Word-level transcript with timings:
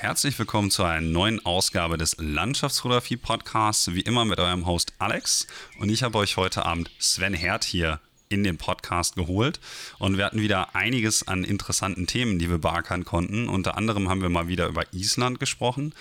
Herzlich 0.00 0.38
willkommen 0.38 0.70
zu 0.70 0.84
einer 0.84 1.00
neuen 1.00 1.44
Ausgabe 1.44 1.98
des 1.98 2.14
Landschaftsfotografie 2.20 3.16
Podcasts. 3.16 3.92
Wie 3.94 4.00
immer 4.02 4.24
mit 4.24 4.38
eurem 4.38 4.64
Host 4.64 4.92
Alex. 5.00 5.48
Und 5.80 5.88
ich 5.88 6.04
habe 6.04 6.18
euch 6.18 6.36
heute 6.36 6.64
Abend 6.64 6.88
Sven 7.00 7.34
Herd 7.34 7.64
hier 7.64 7.98
in 8.28 8.44
den 8.44 8.58
Podcast 8.58 9.16
geholt. 9.16 9.58
Und 9.98 10.16
wir 10.16 10.24
hatten 10.24 10.40
wieder 10.40 10.76
einiges 10.76 11.26
an 11.26 11.42
interessanten 11.42 12.06
Themen, 12.06 12.38
die 12.38 12.48
wir 12.48 12.58
beackern 12.58 13.04
konnten. 13.04 13.48
Unter 13.48 13.76
anderem 13.76 14.08
haben 14.08 14.22
wir 14.22 14.28
mal 14.28 14.46
wieder 14.46 14.68
über 14.68 14.84
Island 14.92 15.40
gesprochen. 15.40 15.92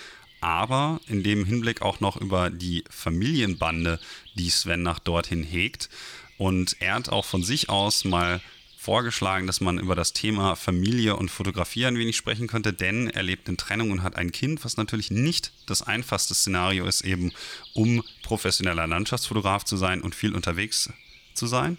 Aber 0.41 1.02
in 1.07 1.23
dem 1.23 1.43
Hinblick 1.43 1.82
auch 1.82 2.00
noch 2.00 2.18
über 2.18 2.52
die 2.52 2.84
Familienbande, 2.91 4.00
die 4.36 4.52
Sven 4.52 4.84
nach 4.84 5.00
dorthin 5.00 5.41
hegt. 5.41 5.89
Und 6.38 6.75
er 6.82 6.93
hat 6.93 7.09
auch 7.09 7.25
von 7.25 7.41
sich 7.41 7.70
aus 7.70 8.05
mal 8.05 8.41
vorgeschlagen, 8.88 9.47
dass 9.47 9.59
man 9.59 9.79
über 9.79 9.95
das 9.95 10.13
Thema 10.13 10.55
Familie 10.55 11.17
und 11.17 11.29
Fotografie 11.29 11.86
ein 11.87 11.97
wenig 11.97 12.15
sprechen 12.15 12.47
könnte, 12.47 12.71
denn 12.71 13.09
er 13.09 13.21
lebt 13.21 13.50
in 13.50 13.57
Trennung 13.57 13.91
und 13.91 14.01
hat 14.01 14.15
ein 14.15 14.32
Kind, 14.32 14.64
was 14.64 14.78
natürlich 14.78 15.11
nicht 15.11 15.51
das 15.65 15.82
einfachste 15.82 16.33
Szenario 16.33 16.86
ist, 16.86 17.01
eben 17.01 17.33
um 17.73 18.01
professioneller 18.23 18.87
Landschaftsfotograf 18.87 19.65
zu 19.65 19.75
sein 19.75 20.01
und 20.01 20.15
viel 20.15 20.33
unterwegs 20.33 20.89
zu 21.33 21.47
sein. 21.47 21.78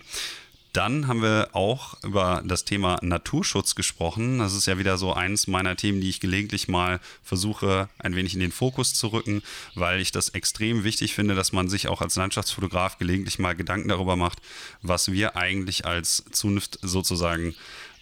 Dann 0.72 1.06
haben 1.06 1.22
wir 1.22 1.48
auch 1.52 2.02
über 2.04 2.42
das 2.44 2.64
Thema 2.64 2.98
Naturschutz 3.00 3.74
gesprochen. 3.74 4.38
Das 4.38 4.54
ist 4.54 4.66
ja 4.66 4.78
wieder 4.78 4.98
so 4.98 5.14
eins 5.14 5.46
meiner 5.46 5.76
Themen, 5.76 6.00
die 6.00 6.10
ich 6.10 6.20
gelegentlich 6.20 6.68
mal 6.68 7.00
versuche, 7.22 7.88
ein 7.98 8.14
wenig 8.14 8.34
in 8.34 8.40
den 8.40 8.52
Fokus 8.52 8.92
zu 8.94 9.08
rücken, 9.08 9.42
weil 9.74 10.00
ich 10.00 10.12
das 10.12 10.28
extrem 10.30 10.84
wichtig 10.84 11.14
finde, 11.14 11.34
dass 11.34 11.52
man 11.52 11.68
sich 11.68 11.88
auch 11.88 12.02
als 12.02 12.16
Landschaftsfotograf 12.16 12.98
gelegentlich 12.98 13.38
mal 13.38 13.56
Gedanken 13.56 13.88
darüber 13.88 14.16
macht, 14.16 14.40
was 14.82 15.10
wir 15.10 15.36
eigentlich 15.36 15.86
als 15.86 16.24
Zunft 16.32 16.78
sozusagen 16.82 17.54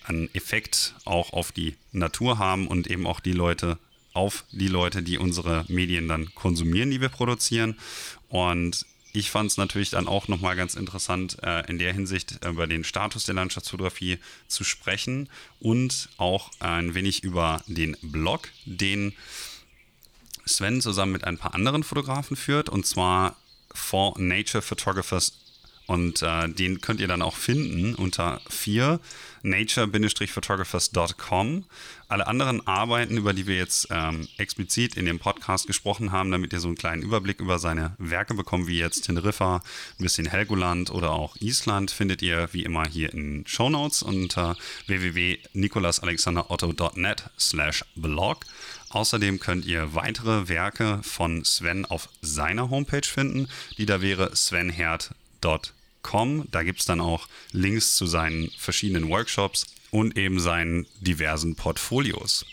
an 0.05 0.29
Effekt 0.35 0.95
auch 1.05 1.33
auf 1.33 1.53
die 1.53 1.77
Natur 1.93 2.39
haben 2.39 2.67
und 2.67 2.89
eben 2.89 3.07
auch 3.07 3.21
die 3.21 3.33
Leute 3.33 3.79
auf 4.13 4.45
die 4.51 4.69
Leute, 4.69 5.03
die 5.03 5.19
unsere 5.19 5.67
Medien 5.69 6.09
dann 6.09 6.35
konsumieren, 6.35 6.91
die 6.91 7.03
wir 7.03 7.11
produzieren. 7.11 7.77
Und 8.29 8.87
ich 9.17 9.31
fand 9.31 9.51
es 9.51 9.57
natürlich 9.57 9.89
dann 9.89 10.09
auch 10.09 10.29
nochmal 10.29 10.57
ganz 10.57 10.75
interessant, 10.75 11.39
äh, 11.43 11.67
in 11.71 11.79
der 11.79 11.95
Hinsicht 11.95 12.45
äh, 12.45 12.51
über 12.51 12.67
den 12.67 12.85
Status 12.85 13.25
der 13.25 13.35
Landschaftsfotografie 13.35 14.19
zu 14.47 14.63
sprechen 14.63 15.31
und 15.59 16.11
auch 16.19 16.51
ein 16.59 16.95
wenig 16.95 17.25
über 17.25 17.63
den 17.67 17.97
Blog, 18.03 18.51
den 18.67 19.15
Sven 20.45 20.83
zusammen 20.83 21.13
mit 21.13 21.25
ein 21.25 21.39
paar 21.39 21.55
anderen 21.55 21.83
Fotografen 21.83 22.37
führt, 22.37 22.69
und 22.69 22.85
zwar 22.85 23.37
For 23.73 24.15
Nature 24.19 24.61
Photographers. 24.61 25.39
Und 25.87 26.21
äh, 26.23 26.49
den 26.51 26.83
könnt 26.83 27.01
ihr 27.01 27.09
dann 27.09 27.23
auch 27.23 27.37
finden 27.37 27.95
unter 27.95 28.43
4 28.51 29.01
nature-photographers.com. 29.47 31.65
Alle 32.09 32.27
anderen 32.27 32.67
Arbeiten, 32.67 33.17
über 33.17 33.33
die 33.33 33.47
wir 33.47 33.57
jetzt 33.57 33.87
ähm, 33.91 34.27
explizit 34.37 34.97
in 34.97 35.07
dem 35.07 35.19
Podcast 35.19 35.67
gesprochen 35.67 36.13
haben, 36.13 36.31
damit 36.31 36.53
ihr 36.53 36.61
so 36.61 36.69
einen 36.69 36.77
kleinen 36.77 37.01
Überblick 37.03 37.41
über 37.41 37.59
seine 37.59 37.97
Werke 37.99 38.35
bekommt, 38.35 38.67
wie 38.67 38.79
jetzt 38.79 39.01
Teneriffa, 39.03 39.57
ein 39.57 40.03
bisschen 40.03 40.27
Helgoland 40.27 40.91
oder 40.91 41.13
auch 41.13 41.37
Island, 41.41 41.91
findet 41.91 42.21
ihr 42.23 42.51
wie 42.53 42.65
immer 42.65 42.87
hier 42.87 43.15
in 43.15 43.47
Show 43.47 43.71
Notes 43.71 44.03
unter 44.03 44.57
www.nikolasalexanderotto.net 44.87 47.31
slash 47.39 47.83
blog. 47.95 48.45
Außerdem 48.91 49.41
könnt 49.41 49.65
ihr 49.67 49.95
weitere 49.95 50.49
Werke 50.49 51.01
von 51.03 51.45
Sven 51.45 51.85
auf 51.87 52.09
seiner 52.21 52.71
Homepage 52.71 53.07
finden, 53.07 53.49
die 53.79 53.87
da 53.87 54.01
wäre 54.01 54.35
svenherd.com 54.35 55.76
www.ecom. 56.07 56.49
Da 56.51 56.63
gibt 56.63 56.81
es 56.81 56.87
dann 56.87 57.01
auch 57.01 57.29
Links 57.53 57.97
zu 57.97 58.07
seinen 58.07 58.51
verschiedenen 58.57 59.09
Workshops 59.09 59.67
und 59.91 60.17
eben 60.17 60.41
seinen 60.41 60.87
diversen 61.01 61.57
Portfolios. 61.57 62.47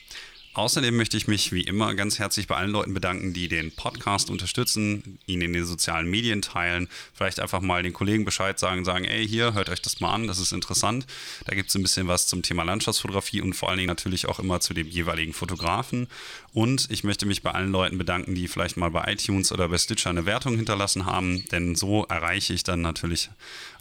Außerdem 0.55 0.95
möchte 0.95 1.17
ich 1.17 1.27
mich 1.27 1.51
wie 1.51 1.61
immer 1.61 1.95
ganz 1.95 2.19
herzlich 2.19 2.45
bei 2.45 2.55
allen 2.55 2.69
Leuten 2.69 2.93
bedanken, 2.93 3.33
die 3.33 3.47
den 3.47 3.71
Podcast 3.71 4.29
unterstützen, 4.29 5.17
ihn 5.25 5.41
in 5.41 5.51
den 5.51 5.65
sozialen 5.65 6.07
Medien 6.07 6.43
teilen, 6.43 6.89
vielleicht 7.11 7.39
einfach 7.39 7.59
mal 7.59 7.81
den 7.81 7.91
Kollegen 7.91 8.23
Bescheid 8.23 8.59
sagen, 8.59 8.85
sagen, 8.85 9.05
ey, 9.05 9.27
hier, 9.27 9.55
hört 9.55 9.69
euch 9.69 9.81
das 9.81 9.99
mal 9.99 10.13
an, 10.13 10.27
das 10.27 10.37
ist 10.37 10.53
interessant. 10.53 11.07
Da 11.45 11.55
gibt 11.55 11.69
es 11.69 11.75
ein 11.75 11.81
bisschen 11.81 12.07
was 12.07 12.27
zum 12.27 12.43
Thema 12.43 12.61
Landschaftsfotografie 12.61 13.41
und 13.41 13.53
vor 13.53 13.69
allen 13.69 13.79
Dingen 13.79 13.87
natürlich 13.87 14.27
auch 14.27 14.37
immer 14.37 14.59
zu 14.59 14.75
dem 14.75 14.87
jeweiligen 14.87 15.33
Fotografen. 15.33 16.07
Und 16.53 16.85
ich 16.91 17.03
möchte 17.03 17.25
mich 17.25 17.41
bei 17.41 17.49
allen 17.49 17.71
Leuten 17.71 17.97
bedanken, 17.97 18.35
die 18.35 18.47
vielleicht 18.47 18.77
mal 18.77 18.91
bei 18.91 19.11
iTunes 19.11 19.51
oder 19.51 19.67
bei 19.69 19.79
Stitcher 19.79 20.11
eine 20.11 20.27
Wertung 20.27 20.55
hinterlassen 20.55 21.07
haben, 21.07 21.45
denn 21.51 21.73
so 21.75 22.03
erreiche 22.03 22.53
ich 22.53 22.63
dann 22.63 22.81
natürlich 22.81 23.31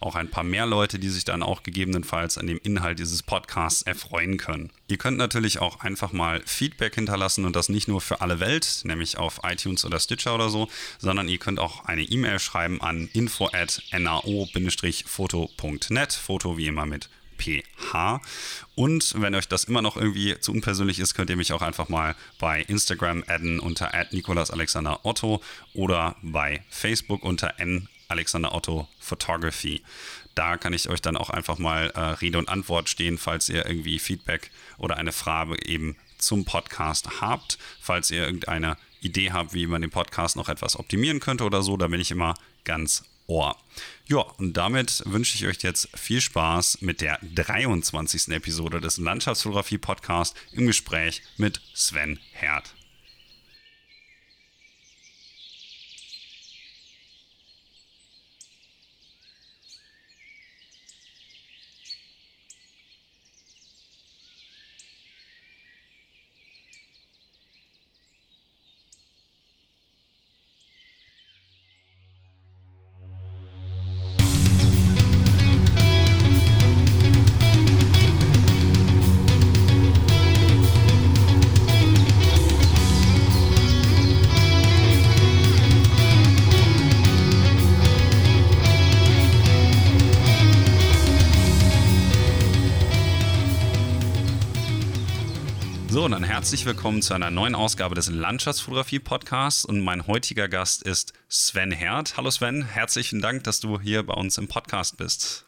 auch 0.01 0.15
ein 0.15 0.31
paar 0.31 0.43
mehr 0.43 0.65
Leute, 0.65 0.99
die 0.99 1.11
sich 1.11 1.25
dann 1.25 1.43
auch 1.43 1.63
gegebenenfalls 1.63 2.39
an 2.39 2.47
dem 2.47 2.59
Inhalt 2.63 2.99
dieses 2.99 3.23
Podcasts 3.23 3.83
erfreuen 3.83 4.39
können. 4.39 4.71
Ihr 4.89 4.97
könnt 4.97 5.19
natürlich 5.19 5.61
auch 5.61 5.81
einfach 5.81 6.13
mal 6.13 6.43
Feedback 6.63 6.95
hinterlassen 6.95 7.45
und 7.45 7.57
das 7.57 7.69
nicht 7.69 7.89
nur 7.89 8.01
für 8.01 8.21
alle 8.21 8.39
Welt, 8.39 8.83
nämlich 8.85 9.19
auf 9.19 9.41
iTunes 9.43 9.85
oder 9.85 9.99
Stitcher 9.99 10.33
oder 10.33 10.49
so, 10.49 10.69
sondern 11.01 11.29
ihr 11.29 11.39
könnt 11.39 11.59
auch 11.59 11.87
eine 11.87 12.03
E-Mail 12.03 12.39
schreiben 12.39 12.81
an 12.81 13.09
info 13.13 13.49
at 13.53 13.83
nao-foto.net, 13.91 14.53
Foto 16.13 16.57
wie 16.57 16.69
immer 16.69 16.87
mit 16.87 17.09
PH. 17.37 18.21
Und 18.77 19.21
wenn 19.21 19.35
euch 19.35 19.49
das 19.49 19.65
immer 19.65 19.83
noch 19.83 19.97
irgendwie 19.97 20.39
zu 20.39 20.53
unpersönlich 20.53 21.01
ist, 21.01 21.15
könnt 21.15 21.31
ihr 21.31 21.37
mich 21.37 21.53
auch 21.53 21.63
einfach 21.63 21.89
mal 21.89 22.15
bei 22.39 22.63
Instagram 22.63 23.25
adden 23.27 23.59
unter 23.59 23.91
@nikolasalexanderotto 24.13 25.43
oder 25.75 26.15
bei 26.23 26.63
Facebook 26.71 27.25
unter 27.25 27.59
n 27.59 27.89
Alexander 28.07 28.55
Otto 28.55 28.87
Photography. 29.01 29.83
Da 30.37 30.59
kann 30.59 30.75
ich 30.75 30.89
euch 30.89 31.03
dann 31.03 31.17
auch 31.17 31.31
einfach 31.31 31.59
mal 31.59 31.91
äh, 31.97 32.01
Rede 32.01 32.39
und 32.39 32.49
Antwort 32.49 32.89
stehen, 32.89 33.19
falls 33.19 33.49
ihr 33.49 33.67
irgendwie 33.67 33.99
Feedback 33.99 34.53
oder 34.79 34.97
eine 34.97 35.11
Frage 35.11 35.57
eben 35.67 35.97
zum 36.23 36.45
Podcast 36.45 37.21
habt. 37.21 37.59
Falls 37.81 38.11
ihr 38.11 38.25
irgendeine 38.25 38.77
Idee 39.01 39.33
habt, 39.33 39.53
wie 39.53 39.67
man 39.67 39.83
den 39.83 39.91
Podcast 39.91 40.37
noch 40.37 40.49
etwas 40.49 40.79
optimieren 40.79 41.21
könnte 41.21 41.45
oder 41.45 41.63
so, 41.63 41.77
da 41.77 41.89
bin 41.89 42.01
ich 42.01 42.11
immer 42.11 42.35
ganz 42.65 43.05
Ohr. 43.27 43.57
Ja, 44.07 44.19
und 44.19 44.57
damit 44.57 45.03
wünsche 45.07 45.37
ich 45.37 45.47
euch 45.47 45.63
jetzt 45.63 45.89
viel 45.97 46.21
Spaß 46.21 46.83
mit 46.83 47.01
der 47.01 47.19
23. 47.23 48.29
Episode 48.29 48.81
des 48.81 48.99
Landschaftsfotografie 48.99 49.79
Podcasts 49.79 50.39
im 50.53 50.67
Gespräch 50.67 51.23
mit 51.37 51.61
Sven 51.73 52.19
Herd. 52.33 52.75
Herzlich 96.43 96.67
willkommen 96.67 97.03
zu 97.03 97.15
einer 97.15 97.31
neuen 97.31 97.55
Ausgabe 97.55 97.95
des 97.95 98.11
Landschaftsfotografie-Podcasts 98.11 99.65
und 99.65 99.81
mein 99.81 100.09
heutiger 100.09 100.49
Gast 100.49 100.83
ist 100.83 101.13
Sven 101.29 101.71
Herd. 101.71 102.17
Hallo 102.17 102.33
Sven, 102.33 102.65
herzlichen 102.65 103.23
Dank, 103.23 103.45
dass 103.45 103.61
du 103.61 103.79
hier 103.79 104.05
bei 104.05 104.15
uns 104.15 104.39
im 104.39 104.49
Podcast 104.49 104.97
bist. 104.97 105.47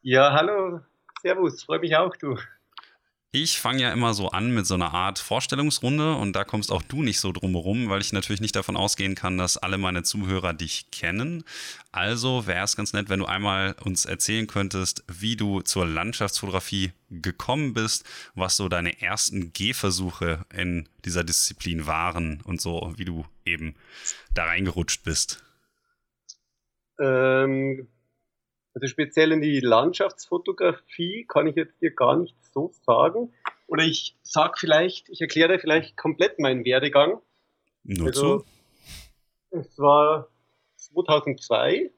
Ja, 0.00 0.34
hallo, 0.34 0.82
Servus, 1.20 1.64
freue 1.64 1.80
mich 1.80 1.96
auch, 1.96 2.16
du. 2.16 2.38
Ich 3.34 3.58
fange 3.60 3.80
ja 3.80 3.90
immer 3.94 4.12
so 4.12 4.28
an 4.28 4.52
mit 4.52 4.66
so 4.66 4.74
einer 4.74 4.92
Art 4.92 5.18
Vorstellungsrunde 5.18 6.16
und 6.16 6.34
da 6.34 6.44
kommst 6.44 6.70
auch 6.70 6.82
du 6.82 7.02
nicht 7.02 7.18
so 7.18 7.32
drumherum, 7.32 7.88
weil 7.88 8.02
ich 8.02 8.12
natürlich 8.12 8.42
nicht 8.42 8.54
davon 8.54 8.76
ausgehen 8.76 9.14
kann, 9.14 9.38
dass 9.38 9.56
alle 9.56 9.78
meine 9.78 10.02
Zuhörer 10.02 10.52
dich 10.52 10.90
kennen. 10.90 11.42
Also 11.92 12.46
wäre 12.46 12.62
es 12.62 12.76
ganz 12.76 12.92
nett, 12.92 13.08
wenn 13.08 13.20
du 13.20 13.24
einmal 13.24 13.74
uns 13.82 14.04
erzählen 14.04 14.46
könntest, 14.46 15.02
wie 15.08 15.36
du 15.36 15.62
zur 15.62 15.86
Landschaftsfotografie 15.86 16.92
gekommen 17.08 17.72
bist, 17.72 18.04
was 18.34 18.58
so 18.58 18.68
deine 18.68 19.00
ersten 19.00 19.54
Gehversuche 19.54 20.44
in 20.54 20.86
dieser 21.06 21.24
Disziplin 21.24 21.86
waren 21.86 22.42
und 22.42 22.60
so, 22.60 22.92
wie 22.98 23.06
du 23.06 23.24
eben 23.46 23.76
da 24.34 24.44
reingerutscht 24.44 25.04
bist. 25.04 25.42
Ähm, 27.00 27.88
also 28.74 28.86
speziell 28.86 29.32
in 29.32 29.42
die 29.42 29.60
Landschaftsfotografie 29.60 31.26
kann 31.28 31.46
ich 31.46 31.56
jetzt 31.56 31.80
dir 31.82 31.90
gar 31.90 32.16
nicht 32.16 32.36
so 32.52 32.72
sagen. 32.86 33.32
Oder 33.66 33.84
ich 33.84 34.16
sag 34.22 34.58
vielleicht, 34.58 35.08
ich 35.10 35.20
erkläre 35.20 35.58
vielleicht 35.58 35.96
komplett 35.96 36.38
meinen 36.38 36.64
Werdegang. 36.64 37.20
Nur 37.84 38.08
also, 38.08 38.38
zu. 38.38 38.46
Es 39.50 39.78
war 39.78 40.28
2002 40.76 41.90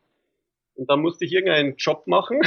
und 0.75 0.91
da 0.91 0.97
musste 0.97 1.25
ich 1.25 1.33
irgendeinen 1.33 1.77
Job 1.77 2.07
machen. 2.07 2.41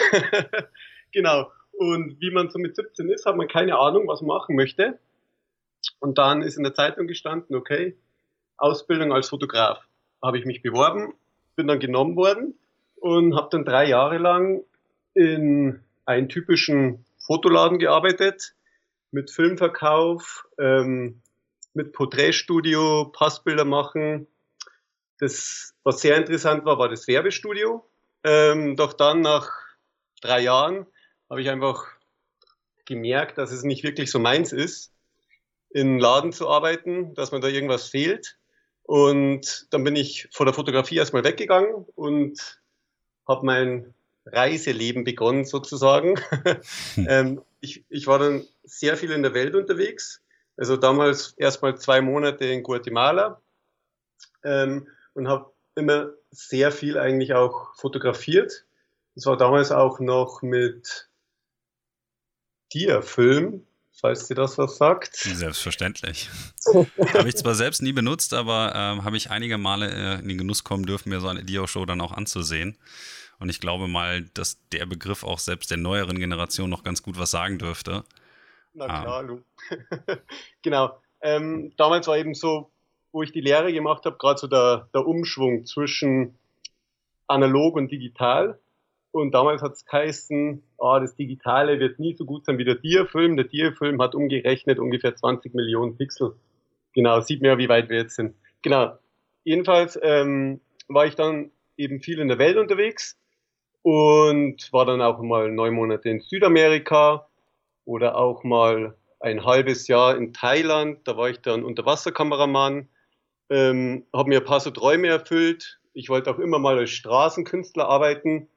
genau. 1.14 1.52
Und 1.72 2.20
wie 2.20 2.32
man 2.32 2.50
so 2.50 2.60
mit 2.60 2.76
17 2.76 3.10
ist, 3.10 3.26
hat 3.26 3.38
man 3.38 3.48
keine 3.48 3.78
Ahnung, 3.78 4.08
was 4.08 4.22
man 4.22 4.30
machen 4.30 4.56
möchte. 4.56 5.00
Und 6.00 6.18
dann 6.18 6.42
ist 6.42 6.58
in 6.58 6.64
der 6.64 6.74
Zeitung 6.74 7.08
gestanden, 7.08 7.56
okay, 7.56 7.96
Ausbildung 8.58 9.14
als 9.14 9.30
Fotograf. 9.30 9.80
Habe 10.22 10.40
ich 10.40 10.46
mich 10.46 10.62
beworben, 10.62 11.14
bin 11.56 11.68
dann 11.68 11.80
genommen 11.80 12.16
worden 12.16 12.56
und 13.00 13.36
habe 13.36 13.50
dann 13.52 13.66
drei 13.66 13.88
Jahre 13.88 14.18
lang 14.18 14.64
in 15.14 15.82
einen 16.06 16.30
typischen 16.30 17.06
Fotoladen 17.20 17.80
gearbeitet, 17.80 18.54
mit 19.12 19.32
Filmverkauf, 19.32 20.48
ähm, 20.60 21.22
mit 21.74 21.94
Porträtstudio, 21.94 23.06
Passbilder 23.06 23.66
machen. 23.66 24.28
Das, 25.20 25.74
was 25.84 26.02
sehr 26.02 26.18
interessant 26.18 26.66
war, 26.66 26.78
war 26.80 26.90
das 26.90 27.08
Werbestudio. 27.08 27.90
Ähm, 28.24 28.76
doch 28.76 28.94
dann 28.94 29.22
nach 29.22 29.50
drei 30.22 30.42
Jahren 30.42 30.86
habe 31.30 31.42
ich 31.42 31.50
einfach 31.50 31.86
gemerkt, 32.86 33.38
dass 33.38 33.52
es 33.52 33.64
nicht 33.64 33.84
wirklich 33.84 34.12
so 34.12 34.20
meins 34.20 34.52
ist, 34.52 34.94
in 35.70 36.00
Laden 36.00 36.32
zu 36.32 36.50
arbeiten, 36.50 37.14
dass 37.14 37.32
mir 37.32 37.40
da 37.40 37.48
irgendwas 37.48 37.90
fehlt. 37.90 38.38
Und 38.84 39.68
dann 39.72 39.84
bin 39.84 39.96
ich 39.96 40.30
vor 40.32 40.46
der 40.46 40.54
Fotografie 40.54 40.96
erstmal 40.96 41.24
weggegangen 41.24 41.86
und 41.96 42.62
habe 43.28 43.46
mein 43.46 43.94
Reiseleben 44.26 45.04
begonnen 45.04 45.46
sozusagen. 45.46 46.20
ähm, 46.98 47.42
ich, 47.62 47.86
ich 47.90 48.08
war 48.08 48.20
dann 48.20 48.46
sehr 48.64 48.98
viel 48.98 49.12
in 49.12 49.24
der 49.24 49.34
Welt 49.34 49.56
unterwegs. 49.56 50.22
Also 50.58 50.76
damals 50.76 51.34
erstmal 51.38 51.78
zwei 51.78 52.02
Monate 52.02 52.46
in 52.46 52.64
Guatemala 52.64 53.42
ähm, 54.44 54.88
und 55.14 55.28
habe 55.28 55.54
immer 55.76 56.12
sehr 56.32 56.72
viel 56.72 56.98
eigentlich 56.98 57.34
auch 57.34 57.76
fotografiert. 57.76 58.66
Das 59.16 59.26
war 59.26 59.38
damals 59.38 59.72
auch 59.72 60.00
noch 60.00 60.42
mit 60.42 61.10
Dia-Film, 62.74 63.67
falls 64.00 64.28
dir 64.28 64.36
das 64.36 64.58
was 64.58 64.78
sagt. 64.78 65.16
Selbstverständlich. 65.16 66.30
habe 67.14 67.28
ich 67.28 67.36
zwar 67.36 67.56
selbst 67.56 67.82
nie 67.82 67.94
benutzt, 67.94 68.34
aber 68.34 68.74
ähm, 68.76 69.04
habe 69.04 69.18
ich 69.18 69.30
einige 69.30 69.58
Male 69.58 69.90
äh, 69.90 70.20
in 70.20 70.28
den 70.28 70.38
Genuss 70.38 70.64
kommen 70.64 70.86
dürfen, 70.86 71.10
mir 71.10 71.20
so 71.20 71.28
eine 71.28 71.44
Dia-Show 71.44 71.86
dann 71.86 72.02
auch 72.02 72.12
anzusehen. 72.12 72.78
Und 73.40 73.50
ich 73.50 73.60
glaube 73.60 73.88
mal, 73.88 74.24
dass 74.34 74.58
der 74.72 74.86
Begriff 74.86 75.24
auch 75.24 75.40
selbst 75.40 75.70
der 75.70 75.78
neueren 75.78 76.20
Generation 76.20 76.70
noch 76.70 76.84
ganz 76.84 77.04
gut 77.04 77.20
was 77.20 77.32
sagen 77.32 77.60
dürfte. 77.60 78.04
Na 78.74 78.86
ah. 78.86 79.02
klar, 79.02 79.40
ah. 80.10 80.18
genau. 80.62 81.02
Ähm, 81.22 81.74
damals 81.78 82.08
war 82.08 82.18
eben 82.18 82.36
so, 82.36 82.72
wo 83.12 83.24
ich 83.24 83.32
die 83.32 83.42
Lehre 83.42 83.74
gemacht 83.74 84.06
habe, 84.06 84.18
gerade 84.18 84.40
so 84.40 84.48
der, 84.48 84.90
der 84.94 85.06
Umschwung 85.06 85.66
zwischen 85.66 86.38
analog 87.28 87.76
und 87.76 87.92
digital. 87.92 88.60
Und 89.18 89.32
damals 89.34 89.64
hat 89.64 89.74
es 89.74 89.84
geheißen, 89.84 90.62
oh, 90.78 91.00
das 91.00 91.16
Digitale 91.16 91.80
wird 91.80 91.98
nie 91.98 92.16
so 92.16 92.24
gut 92.24 92.46
sein 92.46 92.60
wie 92.60 92.66
der 92.66 92.80
Tierfilm. 92.80 93.36
Der 93.36 93.48
Tierfilm 93.48 94.00
hat 94.00 94.14
umgerechnet 94.14 94.78
ungefähr 94.78 95.16
20 95.16 95.56
Millionen 95.56 95.98
Pixel. 95.98 96.36
Genau, 96.94 97.20
sieht 97.22 97.42
man 97.42 97.50
ja, 97.50 97.58
wie 97.58 97.68
weit 97.68 97.90
wir 97.90 97.98
jetzt 97.98 98.16
sind. 98.16 98.36
Genau. 98.62 98.96
Jedenfalls 99.44 100.00
ähm, 100.04 100.62
war 100.88 101.08
ich 101.08 101.16
dann 101.16 101.50
eben 101.78 102.00
viel 102.00 102.20
in 102.20 102.28
der 102.28 102.38
Welt 102.38 102.58
unterwegs 102.58 103.18
und 103.82 104.72
war 104.72 104.86
dann 104.86 105.02
auch 105.02 105.20
mal 105.20 105.52
neun 105.52 105.74
Monate 105.74 106.10
in 106.10 106.20
Südamerika 106.20 107.28
oder 107.86 108.18
auch 108.18 108.44
mal 108.44 108.96
ein 109.20 109.46
halbes 109.46 109.88
Jahr 109.88 110.16
in 110.16 110.32
Thailand. 110.32 111.08
Da 111.08 111.18
war 111.18 111.32
ich 111.32 111.40
dann 111.40 111.64
Unterwasserkameramann, 111.64 112.88
ähm, 113.50 114.06
habe 114.14 114.30
mir 114.30 114.42
ein 114.42 114.46
paar 114.46 114.60
so 114.60 114.70
Träume 114.70 115.08
erfüllt. 115.08 115.80
Ich 115.94 116.10
wollte 116.10 116.30
auch 116.30 116.38
immer 116.38 116.60
mal 116.60 116.78
als 116.78 116.92
Straßenkünstler 116.92 117.90
arbeiten. 117.90 118.48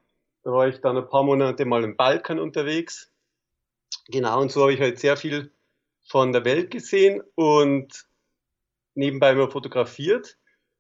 Da 0.43 0.53
war 0.53 0.69
ich 0.69 0.81
dann 0.81 0.97
ein 0.97 1.09
paar 1.09 1.23
Monate 1.23 1.65
mal 1.65 1.85
im 1.85 1.97
Balkan 1.97 2.39
unterwegs. 2.39 3.11
Genau, 4.09 4.41
und 4.41 4.51
so 4.51 4.63
habe 4.63 4.73
ich 4.73 4.81
halt 4.81 4.99
sehr 4.99 5.17
viel 5.17 5.53
von 6.07 6.33
der 6.33 6.45
Welt 6.45 6.71
gesehen 6.71 7.23
und 7.35 8.07
nebenbei 8.95 9.33
immer 9.33 9.51
fotografiert. 9.51 10.37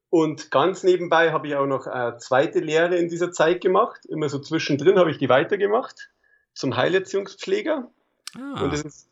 Und 0.08 0.50
ganz 0.50 0.82
nebenbei 0.82 1.30
habe 1.32 1.46
ich 1.46 1.54
auch 1.54 1.66
noch 1.66 1.86
eine 1.86 2.18
zweite 2.18 2.58
Lehre 2.58 2.96
in 2.96 3.08
dieser 3.08 3.30
Zeit 3.30 3.60
gemacht. 3.60 4.04
Immer 4.06 4.28
so 4.28 4.40
zwischendrin 4.40 4.98
habe 4.98 5.12
ich 5.12 5.18
die 5.18 5.28
weitergemacht 5.28 6.10
zum 6.52 6.76
Heilerziehungspfleger. 6.76 7.90
Ah, 8.36 8.64
und 8.64 8.72
das 8.72 8.82
ist 8.82 9.08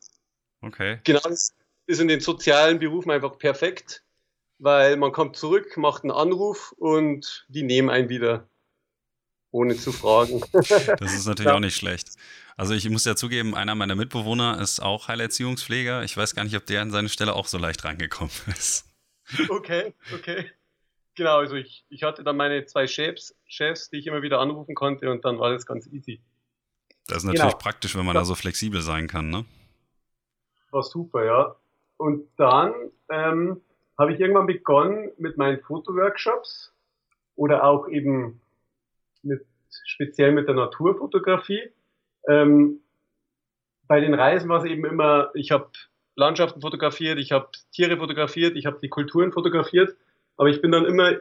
okay. 0.61 0.99
genau 1.03 1.21
das 1.23 1.55
ist 1.85 2.01
in 2.01 2.07
den 2.07 2.19
sozialen 2.19 2.79
Berufen 2.79 3.11
einfach 3.11 3.37
perfekt, 3.37 4.03
weil 4.59 4.97
man 4.97 5.11
kommt 5.11 5.37
zurück, 5.37 5.77
macht 5.77 6.03
einen 6.03 6.11
Anruf 6.11 6.73
und 6.77 7.45
die 7.49 7.63
nehmen 7.63 7.89
einen 7.89 8.09
wieder, 8.09 8.47
ohne 9.51 9.75
zu 9.75 9.91
fragen. 9.91 10.41
Das 10.51 11.13
ist 11.13 11.25
natürlich 11.25 11.49
ja. 11.49 11.55
auch 11.55 11.59
nicht 11.59 11.75
schlecht. 11.75 12.09
Also 12.57 12.73
ich 12.73 12.89
muss 12.89 13.05
ja 13.05 13.15
zugeben, 13.15 13.55
einer 13.55 13.73
meiner 13.75 13.95
Mitbewohner 13.95 14.59
ist 14.59 14.81
auch 14.81 15.07
Heilerziehungspfleger. 15.07 16.03
Ich 16.03 16.17
weiß 16.17 16.35
gar 16.35 16.43
nicht, 16.43 16.55
ob 16.55 16.65
der 16.65 16.81
an 16.81 16.91
seine 16.91 17.09
Stelle 17.09 17.33
auch 17.33 17.47
so 17.47 17.57
leicht 17.57 17.83
reingekommen 17.85 18.31
ist. 18.47 18.85
Okay, 19.47 19.93
okay. 20.13 20.51
Genau, 21.15 21.37
also 21.37 21.55
ich, 21.55 21.85
ich 21.89 22.03
hatte 22.03 22.23
dann 22.23 22.37
meine 22.37 22.65
zwei 22.65 22.87
Chefs, 22.87 23.35
Chefs, 23.45 23.89
die 23.89 23.97
ich 23.97 24.07
immer 24.07 24.21
wieder 24.21 24.39
anrufen 24.39 24.75
konnte 24.75 25.11
und 25.11 25.25
dann 25.25 25.39
war 25.39 25.51
das 25.51 25.65
ganz 25.65 25.87
easy. 25.87 26.21
Das 27.07 27.17
ist 27.17 27.23
natürlich 27.23 27.51
genau. 27.51 27.57
praktisch, 27.57 27.95
wenn 27.95 28.05
man 28.05 28.15
ja. 28.15 28.21
da 28.21 28.25
so 28.25 28.35
flexibel 28.35 28.81
sein 28.81 29.07
kann, 29.07 29.29
ne? 29.29 29.45
War 30.71 30.83
super, 30.83 31.25
ja. 31.25 31.55
Und 31.97 32.27
dann 32.37 32.73
ähm, 33.09 33.61
habe 33.97 34.13
ich 34.13 34.19
irgendwann 34.19 34.45
begonnen 34.45 35.11
mit 35.17 35.37
meinen 35.37 35.59
Fotoworkshops 35.59 36.73
oder 37.35 37.63
auch 37.63 37.87
eben 37.89 38.39
mit, 39.21 39.45
speziell 39.85 40.31
mit 40.31 40.47
der 40.47 40.55
Naturfotografie. 40.55 41.71
Ähm, 42.27 42.81
bei 43.87 43.99
den 43.99 44.13
Reisen 44.13 44.49
war 44.49 44.63
es 44.63 44.69
eben 44.69 44.85
immer, 44.85 45.31
ich 45.33 45.51
habe 45.51 45.69
Landschaften 46.15 46.61
fotografiert, 46.61 47.17
ich 47.17 47.31
habe 47.31 47.49
Tiere 47.71 47.97
fotografiert, 47.97 48.55
ich 48.55 48.65
habe 48.65 48.79
die 48.81 48.89
Kulturen 48.89 49.31
fotografiert 49.31 49.95
aber 50.39 50.49
ich 50.49 50.61
bin 50.61 50.71
dann 50.71 50.85
immer, 50.85 51.17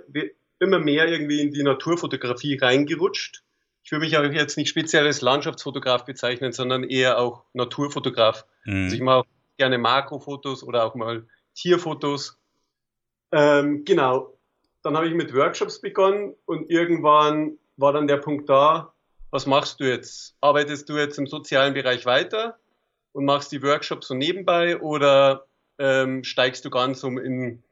immer 0.60 0.78
mehr 0.78 1.08
irgendwie 1.08 1.40
in 1.40 1.50
die 1.52 1.64
Naturfotografie 1.64 2.56
reingerutscht. 2.56 3.42
Ich 3.82 3.90
würde 3.90 4.04
mich 4.04 4.16
auch 4.16 4.22
jetzt 4.22 4.56
nicht 4.56 4.68
speziell 4.68 5.06
als 5.06 5.22
Landschaftsfotograf 5.22 6.04
bezeichnen, 6.04 6.52
sondern 6.52 6.84
eher 6.84 7.18
auch 7.18 7.42
Naturfotograf. 7.52 8.46
Mhm. 8.64 8.84
Also 8.84 8.94
ich 8.94 9.02
mache 9.02 9.26
gerne 9.56 9.76
Makrofotos 9.78 10.62
oder 10.62 10.84
auch 10.84 10.94
mal 10.94 11.26
Tierfotos. 11.56 12.38
Ähm, 13.32 13.84
genau. 13.84 14.38
Dann 14.84 14.96
habe 14.96 15.08
ich 15.08 15.14
mit 15.14 15.34
Workshops 15.34 15.80
begonnen 15.80 16.36
und 16.44 16.70
irgendwann 16.70 17.58
war 17.78 17.92
dann 17.92 18.08
der 18.08 18.18
Punkt 18.18 18.48
da, 18.50 18.92
was 19.30 19.46
machst 19.46 19.80
du 19.80 19.84
jetzt? 19.84 20.36
Arbeitest 20.40 20.88
du 20.88 20.96
jetzt 20.96 21.18
im 21.18 21.26
sozialen 21.26 21.74
Bereich 21.74 22.04
weiter 22.04 22.58
und 23.12 23.24
machst 23.24 23.52
die 23.52 23.62
Workshops 23.62 24.08
so 24.08 24.14
nebenbei 24.14 24.80
oder 24.80 25.46
ähm, 25.78 26.24
steigst 26.24 26.64
du 26.64 26.70
ganz 26.70 27.02
um 27.04 27.18
in 27.18 27.62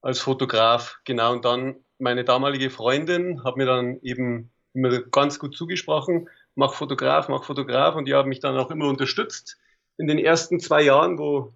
als 0.00 0.20
Fotograf. 0.20 0.98
Genau, 1.04 1.32
und 1.32 1.44
dann 1.44 1.76
meine 1.98 2.24
damalige 2.24 2.70
Freundin 2.70 3.44
hat 3.44 3.56
mir 3.56 3.66
dann 3.66 4.00
eben 4.02 4.50
immer 4.74 5.00
ganz 5.02 5.38
gut 5.38 5.56
zugesprochen, 5.56 6.28
mach 6.54 6.74
Fotograf, 6.74 7.28
mach 7.28 7.44
Fotograf 7.44 7.94
und 7.94 8.06
die 8.06 8.14
haben 8.14 8.28
mich 8.28 8.40
dann 8.40 8.56
auch 8.56 8.70
immer 8.70 8.88
unterstützt 8.88 9.58
in 9.98 10.06
den 10.06 10.18
ersten 10.18 10.60
zwei 10.60 10.82
Jahren, 10.82 11.18
wo 11.18 11.52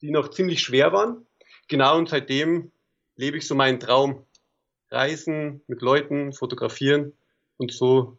die 0.00 0.10
noch 0.10 0.28
ziemlich 0.28 0.62
schwer 0.62 0.92
waren. 0.92 1.26
Genau, 1.68 1.96
und 1.96 2.08
seitdem 2.08 2.72
lebe 3.16 3.36
ich 3.38 3.46
so 3.46 3.54
meinen 3.54 3.80
Traum. 3.80 4.26
Reisen, 4.90 5.62
mit 5.68 5.80
Leuten, 5.80 6.34
fotografieren 6.34 7.14
und 7.62 7.72
so, 7.72 8.18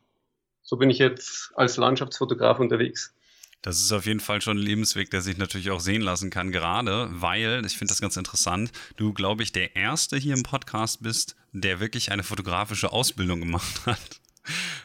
so 0.63 0.77
bin 0.77 0.89
ich 0.89 0.97
jetzt 0.97 1.51
als 1.55 1.77
Landschaftsfotograf 1.77 2.59
unterwegs. 2.59 3.13
Das 3.62 3.79
ist 3.79 3.93
auf 3.93 4.05
jeden 4.05 4.19
Fall 4.19 4.41
schon 4.41 4.57
ein 4.57 4.63
Lebensweg, 4.63 5.09
der 5.09 5.21
sich 5.21 5.38
natürlich 5.38 5.71
auch 5.71 5.79
sehen 5.79 6.01
lassen 6.01 6.29
kann, 6.29 6.51
gerade 6.51 7.07
weil, 7.12 7.65
ich 7.65 7.77
finde 7.77 7.91
das 7.91 8.01
ganz 8.01 8.17
interessant, 8.17 8.71
du, 8.97 9.13
glaube 9.13 9.41
ich, 9.41 9.53
der 9.53 9.75
Erste 9.75 10.17
hier 10.17 10.33
im 10.33 10.43
Podcast 10.43 11.01
bist, 11.01 11.38
der 11.53 11.79
wirklich 11.79 12.12
eine 12.12 12.23
fotografische 12.23 12.91
Ausbildung 12.91 13.39
gemacht 13.39 13.81
hat. 13.85 14.19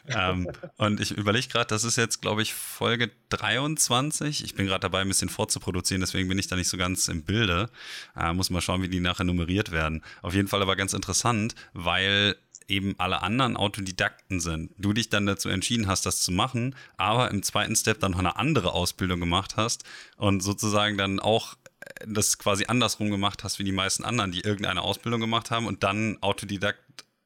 ähm, 0.06 0.48
und 0.76 1.00
ich 1.00 1.10
überlege 1.10 1.48
gerade, 1.48 1.66
das 1.66 1.82
ist 1.82 1.96
jetzt, 1.96 2.22
glaube 2.22 2.42
ich, 2.42 2.54
Folge 2.54 3.10
23. 3.30 4.44
Ich 4.44 4.54
bin 4.54 4.66
gerade 4.66 4.82
dabei, 4.82 5.00
ein 5.00 5.08
bisschen 5.08 5.28
vorzuproduzieren, 5.28 6.00
deswegen 6.00 6.28
bin 6.28 6.38
ich 6.38 6.46
da 6.46 6.54
nicht 6.54 6.68
so 6.68 6.76
ganz 6.76 7.08
im 7.08 7.24
Bilde. 7.24 7.70
Äh, 8.16 8.32
muss 8.32 8.50
mal 8.50 8.60
schauen, 8.60 8.82
wie 8.82 8.88
die 8.88 9.00
nachher 9.00 9.24
nummeriert 9.24 9.72
werden. 9.72 10.04
Auf 10.22 10.34
jeden 10.34 10.46
Fall 10.46 10.62
aber 10.62 10.76
ganz 10.76 10.92
interessant, 10.92 11.56
weil 11.72 12.36
eben 12.68 12.94
alle 12.98 13.22
anderen 13.22 13.56
Autodidakten 13.56 14.40
sind, 14.40 14.70
du 14.78 14.92
dich 14.92 15.08
dann 15.08 15.26
dazu 15.26 15.48
entschieden 15.48 15.88
hast, 15.88 16.06
das 16.06 16.20
zu 16.20 16.30
machen, 16.32 16.76
aber 16.96 17.30
im 17.30 17.42
zweiten 17.42 17.74
Step 17.74 18.00
dann 18.00 18.12
noch 18.12 18.18
eine 18.18 18.36
andere 18.36 18.72
Ausbildung 18.72 19.20
gemacht 19.20 19.56
hast 19.56 19.84
und 20.16 20.42
sozusagen 20.42 20.98
dann 20.98 21.18
auch 21.18 21.54
äh, 21.80 22.06
das 22.06 22.38
quasi 22.38 22.66
andersrum 22.66 23.10
gemacht 23.10 23.44
hast 23.44 23.58
wie 23.58 23.64
die 23.64 23.72
meisten 23.72 24.04
anderen, 24.04 24.32
die 24.32 24.40
irgendeine 24.40 24.82
Ausbildung 24.82 25.20
gemacht 25.20 25.50
haben 25.50 25.66
und 25.66 25.82
dann 25.82 26.18
Autodidakt 26.20 26.78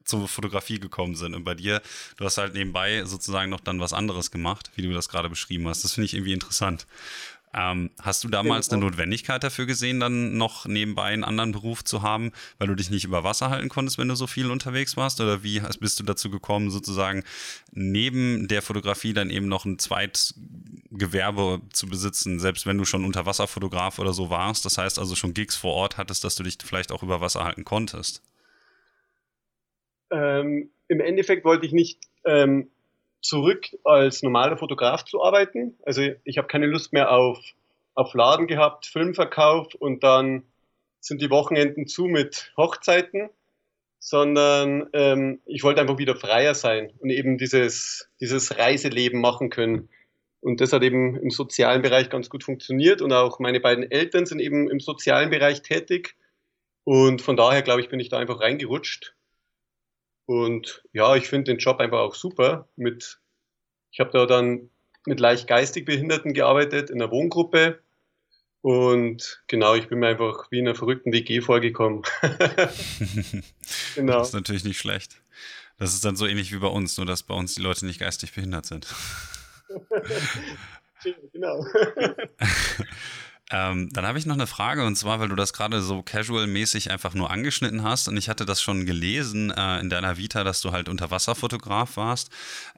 zur 0.04 0.28
Fotografie 0.28 0.78
gekommen 0.78 1.14
sind. 1.14 1.34
Und 1.34 1.44
bei 1.44 1.54
dir, 1.54 1.80
du 2.16 2.24
hast 2.24 2.38
halt 2.38 2.54
nebenbei 2.54 3.04
sozusagen 3.04 3.50
noch 3.50 3.60
dann 3.60 3.80
was 3.80 3.92
anderes 3.92 4.30
gemacht, 4.30 4.70
wie 4.74 4.82
du 4.82 4.92
das 4.92 5.08
gerade 5.08 5.28
beschrieben 5.28 5.68
hast. 5.68 5.84
Das 5.84 5.92
finde 5.92 6.06
ich 6.06 6.14
irgendwie 6.14 6.32
interessant. 6.32 6.86
Ähm, 7.54 7.90
hast 8.00 8.24
du 8.24 8.28
damals 8.28 8.70
eine 8.70 8.82
Notwendigkeit 8.82 9.44
dafür 9.44 9.66
gesehen, 9.66 10.00
dann 10.00 10.38
noch 10.38 10.64
nebenbei 10.64 11.04
einen 11.04 11.24
anderen 11.24 11.52
Beruf 11.52 11.84
zu 11.84 12.00
haben, 12.00 12.32
weil 12.58 12.68
du 12.68 12.74
dich 12.74 12.90
nicht 12.90 13.04
über 13.04 13.24
Wasser 13.24 13.50
halten 13.50 13.68
konntest, 13.68 13.98
wenn 13.98 14.08
du 14.08 14.14
so 14.14 14.26
viel 14.26 14.50
unterwegs 14.50 14.96
warst? 14.96 15.20
Oder 15.20 15.42
wie 15.42 15.60
bist 15.78 16.00
du 16.00 16.04
dazu 16.04 16.30
gekommen, 16.30 16.70
sozusagen 16.70 17.24
neben 17.70 18.48
der 18.48 18.62
Fotografie 18.62 19.12
dann 19.12 19.28
eben 19.28 19.48
noch 19.48 19.66
ein 19.66 19.78
Zweitgewerbe 19.78 21.60
zu 21.72 21.86
besitzen, 21.88 22.40
selbst 22.40 22.66
wenn 22.66 22.78
du 22.78 22.86
schon 22.86 23.04
Unterwasserfotograf 23.04 23.98
oder 23.98 24.14
so 24.14 24.30
warst? 24.30 24.64
Das 24.64 24.78
heißt 24.78 24.98
also 24.98 25.14
schon 25.14 25.34
Gigs 25.34 25.54
vor 25.54 25.74
Ort 25.74 25.98
hattest, 25.98 26.24
dass 26.24 26.36
du 26.36 26.42
dich 26.42 26.56
vielleicht 26.64 26.90
auch 26.90 27.02
über 27.02 27.20
Wasser 27.20 27.44
halten 27.44 27.64
konntest? 27.64 28.22
Ähm, 30.10 30.70
Im 30.88 31.00
Endeffekt 31.00 31.44
wollte 31.44 31.66
ich 31.66 31.72
nicht 31.72 32.00
ähm, 32.24 32.70
zurück 33.22 33.66
als 33.84 34.22
normaler 34.22 34.58
Fotograf 34.58 35.04
zu 35.04 35.22
arbeiten. 35.22 35.78
Also 35.86 36.02
ich 36.24 36.38
habe 36.38 36.48
keine 36.48 36.66
Lust 36.66 36.92
mehr 36.92 37.10
auf, 37.12 37.38
auf 37.94 38.12
Laden 38.14 38.46
gehabt, 38.46 38.86
Filmverkauf 38.86 39.74
und 39.74 40.02
dann 40.02 40.42
sind 41.00 41.22
die 41.22 41.30
Wochenenden 41.30 41.86
zu 41.86 42.04
mit 42.04 42.52
Hochzeiten, 42.56 43.30
sondern 43.98 44.88
ähm, 44.92 45.40
ich 45.46 45.62
wollte 45.62 45.80
einfach 45.80 45.98
wieder 45.98 46.16
freier 46.16 46.54
sein 46.54 46.92
und 46.98 47.10
eben 47.10 47.38
dieses, 47.38 48.10
dieses 48.20 48.58
Reiseleben 48.58 49.20
machen 49.20 49.48
können. 49.48 49.88
Und 50.40 50.60
das 50.60 50.72
hat 50.72 50.82
eben 50.82 51.16
im 51.16 51.30
sozialen 51.30 51.82
Bereich 51.82 52.10
ganz 52.10 52.28
gut 52.28 52.42
funktioniert 52.42 53.00
und 53.00 53.12
auch 53.12 53.38
meine 53.38 53.60
beiden 53.60 53.88
Eltern 53.88 54.26
sind 54.26 54.40
eben 54.40 54.68
im 54.68 54.80
sozialen 54.80 55.30
Bereich 55.30 55.62
tätig. 55.62 56.16
Und 56.84 57.22
von 57.22 57.36
daher, 57.36 57.62
glaube 57.62 57.80
ich, 57.80 57.88
bin 57.88 58.00
ich 58.00 58.08
da 58.08 58.18
einfach 58.18 58.40
reingerutscht 58.40 59.14
und 60.26 60.84
ja, 60.92 61.16
ich 61.16 61.28
finde 61.28 61.52
den 61.52 61.58
Job 61.58 61.80
einfach 61.80 62.00
auch 62.00 62.14
super. 62.14 62.68
Mit, 62.76 63.20
ich 63.90 64.00
habe 64.00 64.10
da 64.10 64.26
dann 64.26 64.70
mit 65.06 65.20
leicht 65.20 65.48
geistig 65.48 65.84
Behinderten 65.84 66.32
gearbeitet 66.32 66.90
in 66.90 67.00
einer 67.00 67.10
Wohngruppe. 67.10 67.80
Und 68.60 69.42
genau, 69.48 69.74
ich 69.74 69.88
bin 69.88 69.98
mir 69.98 70.06
einfach 70.06 70.50
wie 70.50 70.60
in 70.60 70.68
einer 70.68 70.76
verrückten 70.76 71.12
WG 71.12 71.40
vorgekommen. 71.40 72.02
genau. 73.94 74.18
Das 74.18 74.28
ist 74.28 74.34
natürlich 74.34 74.64
nicht 74.64 74.78
schlecht. 74.78 75.20
Das 75.78 75.94
ist 75.94 76.04
dann 76.04 76.14
so 76.14 76.26
ähnlich 76.26 76.52
wie 76.52 76.58
bei 76.58 76.68
uns, 76.68 76.96
nur 76.96 77.06
dass 77.06 77.24
bei 77.24 77.34
uns 77.34 77.54
die 77.54 77.62
Leute 77.62 77.86
nicht 77.86 77.98
geistig 77.98 78.32
behindert 78.32 78.66
sind. 78.66 78.86
genau. 81.32 81.66
Ähm, 83.52 83.90
dann 83.92 84.06
habe 84.06 84.18
ich 84.18 84.24
noch 84.24 84.34
eine 84.34 84.46
Frage 84.46 84.86
und 84.86 84.96
zwar, 84.96 85.20
weil 85.20 85.28
du 85.28 85.36
das 85.36 85.52
gerade 85.52 85.82
so 85.82 86.00
casual-mäßig 86.00 86.90
einfach 86.90 87.12
nur 87.12 87.30
angeschnitten 87.30 87.82
hast 87.82 88.08
und 88.08 88.16
ich 88.16 88.30
hatte 88.30 88.46
das 88.46 88.62
schon 88.62 88.86
gelesen 88.86 89.50
äh, 89.50 89.78
in 89.80 89.90
deiner 89.90 90.16
Vita, 90.16 90.42
dass 90.42 90.62
du 90.62 90.72
halt 90.72 90.88
Unterwasserfotograf 90.88 91.98
warst. 91.98 92.30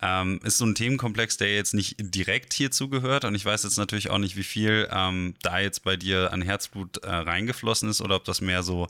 Ähm, 0.02 0.40
ist 0.42 0.58
so 0.58 0.66
ein 0.66 0.74
Themenkomplex, 0.74 1.36
der 1.36 1.54
jetzt 1.54 1.74
nicht 1.74 1.94
direkt 1.98 2.52
hierzu 2.52 2.88
gehört 2.88 3.24
und 3.24 3.36
ich 3.36 3.44
weiß 3.44 3.62
jetzt 3.62 3.78
natürlich 3.78 4.10
auch 4.10 4.18
nicht, 4.18 4.34
wie 4.36 4.42
viel 4.42 4.88
ähm, 4.90 5.34
da 5.42 5.60
jetzt 5.60 5.84
bei 5.84 5.96
dir 5.96 6.32
an 6.32 6.42
Herzblut 6.42 6.96
äh, 7.04 7.08
reingeflossen 7.08 7.88
ist 7.88 8.00
oder 8.00 8.16
ob 8.16 8.24
das 8.24 8.40
mehr 8.40 8.64
so 8.64 8.88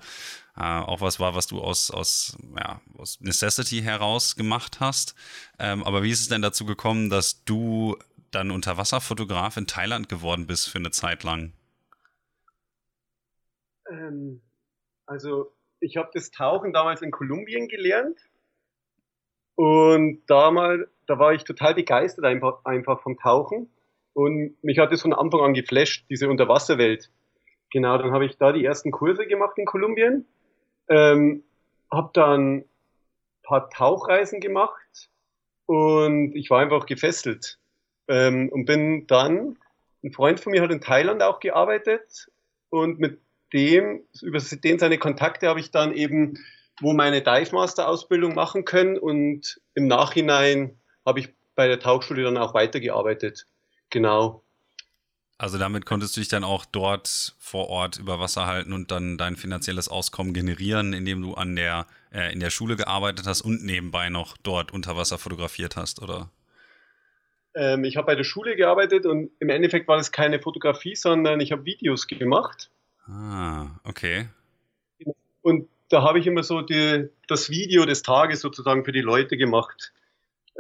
äh, 0.57 0.63
auch 0.63 1.03
was 1.03 1.21
war, 1.21 1.35
was 1.35 1.49
du 1.49 1.61
aus, 1.61 1.91
aus, 1.91 2.39
ja, 2.57 2.81
aus 2.97 3.21
Necessity 3.21 3.83
heraus 3.83 4.37
gemacht 4.37 4.81
hast. 4.81 5.15
Ähm, 5.59 5.85
aber 5.85 6.03
wie 6.03 6.11
ist 6.11 6.21
es 6.21 6.29
denn 6.29 6.41
dazu 6.41 6.65
gekommen, 6.65 7.11
dass 7.11 7.45
du 7.45 7.99
dann 8.31 8.51
Unterwasserfotograf 8.51 9.59
in 9.59 9.67
Thailand 9.67 10.09
geworden 10.09 10.47
bist 10.47 10.71
für 10.71 10.79
eine 10.79 10.91
Zeit 10.91 11.25
lang? 11.25 11.53
Ähm, 13.91 14.41
also 15.07 15.53
ich 15.81 15.97
habe 15.97 16.11
das 16.15 16.31
Tauchen 16.31 16.73
damals 16.73 17.03
in 17.03 17.11
Kolumbien 17.11 17.69
gelernt. 17.69 18.19
Und 19.57 20.23
damals, 20.27 20.89
da 21.07 21.19
war 21.19 21.33
ich 21.33 21.45
total 21.45 21.75
begeistert 21.75 22.25
einfach, 22.25 22.65
einfach 22.65 23.03
vom 23.03 23.19
Tauchen. 23.19 23.71
Und 24.15 24.57
mich 24.63 24.79
hat 24.79 24.93
es 24.93 25.03
von 25.03 25.13
Anfang 25.13 25.41
an 25.41 25.55
geflasht, 25.55 26.07
diese 26.09 26.29
Unterwasserwelt. 26.29 27.11
Genau, 27.71 27.99
dann 27.99 28.13
habe 28.13 28.27
ich 28.27 28.37
da 28.37 28.53
die 28.53 28.65
ersten 28.65 28.91
Kurse 28.91 29.27
gemacht 29.27 29.59
in 29.59 29.65
Kolumbien, 29.65 30.27
ähm, 30.89 31.43
habe 31.91 32.11
dann 32.13 32.59
ein 32.59 32.69
paar 33.43 33.69
Tauchreisen 33.71 34.41
gemacht. 34.41 35.11
Und 35.67 36.35
ich 36.35 36.51
war 36.51 36.61
einfach 36.61 36.87
gefesselt. 36.87 37.59
Ähm, 38.07 38.49
und 38.51 38.67
bin 38.67 39.07
dann, 39.07 39.59
ein 40.03 40.13
Freund 40.13 40.39
von 40.39 40.53
mir 40.53 40.63
hat 40.63 40.71
in 40.71 40.81
Thailand 40.81 41.23
auch 41.23 41.41
gearbeitet. 41.41 42.31
Und 42.71 42.99
mit 42.99 43.21
dem, 43.55 44.03
über 44.21 44.41
den 44.41 44.79
seine 44.79 44.99
Kontakte 44.99 45.49
habe 45.49 45.61
ich 45.61 45.71
dann 45.71 45.95
eben 45.95 46.39
wo 46.81 46.93
meine 46.93 47.23
Dive 47.23 47.55
Master 47.55 47.89
Ausbildung 47.89 48.35
machen 48.35 48.65
können 48.65 48.99
und 48.99 49.61
im 49.75 49.87
Nachhinein 49.87 50.79
habe 51.07 51.21
ich 51.21 51.29
bei 51.55 51.69
der 51.69 51.79
Tauchschule 51.79 52.25
dann 52.25 52.37
auch 52.37 52.55
weitergearbeitet. 52.55 53.47
Genau. 53.91 54.43
Also 55.37 55.59
damit 55.59 55.85
konntest 55.85 56.17
du 56.17 56.21
dich 56.21 56.29
dann 56.29 56.45
auch 56.45 56.65
dort 56.65 57.35
vor 57.39 57.69
Ort 57.69 57.99
über 57.99 58.21
Wasser 58.21 58.47
halten 58.47 58.73
und 58.73 58.91
dann 58.91 59.19
dein 59.19 59.37
finanzielles 59.37 59.89
Auskommen 59.89 60.33
generieren, 60.33 60.93
indem 60.93 61.23
du 61.23 61.35
an 61.35 61.57
der 61.57 61.87
äh, 62.13 62.33
in 62.33 62.41
der 62.41 62.51
Schule 62.51 62.77
gearbeitet 62.77 63.27
hast 63.27 63.43
und 63.43 63.65
nebenbei 63.65 64.11
noch 64.11 64.37
dort 64.43 64.73
unter 64.73 64.97
Wasser 64.97 65.19
fotografiert 65.19 65.77
hast, 65.77 66.03
oder? 66.03 66.31
Ähm, 67.55 67.85
ich 67.85 67.97
habe 67.97 68.07
bei 68.07 68.15
der 68.15 68.25
Schule 68.25 68.57
gearbeitet 68.57 69.07
und 69.07 69.31
im 69.41 69.49
Endeffekt 69.49 69.87
war 69.89 69.97
das 69.97 70.13
keine 70.13 70.41
Fotografie, 70.41 70.95
sondern 70.95 71.41
ich 71.41 71.53
habe 71.53 71.65
Videos 71.65 72.07
gemacht 72.07 72.71
Ah, 73.07 73.69
okay. 73.85 74.29
Und 75.43 75.69
da 75.89 76.03
habe 76.03 76.19
ich 76.19 76.27
immer 76.27 76.43
so 76.43 76.63
die, 76.63 77.09
das 77.29 77.51
Video 77.51 77.85
des 77.85 78.03
Tages 78.03 78.41
sozusagen 78.41 78.85
für 78.85 78.93
die 78.93 79.01
Leute 79.03 79.37
gemacht. 79.37 79.93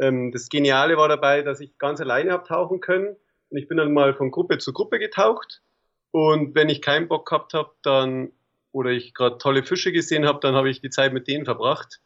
Ähm, 0.01 0.33
das 0.33 0.49
Geniale 0.49 0.97
war 0.97 1.09
dabei, 1.09 1.43
dass 1.43 1.61
ich 1.61 1.79
ganz 1.79 2.01
alleine 2.01 2.33
habe 2.33 2.47
tauchen 2.47 2.81
können. 2.81 3.17
Und 3.51 3.59
ich 3.59 3.69
bin 3.69 3.79
dann 3.79 3.93
mal 3.93 4.15
von 4.15 4.31
Gruppe 4.31 4.59
zu 4.59 4.73
Gruppe 4.73 4.99
getaucht. 4.99 5.63
Und 6.11 6.55
wenn 6.55 6.69
ich 6.69 6.83
keinen 6.83 7.09
Bock 7.09 7.29
gehabt 7.29 7.55
habe, 7.55 7.73
dann, 7.83 8.33
oder 8.73 8.91
ich 8.91 9.15
gerade 9.15 9.39
tolle 9.39 9.65
Fische 9.65 9.93
gesehen 9.93 10.27
habe, 10.27 10.41
dann 10.41 10.55
habe 10.55 10.71
ich 10.71 10.81
die 10.81 10.91
Zeit 10.91 11.13
mit 11.13 11.29
denen 11.29 11.45
verbracht. 11.45 12.01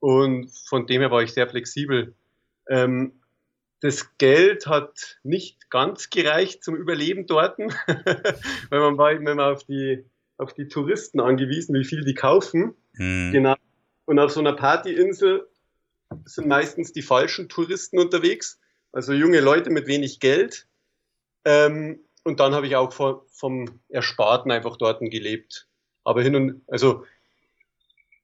Und 0.00 0.50
von 0.50 0.86
dem 0.86 1.00
her 1.00 1.10
war 1.10 1.22
ich 1.22 1.32
sehr 1.32 1.48
flexibel. 1.48 2.14
Ähm, 2.68 3.21
das 3.82 4.16
Geld 4.16 4.68
hat 4.68 5.18
nicht 5.24 5.68
ganz 5.68 6.08
gereicht 6.08 6.62
zum 6.62 6.76
Überleben 6.76 7.26
dort, 7.26 7.58
weil 8.70 8.80
man 8.80 8.96
war 8.96 9.10
immer 9.10 9.48
auf 9.48 9.64
die, 9.64 10.04
auf 10.38 10.54
die 10.54 10.68
Touristen 10.68 11.18
angewiesen, 11.18 11.74
wie 11.74 11.84
viel 11.84 12.04
die 12.04 12.14
kaufen. 12.14 12.74
Mhm. 12.94 13.32
Genau. 13.32 13.56
Und 14.04 14.20
auf 14.20 14.30
so 14.30 14.38
einer 14.38 14.52
Partyinsel 14.52 15.48
sind 16.24 16.46
meistens 16.46 16.92
die 16.92 17.02
falschen 17.02 17.48
Touristen 17.48 17.98
unterwegs, 17.98 18.60
also 18.92 19.12
junge 19.12 19.40
Leute 19.40 19.70
mit 19.70 19.88
wenig 19.88 20.20
Geld. 20.20 20.68
Ähm, 21.44 21.98
und 22.22 22.38
dann 22.38 22.54
habe 22.54 22.68
ich 22.68 22.76
auch 22.76 22.92
vom, 22.92 23.22
vom 23.32 23.80
Ersparten 23.88 24.52
einfach 24.52 24.76
dort 24.76 25.00
gelebt. 25.00 25.66
Aber 26.04 26.22
hin 26.22 26.36
und, 26.36 26.62
also 26.68 27.04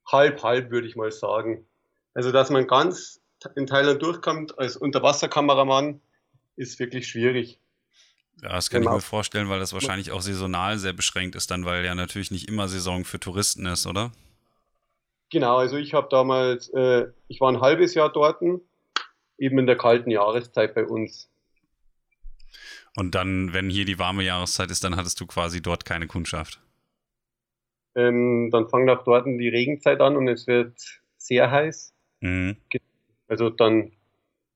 halb, 0.07 0.41
halb 0.45 0.71
würde 0.71 0.87
ich 0.87 0.95
mal 0.95 1.11
sagen. 1.11 1.67
Also, 2.15 2.31
dass 2.31 2.51
man 2.51 2.69
ganz 2.69 3.21
in 3.57 3.67
Thailand 3.67 4.03
durchkommt 4.03 4.59
als 4.59 4.77
Unterwasserkameramann, 4.77 6.01
ist 6.57 6.79
wirklich 6.79 7.09
schwierig. 7.09 7.59
Ja, 8.43 8.51
das 8.51 8.71
kann 8.71 8.83
genau. 8.83 8.93
ich 8.93 8.97
mir 8.97 9.03
vorstellen, 9.03 9.49
weil 9.49 9.59
das 9.59 9.73
wahrscheinlich 9.73 10.13
auch 10.13 10.21
saisonal 10.21 10.79
sehr 10.79 10.93
beschränkt 10.93 11.35
ist, 11.35 11.51
dann, 11.51 11.65
weil 11.65 11.85
ja 11.85 11.95
natürlich 11.95 12.31
nicht 12.31 12.49
immer 12.49 12.69
Saison 12.69 13.05
für 13.05 13.19
Touristen 13.19 13.67
ist, 13.67 13.87
oder? 13.87 14.13
Genau, 15.31 15.59
also 15.59 15.77
ich 15.77 15.93
habe 15.93 16.09
damals, 16.11 16.69
äh, 16.71 17.09
ich 17.27 17.41
war 17.41 17.51
ein 17.51 17.61
halbes 17.61 17.95
Jahr 17.95 18.11
dort, 18.11 18.41
eben 19.39 19.59
in 19.59 19.67
der 19.67 19.77
kalten 19.77 20.11
Jahreszeit 20.11 20.75
bei 20.75 20.85
uns. 20.85 21.29
Und 22.97 23.15
dann, 23.15 23.53
wenn 23.53 23.71
hier 23.71 23.85
die 23.85 23.99
warme 23.99 24.23
Jahreszeit 24.23 24.71
ist, 24.71 24.83
dann 24.85 24.97
hattest 24.97 25.21
du 25.21 25.27
quasi 25.27 25.61
dort 25.61 25.85
keine 25.85 26.07
Kundschaft. 26.07 26.61
Ähm, 27.95 28.51
dann 28.53 28.69
fängt 28.69 28.89
auch 28.91 29.05
dort 29.05 29.27
die 29.27 29.49
Regenzeit 29.49 30.01
an 30.01 30.17
und 30.17 30.29
es 30.29 30.47
wird 30.47 30.75
sehr 31.17 31.51
heiß. 31.51 31.93
Mhm. 32.21 32.57
Also 33.29 33.51
dann, 33.51 33.93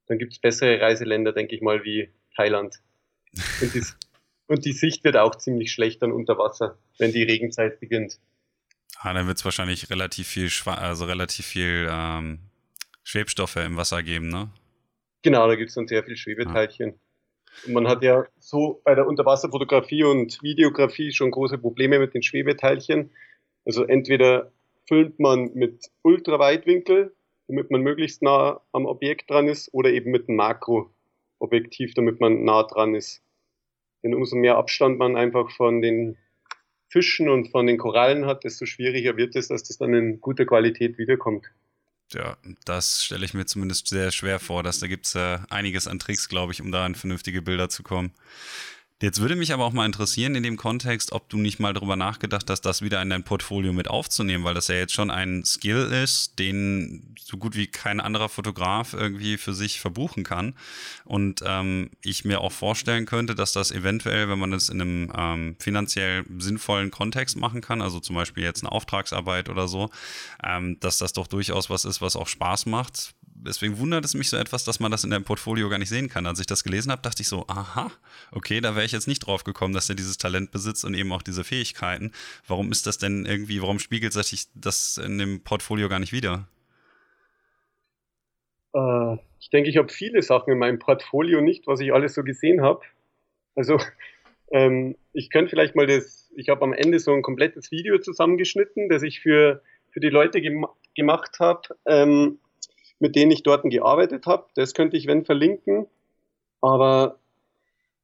dann 0.07 0.19
gibt 0.19 0.33
es 0.33 0.38
bessere 0.38 0.81
Reiseländer, 0.81 1.33
denke 1.33 1.55
ich 1.55 1.62
mal, 1.62 1.85
wie 1.85 2.11
Thailand. 2.37 2.81
Und 3.61 3.75
die, 3.75 3.83
und 4.47 4.64
die 4.64 4.73
Sicht 4.73 5.05
wird 5.05 5.17
auch 5.17 5.37
ziemlich 5.37 5.73
schlecht 5.73 6.02
dann 6.02 6.12
unter 6.12 6.38
Wasser, 6.38 6.79
wenn 6.99 7.12
die 7.12 7.23
Regenzeit 7.23 7.79
beginnt. 7.81 8.19
Ah, 8.99 9.12
dann 9.12 9.26
wird 9.26 9.38
es 9.38 9.45
wahrscheinlich 9.45 9.91
relativ 9.91 10.29
viel, 10.29 10.49
also 10.67 11.05
relativ 11.05 11.47
viel 11.47 11.88
ähm, 11.91 12.38
Schwebstoffe 13.05 13.57
im 13.57 13.76
Wasser 13.76 14.02
geben, 14.02 14.29
ne? 14.29 14.50
Genau, 15.23 15.47
da 15.47 15.55
gibt 15.55 15.69
es 15.69 15.75
dann 15.75 15.87
sehr 15.87 16.05
viel 16.05 16.17
Schwebeteilchen. 16.17 16.95
Ah. 16.95 17.67
Und 17.67 17.75
man 17.75 17.88
hat 17.88 18.02
ja 18.02 18.26
so 18.38 18.81
bei 18.85 18.95
der 18.95 19.07
Unterwasserfotografie 19.07 20.05
und 20.05 20.43
Videografie 20.43 21.12
schon 21.12 21.31
große 21.31 21.59
Probleme 21.59 21.99
mit 21.99 22.14
den 22.14 22.23
Schwebeteilchen. 22.23 23.11
Also 23.64 23.85
entweder 23.85 24.52
filmt 24.88 25.21
man 25.21 25.52
mit 25.55 25.91
Ultraweitwinkel, 26.02 27.14
damit 27.52 27.71
man 27.71 27.82
möglichst 27.82 28.23
nah 28.23 28.62
am 28.73 28.87
Objekt 28.87 29.28
dran 29.30 29.47
ist, 29.47 29.68
oder 29.75 29.90
eben 29.90 30.11
mit 30.11 30.26
einem 30.26 30.37
Makroobjektiv, 30.37 31.92
damit 31.92 32.18
man 32.18 32.44
nah 32.44 32.62
dran 32.62 32.94
ist. 32.94 33.21
Denn 34.02 34.14
umso 34.14 34.37
mehr 34.37 34.56
Abstand 34.56 34.99
man 34.99 35.16
einfach 35.16 35.50
von 35.50 35.82
den 35.82 36.16
Fischen 36.88 37.28
und 37.28 37.50
von 37.50 37.66
den 37.66 37.76
Korallen 37.76 38.25
hat, 38.25 38.44
desto 38.44 38.64
schwieriger 38.64 39.18
wird 39.18 39.37
es, 39.37 39.49
dass 39.49 39.64
das 39.64 39.76
dann 39.76 39.92
in 39.92 40.21
guter 40.23 40.47
Qualität 40.47 40.97
wiederkommt. 40.97 41.44
Ja, 42.14 42.38
das 42.64 43.04
stelle 43.04 43.26
ich 43.26 43.35
mir 43.35 43.44
zumindest 43.44 43.87
sehr 43.87 44.12
schwer 44.12 44.40
vor, 44.40 44.62
dass 44.62 44.80
da 44.80 44.87
gibt 44.87 45.04
es 45.04 45.14
äh, 45.14 45.38
einiges 45.50 45.87
an 45.87 45.99
Tricks, 45.99 46.30
glaube 46.30 46.52
ich, 46.52 46.62
um 46.62 46.73
da 46.73 46.87
an 46.87 46.94
vernünftige 46.94 47.42
Bilder 47.42 47.68
zu 47.68 47.82
kommen. 47.82 48.12
Jetzt 49.02 49.21
würde 49.21 49.35
mich 49.35 49.52
aber 49.52 49.64
auch 49.64 49.73
mal 49.73 49.85
interessieren 49.85 50.37
in 50.37 50.44
dem 50.44 50.56
Kontext, 50.56 51.11
ob 51.11 51.28
du 51.28 51.37
nicht 51.37 51.59
mal 51.59 51.75
darüber 51.75 51.97
nachgedacht 51.97 52.49
hast, 52.49 52.61
das 52.61 52.82
wieder 52.82 53.02
in 53.02 53.11
dein 53.11 53.25
Portfolio 53.25 53.73
mit 53.73 53.88
aufzunehmen, 53.88 54.44
weil 54.44 54.54
das 54.54 54.68
ja 54.68 54.76
jetzt 54.76 54.92
schon 54.92 55.11
ein 55.11 55.44
Skill 55.44 55.90
ist, 56.04 56.38
den 56.38 57.16
so 57.21 57.37
gut 57.37 57.56
wie 57.56 57.66
kein 57.66 57.99
anderer 57.99 58.28
Fotograf 58.28 58.94
irgendwie 58.94 59.38
für 59.38 59.54
sich 59.54 59.80
verbuchen 59.80 60.23
kann. 60.23 60.54
Und 61.04 61.42
ähm, 61.44 61.90
ich 62.00 62.25
mir 62.25 62.42
auch 62.42 62.52
vorstellen 62.52 63.04
könnte, 63.04 63.35
dass 63.35 63.52
das 63.52 63.73
eventuell, 63.73 64.28
wenn 64.28 64.38
man 64.38 64.52
es 64.52 64.68
in 64.68 64.80
einem 64.80 65.12
ähm, 65.16 65.56
finanziell 65.59 66.23
sinnvollen 66.38 66.92
Kontext 66.92 67.37
machen 67.37 67.61
kann, 67.61 67.82
also 67.82 67.99
zum 67.99 68.14
Beispiel 68.14 68.44
jetzt 68.44 68.62
eine 68.62 68.71
Auftragsarbeit 68.71 69.49
oder 69.49 69.66
so, 69.66 69.90
ähm, 70.44 70.78
dass 70.78 70.99
das 70.99 71.12
doch 71.12 71.26
durchaus 71.26 71.68
was 71.71 71.85
ist, 71.85 72.02
was 72.02 72.14
auch 72.14 72.28
Spaß 72.28 72.66
macht 72.66 73.14
deswegen 73.35 73.79
wundert 73.79 74.05
es 74.05 74.15
mich 74.15 74.31
so 74.31 74.37
etwas, 74.37 74.65
dass 74.65 74.81
man 74.81 74.91
das 74.91 75.05
in 75.05 75.11
deinem 75.11 75.25
Portfolio 75.25 75.69
gar 75.69 75.79
nicht 75.79 75.89
sehen 75.89 76.09
kann. 76.09 76.27
Als 76.27 76.41
ich 76.41 76.47
das 76.47 76.65
gelesen 76.65 76.93
habe, 76.93 77.03
dachte 77.03 77.23
ich 77.23 77.29
so, 77.29 77.45
aha, 77.49 77.91
okay, 78.31 78.61
da 78.61 78.75
wäre 78.75 78.85
ich 78.85 78.93
jetzt 78.93 79.09
nicht 79.09 79.21
drauf 79.21 79.45
gekommen, 79.45 79.75
dass 79.75 79.89
er 79.89 79.95
dieses 79.95 80.19
Talent 80.19 80.51
besitzt 80.51 80.85
und 80.85 80.95
eben 80.95 81.12
auch 81.12 81.23
diese 81.23 81.45
Fähigkeiten. 81.45 82.12
Warum 82.47 82.71
ist 82.73 82.87
das 82.87 82.99
denn 82.99 83.27
irgendwie, 83.27 83.62
warum 83.62 83.79
spiegelt 83.79 84.12
sich 84.12 84.47
das 84.55 84.99
in 84.99 85.19
dem 85.19 85.43
Portfolio 85.43 85.89
gar 85.89 85.99
nicht 85.99 86.12
wieder? 86.12 86.49
Äh, 88.75 89.17
ich 89.41 89.51
denke, 89.51 89.71
ich 89.71 89.77
habe 89.77 89.89
viele 89.89 90.23
Sachen 90.23 90.53
in 90.53 90.59
meinem 90.59 90.79
Portfolio 90.79 91.41
nicht, 91.41 91.67
was 91.67 91.81
ich 91.81 91.93
alles 91.93 92.15
so 92.15 92.23
gesehen 92.23 92.62
habe. 92.62 92.81
Also, 93.55 93.79
ähm, 94.53 94.97
ich 95.12 95.31
könnte 95.31 95.51
vielleicht 95.51 95.75
mal 95.75 95.87
das, 95.87 96.31
ich 96.37 96.49
habe 96.49 96.62
am 96.62 96.73
Ende 96.73 96.99
so 96.99 97.12
ein 97.12 97.23
komplettes 97.23 97.71
Video 97.71 97.99
zusammengeschnitten, 97.99 98.89
das 98.89 99.03
ich 99.03 99.21
für, 99.21 99.62
für 99.91 100.01
die 100.01 100.09
Leute 100.09 100.41
gem 100.41 100.67
gemacht 100.95 101.39
habe. 101.41 101.62
Ähm, 101.87 102.39
mit 103.02 103.16
denen 103.16 103.32
ich 103.32 103.42
dort 103.42 103.64
gearbeitet 103.64 104.26
habe. 104.26 104.47
Das 104.54 104.75
könnte 104.75 104.97
ich, 104.97 105.09
wenn, 105.09 105.25
verlinken. 105.25 105.87
Aber 106.61 107.18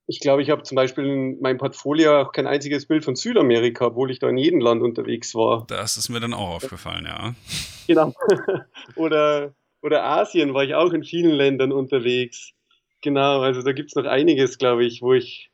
ich 0.09 0.19
glaube, 0.19 0.43
ich 0.43 0.50
habe 0.50 0.64
zum 0.64 0.75
Beispiel 0.75 1.05
in 1.07 1.40
meinem 1.40 1.59
Portfolio 1.59 2.21
auch 2.21 2.33
kein 2.33 2.49
einziges 2.49 2.87
Bild 2.87 3.05
von 3.05 3.14
Südamerika, 3.14 3.87
obwohl 3.87 4.11
ich 4.11 4.19
da 4.19 4.28
in 4.28 4.37
jedem 4.37 4.61
Land 4.61 4.83
unterwegs 4.83 5.37
war. 5.37 5.64
Das 5.69 5.97
ist 5.97 6.09
mir 6.09 6.19
dann 6.19 6.35
auch 6.35 6.49
aufgefallen, 6.49 7.07
ja. 7.07 7.35
Genau. 7.87 8.12
oder, 8.97 9.55
oder 9.81 10.05
Asien 10.05 10.52
war 10.52 10.64
ich 10.64 10.75
auch 10.75 10.93
in 10.93 11.05
vielen 11.05 11.31
Ländern 11.31 11.73
unterwegs. 11.73 12.50
Genau, 13.00 13.40
also 13.40 13.62
da 13.62 13.73
gibt 13.73 13.90
es 13.90 13.95
noch 13.95 14.05
einiges, 14.05 14.59
glaube 14.59 14.85
ich, 14.85 15.00
wo 15.00 15.14
ich, 15.14 15.50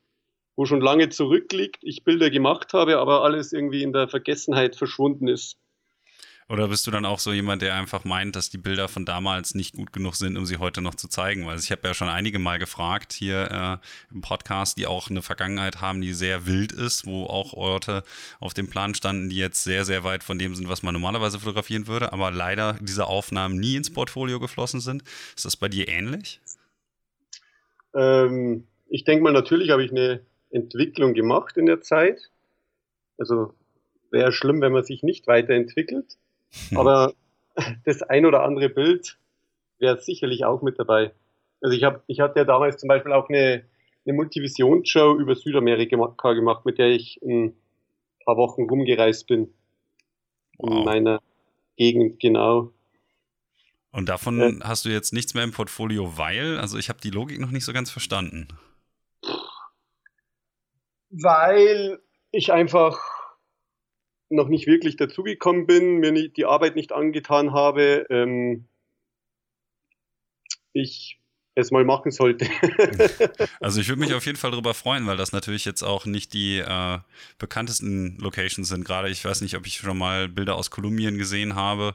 wo 0.56 0.64
schon 0.64 0.80
lange 0.80 1.10
zurückliegt, 1.10 1.78
ich 1.82 2.02
Bilder 2.02 2.30
gemacht 2.30 2.72
habe, 2.72 2.96
aber 2.96 3.22
alles 3.22 3.52
irgendwie 3.52 3.82
in 3.82 3.92
der 3.92 4.08
Vergessenheit 4.08 4.74
verschwunden 4.74 5.28
ist. 5.28 5.58
Oder 6.48 6.68
bist 6.68 6.86
du 6.86 6.90
dann 6.90 7.06
auch 7.06 7.18
so 7.18 7.32
jemand, 7.32 7.62
der 7.62 7.74
einfach 7.74 8.04
meint, 8.04 8.36
dass 8.36 8.50
die 8.50 8.58
Bilder 8.58 8.86
von 8.88 9.06
damals 9.06 9.54
nicht 9.54 9.74
gut 9.74 9.94
genug 9.94 10.14
sind, 10.14 10.36
um 10.36 10.44
sie 10.44 10.58
heute 10.58 10.82
noch 10.82 10.94
zu 10.94 11.08
zeigen? 11.08 11.46
Weil 11.46 11.58
ich 11.58 11.70
habe 11.70 11.88
ja 11.88 11.94
schon 11.94 12.08
einige 12.08 12.38
Mal 12.38 12.58
gefragt 12.58 13.14
hier 13.14 13.80
äh, 13.80 14.14
im 14.14 14.20
Podcast, 14.20 14.76
die 14.76 14.86
auch 14.86 15.08
eine 15.08 15.22
Vergangenheit 15.22 15.80
haben, 15.80 16.02
die 16.02 16.12
sehr 16.12 16.46
wild 16.46 16.72
ist, 16.72 17.06
wo 17.06 17.24
auch 17.24 17.54
Orte 17.54 18.04
auf 18.40 18.52
dem 18.52 18.68
Plan 18.68 18.94
standen, 18.94 19.30
die 19.30 19.36
jetzt 19.36 19.64
sehr, 19.64 19.86
sehr 19.86 20.04
weit 20.04 20.22
von 20.22 20.38
dem 20.38 20.54
sind, 20.54 20.68
was 20.68 20.82
man 20.82 20.92
normalerweise 20.92 21.40
fotografieren 21.40 21.86
würde, 21.86 22.12
aber 22.12 22.30
leider 22.30 22.76
diese 22.80 23.06
Aufnahmen 23.06 23.58
nie 23.58 23.76
ins 23.76 23.90
Portfolio 23.90 24.38
geflossen 24.38 24.80
sind. 24.80 25.02
Ist 25.34 25.46
das 25.46 25.56
bei 25.56 25.68
dir 25.68 25.88
ähnlich? 25.88 26.40
Ähm, 27.94 28.66
ich 28.88 29.04
denke 29.04 29.24
mal, 29.24 29.32
natürlich 29.32 29.70
habe 29.70 29.82
ich 29.82 29.90
eine 29.90 30.20
Entwicklung 30.50 31.14
gemacht 31.14 31.56
in 31.56 31.64
der 31.64 31.80
Zeit. 31.80 32.30
Also 33.16 33.54
wäre 34.10 34.30
schlimm, 34.30 34.60
wenn 34.60 34.72
man 34.72 34.84
sich 34.84 35.02
nicht 35.02 35.26
weiterentwickelt. 35.26 36.18
Aber 36.74 37.14
das 37.84 38.02
ein 38.02 38.26
oder 38.26 38.42
andere 38.42 38.68
Bild 38.68 39.18
wäre 39.78 40.00
sicherlich 40.00 40.44
auch 40.44 40.62
mit 40.62 40.78
dabei. 40.78 41.12
Also 41.60 41.76
ich 41.76 41.84
habe, 41.84 42.02
ich 42.06 42.20
hatte 42.20 42.40
ja 42.40 42.44
damals 42.44 42.78
zum 42.78 42.88
Beispiel 42.88 43.12
auch 43.12 43.28
eine, 43.28 43.64
eine 44.04 44.14
Multivision-Show 44.14 45.16
über 45.18 45.34
Südamerika 45.34 45.96
gemacht, 46.32 46.66
mit 46.66 46.78
der 46.78 46.88
ich 46.88 47.20
ein 47.22 47.54
paar 48.24 48.36
Wochen 48.36 48.68
rumgereist 48.68 49.26
bin. 49.26 49.52
Wow. 50.58 50.78
In 50.78 50.84
meiner 50.84 51.20
Gegend, 51.76 52.20
genau. 52.20 52.72
Und 53.90 54.08
davon 54.08 54.38
ja. 54.38 54.68
hast 54.68 54.84
du 54.84 54.88
jetzt 54.88 55.12
nichts 55.12 55.34
mehr 55.34 55.44
im 55.44 55.52
Portfolio, 55.52 56.18
weil, 56.18 56.58
also 56.58 56.78
ich 56.78 56.88
habe 56.88 57.00
die 57.00 57.10
Logik 57.10 57.40
noch 57.40 57.50
nicht 57.50 57.64
so 57.64 57.72
ganz 57.72 57.90
verstanden. 57.90 58.48
Weil 61.10 62.00
ich 62.32 62.52
einfach 62.52 62.98
noch 64.30 64.48
nicht 64.48 64.66
wirklich 64.66 64.96
dazugekommen 64.96 65.66
bin, 65.66 65.98
mir 65.98 66.28
die 66.28 66.44
Arbeit 66.44 66.76
nicht 66.76 66.92
angetan 66.92 67.52
habe, 67.52 68.06
ähm, 68.10 68.66
ich 70.72 71.18
es 71.54 71.70
mal 71.70 71.84
machen 71.84 72.10
sollte. 72.10 72.48
also 73.60 73.80
ich 73.80 73.88
würde 73.88 74.00
mich 74.00 74.12
auf 74.12 74.26
jeden 74.26 74.38
Fall 74.38 74.50
darüber 74.50 74.74
freuen, 74.74 75.06
weil 75.06 75.16
das 75.16 75.32
natürlich 75.32 75.64
jetzt 75.64 75.82
auch 75.82 76.04
nicht 76.04 76.32
die 76.32 76.58
äh, 76.58 76.98
bekanntesten 77.38 78.18
Locations 78.18 78.68
sind. 78.68 78.84
Gerade 78.84 79.08
ich 79.08 79.24
weiß 79.24 79.40
nicht, 79.40 79.56
ob 79.56 79.66
ich 79.66 79.76
schon 79.76 79.96
mal 79.96 80.28
Bilder 80.28 80.56
aus 80.56 80.70
Kolumbien 80.70 81.16
gesehen 81.16 81.54
habe 81.54 81.94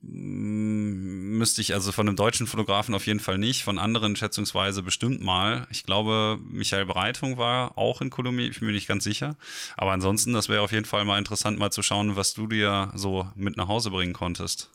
müsste 0.00 1.60
ich 1.60 1.74
also 1.74 1.92
von 1.92 2.08
einem 2.08 2.16
deutschen 2.16 2.46
Fotografen 2.46 2.94
auf 2.94 3.06
jeden 3.06 3.20
Fall 3.20 3.38
nicht, 3.38 3.62
von 3.62 3.78
anderen 3.78 4.16
schätzungsweise 4.16 4.82
bestimmt 4.82 5.22
mal. 5.22 5.66
Ich 5.70 5.84
glaube, 5.84 6.38
Michael 6.50 6.86
Breitung 6.86 7.36
war 7.36 7.76
auch 7.76 8.00
in 8.00 8.10
Kolumbien, 8.10 8.50
ich 8.50 8.58
bin 8.58 8.68
mir 8.68 8.74
nicht 8.74 8.88
ganz 8.88 9.04
sicher. 9.04 9.36
Aber 9.76 9.92
ansonsten, 9.92 10.32
das 10.32 10.48
wäre 10.48 10.62
auf 10.62 10.72
jeden 10.72 10.84
Fall 10.84 11.04
mal 11.04 11.18
interessant, 11.18 11.58
mal 11.58 11.70
zu 11.70 11.82
schauen, 11.82 12.16
was 12.16 12.34
du 12.34 12.46
dir 12.46 12.90
so 12.94 13.26
mit 13.34 13.56
nach 13.56 13.68
Hause 13.68 13.90
bringen 13.90 14.12
konntest. 14.12 14.70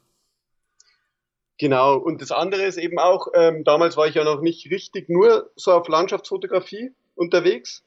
Genau, 1.60 1.98
und 1.98 2.22
das 2.22 2.32
andere 2.32 2.64
ist 2.64 2.78
eben 2.78 3.00
auch, 3.00 3.28
ähm, 3.36 3.64
damals 3.64 3.96
war 3.96 4.08
ich 4.08 4.16
ja 4.16 4.24
noch 4.24 4.42
nicht 4.42 4.70
richtig 4.72 5.10
nur 5.10 5.52
so 5.56 5.72
auf 5.72 5.88
Landschaftsfotografie 5.88 6.92
unterwegs, 7.16 7.84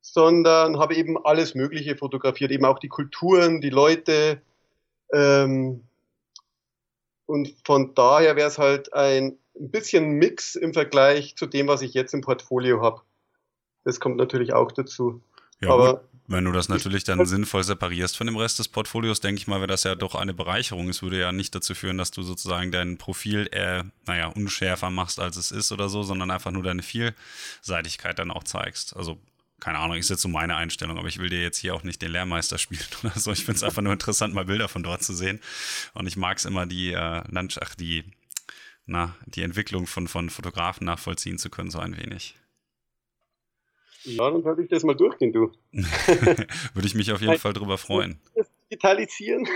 sondern 0.00 0.78
habe 0.78 0.96
eben 0.96 1.16
alles 1.24 1.54
Mögliche 1.54 1.96
fotografiert, 1.96 2.50
eben 2.50 2.64
auch 2.64 2.78
die 2.78 2.88
Kulturen, 2.88 3.60
die 3.60 3.70
Leute, 3.70 4.42
ähm, 5.12 5.85
und 7.26 7.54
von 7.64 7.94
daher 7.94 8.36
wäre 8.36 8.48
es 8.48 8.58
halt 8.58 8.92
ein 8.92 9.36
bisschen 9.54 10.12
Mix 10.12 10.54
im 10.54 10.72
Vergleich 10.72 11.36
zu 11.36 11.46
dem, 11.46 11.66
was 11.68 11.82
ich 11.82 11.94
jetzt 11.94 12.14
im 12.14 12.20
Portfolio 12.20 12.82
habe. 12.82 13.02
Das 13.84 14.00
kommt 14.00 14.16
natürlich 14.16 14.52
auch 14.52 14.72
dazu. 14.72 15.22
Ja, 15.60 15.70
Aber 15.70 15.94
gut. 15.94 16.00
wenn 16.26 16.44
du 16.44 16.52
das 16.52 16.68
natürlich 16.68 17.04
dann 17.04 17.24
sinnvoll 17.24 17.64
separierst 17.64 18.16
von 18.16 18.26
dem 18.26 18.36
Rest 18.36 18.58
des 18.58 18.68
Portfolios, 18.68 19.20
denke 19.20 19.40
ich 19.40 19.46
mal, 19.46 19.58
wäre 19.58 19.68
das 19.68 19.84
ja 19.84 19.94
doch 19.94 20.14
eine 20.14 20.34
Bereicherung. 20.34 20.88
Es 20.88 21.02
würde 21.02 21.18
ja 21.18 21.32
nicht 21.32 21.54
dazu 21.54 21.74
führen, 21.74 21.98
dass 21.98 22.10
du 22.10 22.22
sozusagen 22.22 22.70
dein 22.72 22.98
Profil 22.98 23.48
eher, 23.50 23.86
naja, 24.06 24.28
unschärfer 24.28 24.90
machst, 24.90 25.18
als 25.18 25.36
es 25.36 25.50
ist 25.50 25.72
oder 25.72 25.88
so, 25.88 26.02
sondern 26.02 26.30
einfach 26.30 26.50
nur 26.50 26.62
deine 26.62 26.82
Vielseitigkeit 26.82 28.18
dann 28.18 28.30
auch 28.30 28.44
zeigst. 28.44 28.94
Also 28.96 29.18
keine 29.60 29.78
Ahnung, 29.78 29.96
ist 29.96 30.10
jetzt 30.10 30.22
so 30.22 30.28
meine 30.28 30.56
Einstellung, 30.56 30.98
aber 30.98 31.08
ich 31.08 31.18
will 31.18 31.30
dir 31.30 31.40
jetzt 31.40 31.58
hier 31.58 31.74
auch 31.74 31.82
nicht 31.82 32.02
den 32.02 32.12
Lehrmeister 32.12 32.58
spielen 32.58 32.84
oder 33.02 33.18
so. 33.18 33.32
Ich 33.32 33.44
finde 33.44 33.56
es 33.56 33.62
einfach 33.62 33.82
nur 33.82 33.92
interessant, 33.92 34.34
mal 34.34 34.44
Bilder 34.44 34.68
von 34.68 34.82
dort 34.82 35.02
zu 35.02 35.14
sehen. 35.14 35.40
Und 35.94 36.06
ich 36.06 36.16
mag 36.16 36.36
es 36.38 36.44
immer, 36.44 36.66
die 36.66 36.92
äh, 36.92 37.22
Landschaft, 37.30 37.80
die, 37.80 38.04
na, 38.84 39.16
die 39.26 39.42
Entwicklung 39.42 39.86
von, 39.86 40.08
von 40.08 40.30
Fotografen 40.30 40.84
nachvollziehen 40.84 41.38
zu 41.38 41.50
können, 41.50 41.70
so 41.70 41.78
ein 41.78 41.96
wenig. 41.96 42.36
Ja, 44.04 44.30
dann 44.30 44.44
würde 44.44 44.62
ich 44.62 44.68
das 44.68 44.84
mal 44.84 44.94
durchgehen, 44.94 45.32
du. 45.32 45.52
würde 45.72 46.86
ich 46.86 46.94
mich 46.94 47.10
auf 47.10 47.20
jeden 47.20 47.38
Fall 47.38 47.52
drüber 47.52 47.76
freuen. 47.76 48.20
Digitalisieren. 48.70 49.48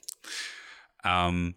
ähm, 1.04 1.54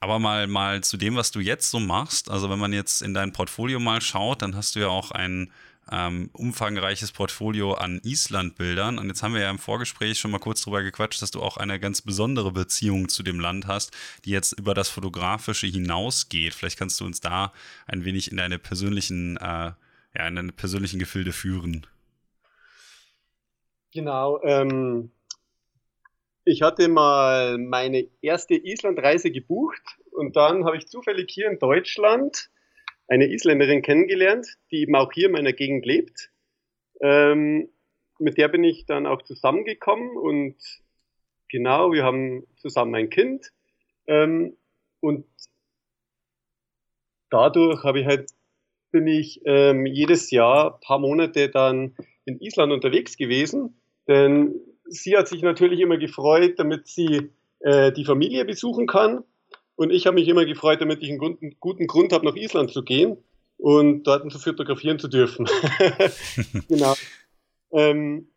aber 0.00 0.18
mal, 0.18 0.46
mal 0.48 0.82
zu 0.82 0.96
dem, 0.96 1.14
was 1.16 1.30
du 1.30 1.40
jetzt 1.40 1.70
so 1.70 1.78
machst. 1.78 2.30
Also 2.30 2.50
wenn 2.50 2.58
man 2.58 2.72
jetzt 2.72 3.02
in 3.02 3.14
dein 3.14 3.32
Portfolio 3.32 3.78
mal 3.78 4.00
schaut, 4.00 4.42
dann 4.42 4.56
hast 4.56 4.74
du 4.74 4.80
ja 4.80 4.88
auch 4.88 5.12
ein 5.12 5.52
ähm, 5.90 6.30
umfangreiches 6.32 7.12
Portfolio 7.12 7.74
an 7.74 8.00
Island-Bildern. 8.04 8.98
Und 8.98 9.08
jetzt 9.08 9.22
haben 9.22 9.34
wir 9.34 9.42
ja 9.42 9.50
im 9.50 9.58
Vorgespräch 9.58 10.18
schon 10.18 10.30
mal 10.30 10.38
kurz 10.38 10.62
drüber 10.62 10.82
gequatscht, 10.82 11.22
dass 11.22 11.30
du 11.30 11.40
auch 11.40 11.56
eine 11.56 11.80
ganz 11.80 12.02
besondere 12.02 12.52
Beziehung 12.52 13.08
zu 13.08 13.22
dem 13.22 13.40
Land 13.40 13.66
hast, 13.66 13.96
die 14.24 14.30
jetzt 14.30 14.58
über 14.58 14.74
das 14.74 14.88
Fotografische 14.88 15.66
hinausgeht. 15.66 16.54
Vielleicht 16.54 16.78
kannst 16.78 17.00
du 17.00 17.04
uns 17.04 17.20
da 17.20 17.52
ein 17.86 18.04
wenig 18.04 18.30
in 18.30 18.36
deine 18.36 18.58
persönlichen, 18.58 19.36
äh, 19.36 19.72
ja, 20.16 20.28
in 20.28 20.36
deine 20.36 20.52
persönlichen 20.52 20.98
Gefilde 20.98 21.32
führen. 21.32 21.86
Genau. 23.92 24.42
Ähm, 24.42 25.10
ich 26.44 26.62
hatte 26.62 26.88
mal 26.88 27.58
meine 27.58 28.06
erste 28.22 28.54
Islandreise 28.54 29.30
gebucht 29.30 29.82
und 30.12 30.36
dann 30.36 30.64
habe 30.64 30.76
ich 30.76 30.88
zufällig 30.88 31.30
hier 31.30 31.50
in 31.50 31.58
Deutschland 31.58 32.50
eine 33.08 33.26
Isländerin 33.26 33.82
kennengelernt, 33.82 34.46
die 34.70 34.82
eben 34.82 34.94
auch 34.94 35.12
hier 35.12 35.26
in 35.26 35.32
meiner 35.32 35.52
Gegend 35.52 35.84
lebt. 35.86 36.30
Ähm, 37.00 37.68
mit 38.18 38.36
der 38.36 38.48
bin 38.48 38.64
ich 38.64 38.84
dann 38.86 39.06
auch 39.06 39.22
zusammengekommen 39.22 40.16
und 40.16 40.56
genau, 41.48 41.92
wir 41.92 42.04
haben 42.04 42.46
zusammen 42.56 42.94
ein 42.94 43.10
Kind. 43.10 43.52
Ähm, 44.06 44.56
und 45.00 45.24
dadurch 47.30 47.82
habe 47.84 48.00
ich 48.00 48.06
halt, 48.06 48.30
bin 48.90 49.06
ich 49.06 49.40
ähm, 49.44 49.86
jedes 49.86 50.30
Jahr 50.30 50.78
paar 50.80 50.98
Monate 50.98 51.48
dann 51.48 51.96
in 52.24 52.40
Island 52.40 52.72
unterwegs 52.72 53.16
gewesen, 53.16 53.80
denn 54.06 54.54
sie 54.84 55.16
hat 55.16 55.28
sich 55.28 55.42
natürlich 55.42 55.80
immer 55.80 55.98
gefreut, 55.98 56.58
damit 56.58 56.88
sie 56.88 57.30
äh, 57.60 57.92
die 57.92 58.04
Familie 58.04 58.44
besuchen 58.44 58.86
kann 58.86 59.24
und 59.78 59.90
ich 59.90 60.06
habe 60.06 60.16
mich 60.16 60.26
immer 60.26 60.44
gefreut, 60.44 60.80
damit 60.80 61.02
ich 61.02 61.08
einen 61.08 61.18
guten, 61.18 61.56
guten 61.60 61.86
Grund 61.86 62.12
habe, 62.12 62.26
nach 62.26 62.34
Island 62.34 62.72
zu 62.72 62.82
gehen. 62.82 63.16
und 63.58 64.02
dort 64.04 64.30
zu 64.30 64.38
fotografieren 64.38 64.98
zu 64.98 65.06
dürfen. 65.06 65.48
genau. 66.68 66.96
Ähm, 67.72 68.28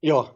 ja. 0.00 0.34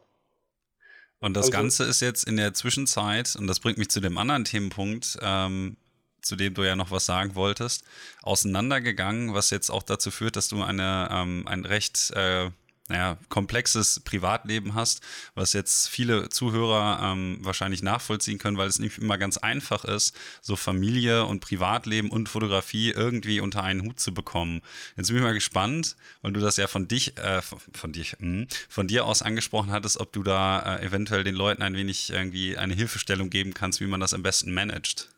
Und 1.20 1.34
das 1.34 1.46
also, 1.46 1.52
Ganze 1.52 1.84
ist 1.84 2.00
jetzt 2.00 2.24
in 2.24 2.36
der 2.36 2.54
Zwischenzeit, 2.54 3.36
und 3.36 3.46
das 3.46 3.60
bringt 3.60 3.78
mich 3.78 3.88
zu 3.88 4.00
dem 4.00 4.18
anderen 4.18 4.44
Themenpunkt, 4.44 5.18
ähm, 5.22 5.76
zu 6.22 6.34
dem 6.34 6.54
du 6.54 6.64
ja 6.64 6.74
noch 6.74 6.90
was 6.90 7.06
sagen 7.06 7.36
wolltest, 7.36 7.84
auseinandergegangen, 8.22 9.32
was 9.32 9.50
jetzt 9.50 9.70
auch 9.70 9.84
dazu 9.84 10.10
führt, 10.10 10.34
dass 10.34 10.48
du 10.48 10.60
eine, 10.62 11.08
ähm, 11.12 11.46
ein 11.46 11.64
recht 11.64 12.10
äh, 12.16 12.50
naja, 12.90 13.18
komplexes 13.28 14.00
Privatleben 14.00 14.74
hast, 14.74 15.00
was 15.34 15.52
jetzt 15.52 15.88
viele 15.88 16.28
Zuhörer 16.28 17.00
ähm, 17.02 17.38
wahrscheinlich 17.40 17.82
nachvollziehen 17.82 18.38
können, 18.38 18.56
weil 18.58 18.68
es 18.68 18.80
nicht 18.80 18.98
immer 18.98 19.16
ganz 19.16 19.38
einfach 19.38 19.84
ist, 19.84 20.16
so 20.42 20.56
Familie 20.56 21.24
und 21.24 21.40
Privatleben 21.40 22.10
und 22.10 22.28
Fotografie 22.28 22.90
irgendwie 22.90 23.40
unter 23.40 23.62
einen 23.62 23.82
Hut 23.82 24.00
zu 24.00 24.12
bekommen. 24.12 24.60
Jetzt 24.96 25.06
bin 25.06 25.16
ich 25.16 25.22
mal 25.22 25.34
gespannt, 25.34 25.96
weil 26.20 26.32
du 26.32 26.40
das 26.40 26.56
ja 26.56 26.66
von 26.66 26.88
dich, 26.88 27.16
äh, 27.16 27.40
von, 27.42 27.92
dich, 27.92 28.16
mh, 28.18 28.46
von 28.68 28.88
dir 28.88 29.06
aus 29.06 29.22
angesprochen 29.22 29.70
hattest, 29.70 29.98
ob 30.00 30.12
du 30.12 30.24
da 30.24 30.76
äh, 30.76 30.84
eventuell 30.84 31.22
den 31.22 31.36
Leuten 31.36 31.62
ein 31.62 31.74
wenig 31.74 32.10
irgendwie 32.10 32.56
eine 32.56 32.74
Hilfestellung 32.74 33.30
geben 33.30 33.54
kannst, 33.54 33.80
wie 33.80 33.86
man 33.86 34.00
das 34.00 34.14
am 34.14 34.24
besten 34.24 34.52
managt. 34.52 35.08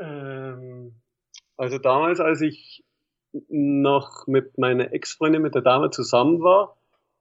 Ähm, 0.00 1.00
also 1.56 1.78
damals, 1.78 2.18
als 2.18 2.40
ich 2.40 2.84
noch 3.48 4.26
mit 4.26 4.58
meiner 4.58 4.92
Ex-Freundin, 4.92 5.42
mit 5.42 5.54
der 5.54 5.62
Dame 5.62 5.90
zusammen 5.90 6.42
war, 6.42 6.76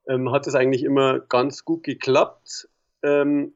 ähm, 0.07 0.31
hat 0.31 0.47
es 0.47 0.55
eigentlich 0.55 0.83
immer 0.83 1.19
ganz 1.19 1.65
gut 1.65 1.83
geklappt, 1.83 2.69
ähm, 3.03 3.53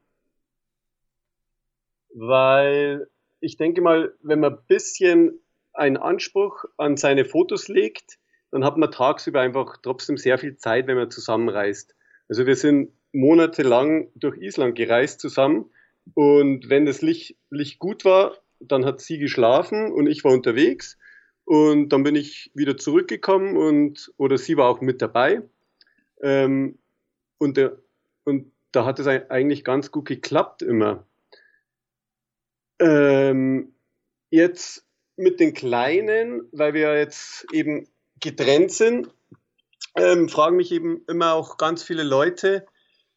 weil 2.14 3.08
ich 3.40 3.56
denke 3.56 3.80
mal, 3.80 4.12
wenn 4.22 4.40
man 4.40 4.54
ein 4.54 4.64
bisschen 4.68 5.40
einen 5.72 5.96
Anspruch 5.96 6.64
an 6.76 6.96
seine 6.96 7.24
Fotos 7.24 7.68
legt, 7.68 8.18
dann 8.50 8.64
hat 8.64 8.76
man 8.76 8.90
tagsüber 8.90 9.40
einfach 9.40 9.78
trotzdem 9.82 10.18
sehr 10.18 10.38
viel 10.38 10.56
Zeit, 10.56 10.86
wenn 10.86 10.96
man 10.96 11.10
zusammenreist. 11.10 11.94
Also 12.28 12.46
wir 12.46 12.56
sind 12.56 12.92
monatelang 13.12 14.08
durch 14.14 14.38
Island 14.38 14.76
gereist 14.76 15.20
zusammen 15.20 15.70
und 16.14 16.68
wenn 16.68 16.86
das 16.86 17.02
Licht, 17.02 17.36
Licht 17.50 17.78
gut 17.78 18.04
war, 18.04 18.36
dann 18.60 18.84
hat 18.84 19.00
sie 19.00 19.18
geschlafen 19.18 19.90
und 19.92 20.06
ich 20.06 20.22
war 20.24 20.32
unterwegs 20.32 20.98
und 21.44 21.90
dann 21.90 22.02
bin 22.02 22.16
ich 22.16 22.50
wieder 22.54 22.76
zurückgekommen 22.76 23.56
und, 23.56 24.12
oder 24.16 24.38
sie 24.38 24.56
war 24.56 24.68
auch 24.68 24.80
mit 24.80 25.02
dabei. 25.02 25.42
Ähm, 26.22 26.78
und, 27.38 27.56
der, 27.56 27.78
und 28.24 28.52
da 28.70 28.84
hat 28.84 28.98
es 28.98 29.06
eigentlich 29.06 29.64
ganz 29.64 29.90
gut 29.90 30.06
geklappt 30.06 30.62
immer. 30.62 31.06
Ähm, 32.80 33.74
jetzt 34.30 34.86
mit 35.16 35.40
den 35.40 35.52
Kleinen, 35.52 36.48
weil 36.52 36.74
wir 36.74 36.96
jetzt 36.96 37.46
eben 37.52 37.88
getrennt 38.20 38.72
sind, 38.72 39.08
ähm, 39.94 40.28
fragen 40.28 40.56
mich 40.56 40.72
eben 40.72 41.04
immer 41.06 41.34
auch 41.34 41.58
ganz 41.58 41.82
viele 41.82 42.02
Leute, 42.02 42.66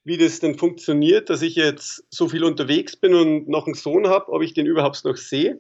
wie 0.04 0.18
das 0.18 0.40
denn 0.40 0.58
funktioniert, 0.58 1.30
dass 1.30 1.42
ich 1.42 1.56
jetzt 1.56 2.06
so 2.10 2.28
viel 2.28 2.44
unterwegs 2.44 2.96
bin 2.96 3.16
und 3.16 3.48
noch 3.48 3.66
einen 3.66 3.76
Sohn 3.76 4.08
habe, 4.08 4.32
ob 4.32 4.44
ich 4.44 4.54
den 4.54 4.68
überhaupt 4.68 5.04
noch 5.06 5.18
sehe. 5.18 5.60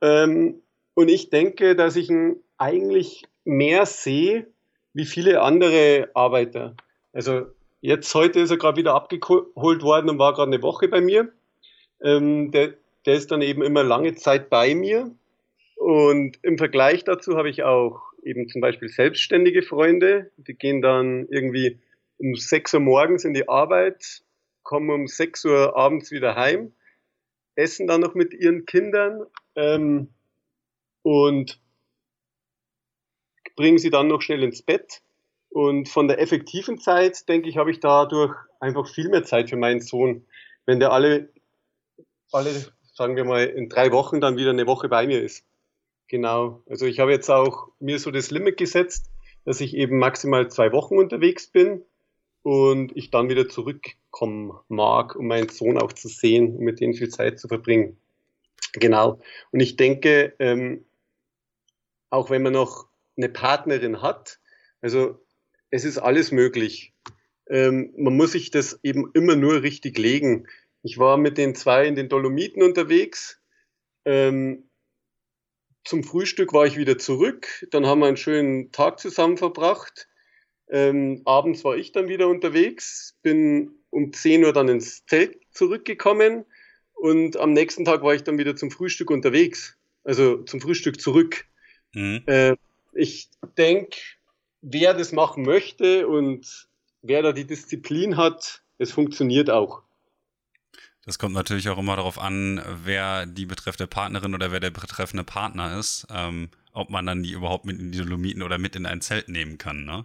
Ähm, 0.00 0.63
und 0.94 1.08
ich 1.08 1.30
denke, 1.30 1.76
dass 1.76 1.96
ich 1.96 2.08
ihn 2.08 2.36
eigentlich 2.56 3.24
mehr 3.44 3.86
sehe 3.86 4.46
wie 4.92 5.04
viele 5.04 5.42
andere 5.42 6.08
Arbeiter. 6.14 6.76
Also 7.12 7.46
jetzt 7.80 8.14
heute 8.14 8.40
ist 8.40 8.50
er 8.50 8.56
gerade 8.56 8.78
wieder 8.78 8.94
abgeholt 8.94 9.82
worden 9.82 10.08
und 10.08 10.18
war 10.18 10.34
gerade 10.34 10.52
eine 10.52 10.62
Woche 10.62 10.88
bei 10.88 11.00
mir. 11.00 11.32
Ähm, 12.02 12.52
der, 12.52 12.74
der 13.06 13.14
ist 13.14 13.32
dann 13.32 13.42
eben 13.42 13.62
immer 13.62 13.82
lange 13.82 14.14
Zeit 14.14 14.48
bei 14.50 14.74
mir. 14.74 15.10
Und 15.76 16.38
im 16.42 16.58
Vergleich 16.58 17.04
dazu 17.04 17.36
habe 17.36 17.50
ich 17.50 17.64
auch 17.64 18.00
eben 18.22 18.48
zum 18.48 18.60
Beispiel 18.60 18.88
selbstständige 18.88 19.62
Freunde, 19.62 20.30
die 20.36 20.54
gehen 20.54 20.80
dann 20.80 21.26
irgendwie 21.28 21.78
um 22.18 22.36
6 22.36 22.74
Uhr 22.74 22.80
morgens 22.80 23.24
in 23.24 23.34
die 23.34 23.48
Arbeit, 23.48 24.22
kommen 24.62 24.90
um 24.90 25.06
6 25.06 25.44
Uhr 25.44 25.76
abends 25.76 26.10
wieder 26.10 26.36
heim, 26.36 26.72
essen 27.56 27.86
dann 27.86 28.00
noch 28.00 28.14
mit 28.14 28.32
ihren 28.32 28.64
Kindern. 28.64 29.26
Ähm, 29.56 30.13
und 31.04 31.60
bringen 33.56 33.78
sie 33.78 33.90
dann 33.90 34.08
noch 34.08 34.22
schnell 34.22 34.42
ins 34.42 34.62
Bett. 34.62 35.02
Und 35.50 35.88
von 35.88 36.08
der 36.08 36.18
effektiven 36.18 36.78
Zeit, 36.80 37.28
denke 37.28 37.48
ich, 37.48 37.56
habe 37.56 37.70
ich 37.70 37.78
dadurch 37.78 38.34
einfach 38.58 38.88
viel 38.88 39.08
mehr 39.08 39.22
Zeit 39.22 39.50
für 39.50 39.56
meinen 39.56 39.80
Sohn. 39.80 40.26
Wenn 40.66 40.80
der 40.80 40.90
alle, 40.90 41.28
alle, 42.32 42.50
sagen 42.92 43.14
wir 43.14 43.24
mal, 43.24 43.44
in 43.44 43.68
drei 43.68 43.92
Wochen 43.92 44.20
dann 44.20 44.36
wieder 44.36 44.50
eine 44.50 44.66
Woche 44.66 44.88
bei 44.88 45.06
mir 45.06 45.22
ist. 45.22 45.44
Genau. 46.08 46.62
Also 46.68 46.86
ich 46.86 46.98
habe 46.98 47.12
jetzt 47.12 47.30
auch 47.30 47.68
mir 47.78 47.98
so 47.98 48.10
das 48.10 48.30
Limit 48.30 48.56
gesetzt, 48.56 49.10
dass 49.44 49.60
ich 49.60 49.76
eben 49.76 49.98
maximal 49.98 50.50
zwei 50.50 50.72
Wochen 50.72 50.96
unterwegs 50.96 51.46
bin 51.46 51.84
und 52.42 52.96
ich 52.96 53.10
dann 53.10 53.28
wieder 53.28 53.48
zurückkommen 53.48 54.58
mag, 54.68 55.14
um 55.16 55.26
meinen 55.26 55.50
Sohn 55.50 55.78
auch 55.78 55.92
zu 55.92 56.08
sehen 56.08 56.56
und 56.56 56.64
mit 56.64 56.80
dem 56.80 56.94
viel 56.94 57.10
Zeit 57.10 57.38
zu 57.38 57.46
verbringen. 57.46 57.98
Genau. 58.72 59.20
Und 59.52 59.60
ich 59.60 59.76
denke, 59.76 60.34
ähm, 60.38 60.84
auch 62.10 62.30
wenn 62.30 62.42
man 62.42 62.52
noch 62.52 62.88
eine 63.16 63.28
Partnerin 63.28 64.02
hat. 64.02 64.40
Also 64.80 65.24
es 65.70 65.84
ist 65.84 65.98
alles 65.98 66.32
möglich. 66.32 66.92
Ähm, 67.48 67.92
man 67.96 68.16
muss 68.16 68.32
sich 68.32 68.50
das 68.50 68.78
eben 68.82 69.10
immer 69.14 69.36
nur 69.36 69.62
richtig 69.62 69.98
legen. 69.98 70.46
Ich 70.82 70.98
war 70.98 71.16
mit 71.16 71.38
den 71.38 71.54
zwei 71.54 71.86
in 71.86 71.94
den 71.94 72.08
Dolomiten 72.08 72.62
unterwegs. 72.62 73.40
Ähm, 74.04 74.68
zum 75.84 76.02
Frühstück 76.02 76.52
war 76.52 76.66
ich 76.66 76.76
wieder 76.76 76.98
zurück. 76.98 77.66
Dann 77.70 77.86
haben 77.86 78.00
wir 78.00 78.06
einen 78.06 78.16
schönen 78.16 78.72
Tag 78.72 78.98
zusammen 79.00 79.36
verbracht. 79.36 80.08
Ähm, 80.68 81.22
abends 81.26 81.62
war 81.64 81.76
ich 81.76 81.92
dann 81.92 82.08
wieder 82.08 82.28
unterwegs, 82.28 83.18
bin 83.22 83.72
um 83.90 84.12
10 84.12 84.44
Uhr 84.44 84.52
dann 84.52 84.68
ins 84.68 85.04
Zelt 85.06 85.38
zurückgekommen 85.50 86.46
und 86.94 87.36
am 87.36 87.52
nächsten 87.52 87.84
Tag 87.84 88.02
war 88.02 88.14
ich 88.14 88.24
dann 88.24 88.38
wieder 88.38 88.56
zum 88.56 88.70
Frühstück 88.70 89.10
unterwegs. 89.10 89.76
Also 90.04 90.42
zum 90.42 90.60
Frühstück 90.60 91.00
zurück. 91.00 91.46
Mhm. 91.94 92.22
Äh, 92.26 92.56
ich 92.92 93.28
denke, 93.56 93.96
wer 94.60 94.94
das 94.94 95.12
machen 95.12 95.44
möchte 95.44 96.06
und 96.06 96.68
wer 97.02 97.22
da 97.22 97.32
die 97.32 97.46
Disziplin 97.46 98.16
hat, 98.16 98.62
es 98.78 98.92
funktioniert 98.92 99.50
auch. 99.50 99.82
Das 101.04 101.18
kommt 101.18 101.34
natürlich 101.34 101.68
auch 101.68 101.78
immer 101.78 101.96
darauf 101.96 102.18
an, 102.18 102.62
wer 102.84 103.26
die 103.26 103.44
betreffende 103.46 103.86
Partnerin 103.86 104.34
oder 104.34 104.52
wer 104.52 104.60
der 104.60 104.70
betreffende 104.70 105.24
Partner 105.24 105.78
ist, 105.78 106.06
ähm, 106.10 106.48
ob 106.72 106.88
man 106.88 107.04
dann 107.04 107.22
die 107.22 107.32
überhaupt 107.32 107.66
mit 107.66 107.78
in 107.78 107.92
die 107.92 107.98
Dolomiten 107.98 108.42
oder 108.42 108.58
mit 108.58 108.74
in 108.74 108.86
ein 108.86 109.02
Zelt 109.02 109.28
nehmen 109.28 109.58
kann, 109.58 109.84
ne? 109.84 110.04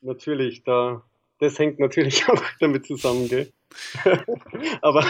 Natürlich, 0.00 0.64
da, 0.64 1.04
das 1.38 1.58
hängt 1.58 1.78
natürlich 1.78 2.28
auch 2.28 2.42
damit 2.58 2.86
zusammen, 2.86 3.28
gell? 3.28 3.52
Aber 4.82 5.04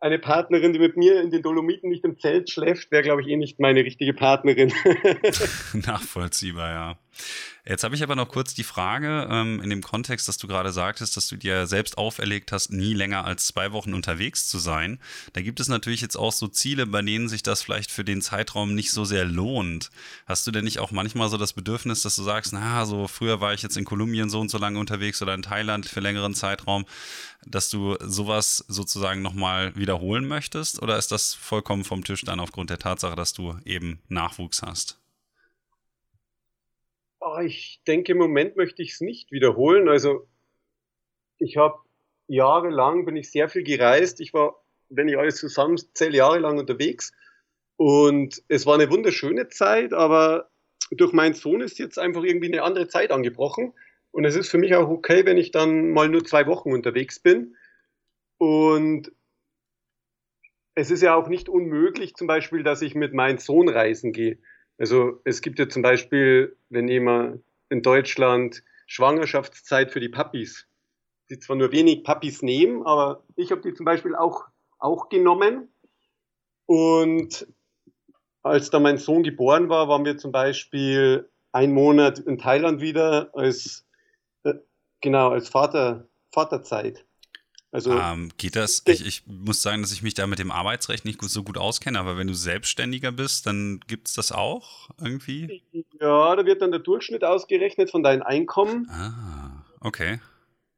eine 0.00 0.18
Partnerin, 0.18 0.72
die 0.72 0.78
mit 0.78 0.96
mir 0.96 1.20
in 1.20 1.30
den 1.30 1.42
Dolomiten 1.42 1.90
nicht 1.90 2.04
im 2.04 2.18
Zelt 2.18 2.50
schläft, 2.50 2.90
wäre, 2.90 3.02
glaube 3.02 3.20
ich, 3.20 3.28
eh 3.28 3.36
nicht 3.36 3.60
meine 3.60 3.84
richtige 3.84 4.14
Partnerin. 4.14 4.72
Nachvollziehbar, 5.74 6.70
ja. 6.70 6.98
Jetzt 7.70 7.84
habe 7.84 7.94
ich 7.94 8.02
aber 8.02 8.16
noch 8.16 8.26
kurz 8.26 8.52
die 8.52 8.64
Frage 8.64 9.28
ähm, 9.30 9.60
in 9.62 9.70
dem 9.70 9.80
Kontext, 9.80 10.26
dass 10.26 10.38
du 10.38 10.48
gerade 10.48 10.72
sagtest, 10.72 11.16
dass 11.16 11.28
du 11.28 11.36
dir 11.36 11.68
selbst 11.68 11.98
auferlegt 11.98 12.50
hast, 12.50 12.72
nie 12.72 12.94
länger 12.94 13.24
als 13.24 13.46
zwei 13.46 13.70
Wochen 13.70 13.94
unterwegs 13.94 14.48
zu 14.48 14.58
sein. 14.58 14.98
Da 15.34 15.40
gibt 15.40 15.60
es 15.60 15.68
natürlich 15.68 16.00
jetzt 16.00 16.16
auch 16.16 16.32
so 16.32 16.48
Ziele, 16.48 16.88
bei 16.88 17.00
denen 17.00 17.28
sich 17.28 17.44
das 17.44 17.62
vielleicht 17.62 17.92
für 17.92 18.02
den 18.04 18.22
Zeitraum 18.22 18.74
nicht 18.74 18.90
so 18.90 19.04
sehr 19.04 19.24
lohnt. 19.24 19.92
Hast 20.26 20.48
du 20.48 20.50
denn 20.50 20.64
nicht 20.64 20.80
auch 20.80 20.90
manchmal 20.90 21.28
so 21.28 21.36
das 21.36 21.52
Bedürfnis, 21.52 22.02
dass 22.02 22.16
du 22.16 22.24
sagst, 22.24 22.52
na, 22.52 22.84
so 22.86 23.06
früher 23.06 23.40
war 23.40 23.54
ich 23.54 23.62
jetzt 23.62 23.76
in 23.76 23.84
Kolumbien 23.84 24.30
so 24.30 24.40
und 24.40 24.50
so 24.50 24.58
lange 24.58 24.80
unterwegs 24.80 25.22
oder 25.22 25.34
in 25.34 25.42
Thailand 25.42 25.86
für 25.86 26.00
längeren 26.00 26.34
Zeitraum, 26.34 26.86
dass 27.46 27.70
du 27.70 27.96
sowas 28.00 28.64
sozusagen 28.66 29.22
nochmal 29.22 29.76
wiederholen 29.76 30.26
möchtest? 30.26 30.82
Oder 30.82 30.98
ist 30.98 31.12
das 31.12 31.34
vollkommen 31.34 31.84
vom 31.84 32.02
Tisch 32.02 32.22
dann 32.22 32.40
aufgrund 32.40 32.70
der 32.70 32.80
Tatsache, 32.80 33.14
dass 33.14 33.32
du 33.32 33.56
eben 33.64 34.00
Nachwuchs 34.08 34.62
hast? 34.62 34.99
Ich 37.42 37.82
denke, 37.86 38.12
im 38.12 38.18
Moment 38.18 38.56
möchte 38.56 38.82
ich 38.82 38.92
es 38.92 39.00
nicht 39.00 39.32
wiederholen. 39.32 39.88
Also 39.88 40.26
ich 41.38 41.56
habe 41.56 41.78
jahrelang, 42.26 43.04
bin 43.04 43.16
ich 43.16 43.30
sehr 43.30 43.48
viel 43.48 43.62
gereist. 43.62 44.20
Ich 44.20 44.32
war, 44.32 44.62
wenn 44.88 45.08
ich 45.08 45.18
alles 45.18 45.36
zusammenzähle, 45.36 46.16
jahrelang 46.16 46.58
unterwegs. 46.58 47.12
Und 47.76 48.42
es 48.48 48.66
war 48.66 48.74
eine 48.74 48.90
wunderschöne 48.90 49.48
Zeit, 49.48 49.92
aber 49.92 50.50
durch 50.90 51.12
meinen 51.12 51.34
Sohn 51.34 51.60
ist 51.60 51.78
jetzt 51.78 51.98
einfach 51.98 52.22
irgendwie 52.22 52.52
eine 52.52 52.62
andere 52.62 52.88
Zeit 52.88 53.10
angebrochen. 53.10 53.72
Und 54.10 54.24
es 54.24 54.36
ist 54.36 54.50
für 54.50 54.58
mich 54.58 54.74
auch 54.74 54.88
okay, 54.88 55.24
wenn 55.24 55.38
ich 55.38 55.50
dann 55.50 55.90
mal 55.90 56.08
nur 56.08 56.24
zwei 56.24 56.46
Wochen 56.46 56.72
unterwegs 56.72 57.20
bin. 57.20 57.56
Und 58.38 59.12
es 60.74 60.90
ist 60.90 61.02
ja 61.02 61.14
auch 61.14 61.28
nicht 61.28 61.48
unmöglich, 61.48 62.14
zum 62.14 62.26
Beispiel, 62.26 62.62
dass 62.62 62.82
ich 62.82 62.94
mit 62.94 63.12
meinem 63.12 63.38
Sohn 63.38 63.68
reisen 63.68 64.12
gehe. 64.12 64.38
Also 64.80 65.20
es 65.24 65.42
gibt 65.42 65.58
ja 65.58 65.68
zum 65.68 65.82
Beispiel, 65.82 66.56
wenn 66.70 66.88
jemand 66.88 67.42
in 67.68 67.82
Deutschland 67.82 68.64
Schwangerschaftszeit 68.86 69.90
für 69.90 70.00
die 70.00 70.08
Papis, 70.08 70.66
die 71.28 71.38
zwar 71.38 71.56
nur 71.56 71.70
wenig 71.70 72.02
Papis 72.02 72.40
nehmen, 72.40 72.86
aber 72.86 73.22
ich 73.36 73.52
habe 73.52 73.60
die 73.60 73.74
zum 73.74 73.84
Beispiel 73.84 74.14
auch, 74.16 74.46
auch 74.78 75.10
genommen. 75.10 75.68
Und 76.64 77.46
als 78.42 78.70
da 78.70 78.80
mein 78.80 78.96
Sohn 78.96 79.22
geboren 79.22 79.68
war, 79.68 79.88
waren 79.88 80.06
wir 80.06 80.16
zum 80.16 80.32
Beispiel 80.32 81.28
einen 81.52 81.74
Monat 81.74 82.18
in 82.18 82.38
Thailand 82.38 82.80
wieder 82.80 83.34
als, 83.34 83.86
äh, 84.44 84.54
genau, 85.02 85.28
als 85.28 85.50
Vater, 85.50 86.08
Vaterzeit. 86.32 87.04
Also 87.72 87.92
ähm, 87.92 88.30
geht 88.36 88.56
das? 88.56 88.82
Ich, 88.86 89.06
ich, 89.06 89.22
muss 89.26 89.62
sagen, 89.62 89.82
dass 89.82 89.92
ich 89.92 90.02
mich 90.02 90.14
da 90.14 90.26
mit 90.26 90.40
dem 90.40 90.50
Arbeitsrecht 90.50 91.04
nicht 91.04 91.22
so 91.22 91.44
gut 91.44 91.56
auskenne, 91.56 92.00
aber 92.00 92.18
wenn 92.18 92.26
du 92.26 92.34
Selbstständiger 92.34 93.12
bist, 93.12 93.46
dann 93.46 93.80
gibt 93.86 94.08
es 94.08 94.14
das 94.14 94.32
auch 94.32 94.90
irgendwie? 95.00 95.62
Ja, 96.00 96.34
da 96.34 96.44
wird 96.44 96.62
dann 96.62 96.72
der 96.72 96.80
Durchschnitt 96.80 97.22
ausgerechnet 97.22 97.90
von 97.90 98.02
deinem 98.02 98.22
Einkommen. 98.22 98.88
Ah, 98.90 99.64
okay. 99.80 100.18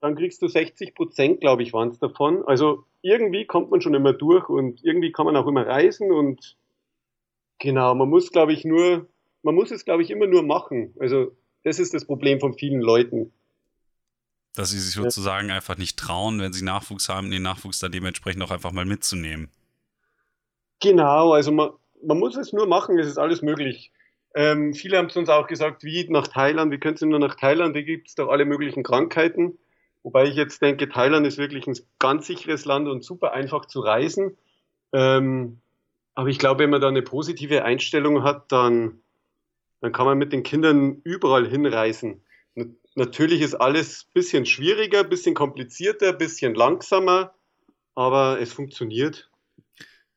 Dann 0.00 0.16
kriegst 0.16 0.42
du 0.42 0.48
60 0.48 0.94
Prozent, 0.94 1.40
glaube 1.40 1.62
ich, 1.62 1.72
waren 1.72 1.88
es 1.88 1.98
davon. 1.98 2.44
Also 2.46 2.85
irgendwie 3.00 3.46
kommt 3.46 3.70
man 3.70 3.81
schon 3.81 3.94
immer 3.94 4.12
durch 4.12 4.50
und 4.50 4.85
irgendwie 4.85 5.12
kann 5.12 5.24
man 5.24 5.37
auch 5.37 5.46
immer 5.46 5.66
reisen 5.66 6.12
und 6.12 6.57
genau, 7.59 7.94
man 7.94 8.11
muss, 8.11 8.33
glaube 8.33 8.52
ich, 8.52 8.66
nur, 8.66 9.09
man 9.42 9.55
muss 9.55 9.70
es, 9.70 9.87
glaube 9.87 10.02
ich, 10.02 10.11
immer 10.11 10.26
nur 10.26 10.42
machen. 10.42 10.94
Also 10.98 11.33
das 11.64 11.78
ist 11.78 11.94
das 11.94 12.05
Problem 12.05 12.38
von 12.38 12.52
vielen 12.52 12.83
Leuten 12.83 13.33
dass 14.55 14.71
sie 14.71 14.79
sich 14.79 14.95
sozusagen 14.95 15.49
ja. 15.49 15.55
einfach 15.55 15.79
nicht 15.79 15.99
trauen, 15.99 16.41
wenn 16.41 16.53
sie 16.53 16.65
Nachwuchs 16.65 17.09
haben, 17.09 17.31
den 17.31 17.43
Nachwuchs 17.43 17.79
dann 17.79 17.93
dementsprechend 17.93 18.43
auch 18.43 18.51
einfach 18.51 18.73
mal 18.73 18.85
mitzunehmen. 18.85 19.49
Genau, 20.81 21.33
also 21.33 21.53
man, 21.53 21.71
man 22.05 22.19
muss 22.19 22.37
es 22.37 22.53
nur 22.53 22.67
machen, 22.67 22.99
es 22.99 23.07
ist 23.07 23.19
alles 23.19 23.43
möglich. 23.43 23.93
Ähm, 24.35 24.75
viele 24.75 24.99
haben 24.99 25.11
zu 25.11 25.19
uns 25.19 25.29
auch 25.29 25.47
gesagt, 25.47 25.85
wie 25.85 26.09
nach 26.09 26.27
Thailand, 26.27 26.73
wie 26.73 26.79
können 26.79 26.97
Sie 26.97 27.07
nur 27.07 27.19
nach 27.19 27.35
Thailand, 27.35 27.77
da 27.77 27.83
gibt 27.83 28.09
es 28.09 28.15
doch 28.15 28.29
alle 28.29 28.45
möglichen 28.45 28.83
Krankheiten. 28.83 29.59
Wobei 30.03 30.25
ich 30.25 30.35
jetzt 30.35 30.61
denke, 30.61 30.88
Thailand 30.88 31.27
ist 31.27 31.38
wirklich 31.38 31.67
ein 31.67 31.79
ganz 31.99 32.27
sicheres 32.27 32.65
Land 32.65 32.88
und 32.88 33.05
super 33.05 33.33
einfach 33.33 33.67
zu 33.67 33.81
reisen. 33.81 34.37
Ähm, 34.93 35.61
aber 36.15 36.29
ich 36.29 36.38
glaube, 36.38 36.61
wenn 36.65 36.71
man 36.71 36.81
da 36.81 36.88
eine 36.88 37.03
positive 37.03 37.65
Einstellung 37.65 38.23
hat, 38.23 38.51
dann, 38.51 39.01
dann 39.81 39.93
kann 39.93 40.07
man 40.07 40.19
mit 40.19 40.33
den 40.33 40.43
Kindern 40.43 41.01
überall 41.05 41.47
hinreisen 41.47 42.23
natürlich 42.94 43.40
ist 43.40 43.55
alles 43.55 44.05
ein 44.05 44.12
bisschen 44.14 44.46
schwieriger, 44.46 45.00
ein 45.00 45.09
bisschen 45.09 45.35
komplizierter, 45.35 46.11
ein 46.11 46.18
bisschen 46.18 46.55
langsamer, 46.55 47.35
aber 47.94 48.40
es 48.40 48.52
funktioniert. 48.52 49.31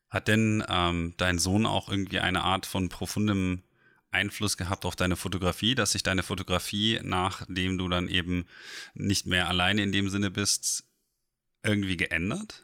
Hat 0.09 0.27
denn 0.27 0.63
ähm, 0.69 1.13
dein 1.17 1.39
Sohn 1.39 1.65
auch 1.65 1.89
irgendwie 1.89 2.19
eine 2.19 2.43
Art 2.43 2.65
von 2.65 2.89
profundem 2.89 3.63
Einfluss 4.11 4.55
gehabt 4.55 4.85
auf 4.85 4.95
deine 4.95 5.17
Fotografie, 5.17 5.75
dass 5.75 5.91
sich 5.91 6.03
deine 6.03 6.23
Fotografie, 6.23 6.99
nachdem 7.03 7.77
du 7.77 7.89
dann 7.89 8.07
eben 8.07 8.45
nicht 8.93 9.25
mehr 9.25 9.49
alleine 9.49 9.83
in 9.83 9.91
dem 9.91 10.09
Sinne 10.09 10.31
bist, 10.31 10.85
irgendwie 11.63 11.97
geändert? 11.97 12.63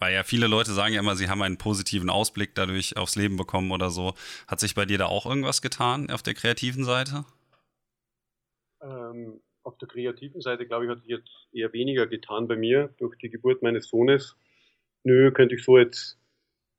Weil 0.00 0.14
ja 0.14 0.24
viele 0.24 0.46
Leute 0.46 0.74
sagen 0.74 0.94
ja 0.94 1.00
immer, 1.00 1.16
sie 1.16 1.28
haben 1.28 1.42
einen 1.42 1.58
positiven 1.58 2.10
Ausblick 2.10 2.54
dadurch 2.54 2.96
aufs 2.96 3.16
Leben 3.16 3.36
bekommen 3.36 3.70
oder 3.72 3.90
so. 3.90 4.14
Hat 4.46 4.60
sich 4.60 4.74
bei 4.74 4.84
dir 4.84 4.98
da 4.98 5.06
auch 5.06 5.26
irgendwas 5.26 5.62
getan 5.62 6.10
auf 6.10 6.22
der 6.22 6.34
kreativen 6.34 6.84
Seite? 6.84 7.24
Ähm, 8.80 9.40
auf 9.62 9.76
der 9.78 9.88
kreativen 9.88 10.40
Seite, 10.40 10.66
glaube 10.66 10.84
ich, 10.84 10.90
hat 10.90 11.00
sich 11.00 11.10
jetzt 11.10 11.48
eher 11.52 11.72
weniger 11.72 12.06
getan 12.06 12.48
bei 12.48 12.56
mir 12.56 12.94
durch 12.98 13.16
die 13.18 13.28
Geburt 13.28 13.62
meines 13.62 13.88
Sohnes. 13.88 14.36
Nö, 15.04 15.30
könnte 15.32 15.54
ich 15.54 15.64
so 15.64 15.78
jetzt, 15.78 16.18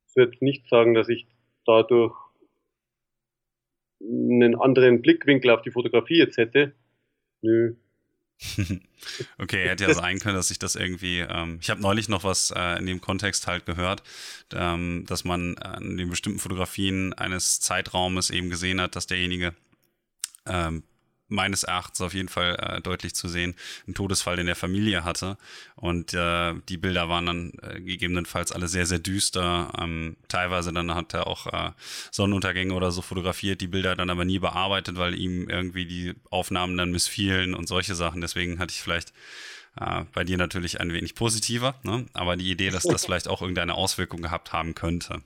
so 0.08 0.22
jetzt 0.22 0.42
nicht 0.42 0.68
sagen, 0.68 0.94
dass 0.94 1.10
ich 1.10 1.28
dadurch 1.66 2.16
einen 4.02 4.60
anderen 4.60 5.02
Blickwinkel 5.02 5.52
auf 5.52 5.62
die 5.62 5.72
Fotografie 5.72 6.18
jetzt 6.18 6.38
hätte. 6.38 6.74
Nö. 7.42 7.76
okay, 9.38 9.68
hätte 9.68 9.84
ja 9.84 9.94
sein 9.94 10.20
können, 10.20 10.36
dass 10.36 10.50
ich 10.50 10.60
das 10.60 10.76
irgendwie. 10.76 11.20
Ähm, 11.20 11.60
ich 11.62 11.70
habe 11.70 11.82
neulich 11.82 12.08
noch 12.08 12.24
was 12.24 12.52
äh, 12.56 12.80
in 12.80 12.86
dem 12.86 13.02
Kontext 13.02 13.48
halt 13.48 13.66
gehört, 13.66 14.02
ähm, 14.54 15.06
dass 15.08 15.26
man 15.26 15.58
an 15.58 15.98
den 15.98 16.10
bestimmten 16.10 16.40
Fotografien 16.40 17.14
eines 17.14 17.60
Zeitraumes 17.60 18.30
eben 18.30 18.50
gesehen 18.50 18.80
hat, 18.80 18.96
dass 18.96 19.08
derjenige 19.08 19.54
ähm, 20.46 20.84
meines 21.30 21.64
Erachtens 21.64 22.02
auf 22.02 22.14
jeden 22.14 22.30
Fall 22.30 22.56
äh, 22.60 22.82
deutlich 22.82 23.16
zu 23.16 23.28
sehen, 23.28 23.56
einen 23.88 23.96
Todesfall 23.96 24.40
in 24.40 24.48
der 24.48 24.56
Familie 24.56 25.04
hatte. 25.04 25.38
Und 25.76 26.14
äh, 26.14 26.54
die 26.68 26.78
Bilder 26.78 27.08
waren 27.08 27.26
dann 27.26 27.54
äh, 27.62 27.80
gegebenenfalls 27.80 28.52
alle 28.52 28.68
sehr, 28.68 28.86
sehr 28.86 29.00
düster. 29.00 29.72
Ähm, 29.80 30.18
teilweise 30.28 30.74
dann 30.74 30.94
hat 30.94 31.14
er 31.14 31.28
auch 31.28 31.48
äh, 31.48 31.72
Sonnenuntergänge 32.12 32.74
oder 32.74 32.92
so 32.92 33.02
fotografiert, 33.02 33.62
die 33.62 33.68
Bilder 33.68 33.96
dann 33.96 34.10
aber 34.10 34.26
nie 34.26 34.40
bearbeitet, 34.40 34.98
weil 34.98 35.16
ihm 35.16 35.50
irgendwie 35.50 35.86
die 35.86 36.14
Aufnahmen 36.30 36.78
dann 36.78 36.92
missfielen 36.92 37.54
und 37.54 37.68
solche 37.68 37.96
Sachen. 37.96 38.22
Deswegen 38.22 38.60
hatte 38.60 38.74
ich 38.74 38.82
vielleicht 38.82 39.14
äh, 39.80 40.04
bei 40.14 40.24
dir 40.24 40.38
natürlich 40.38 40.82
ein 40.82 40.94
wenig 40.94 41.16
positiver, 41.16 41.76
ne? 41.84 42.06
aber 42.14 42.36
die 42.36 42.52
Idee, 42.52 42.70
dass 42.70 42.84
das 42.84 43.06
vielleicht 43.06 43.28
auch 43.28 43.42
irgendeine 43.42 43.76
Auswirkung 43.76 44.22
gehabt 44.22 44.52
haben 44.54 44.76
könnte. 44.76 45.22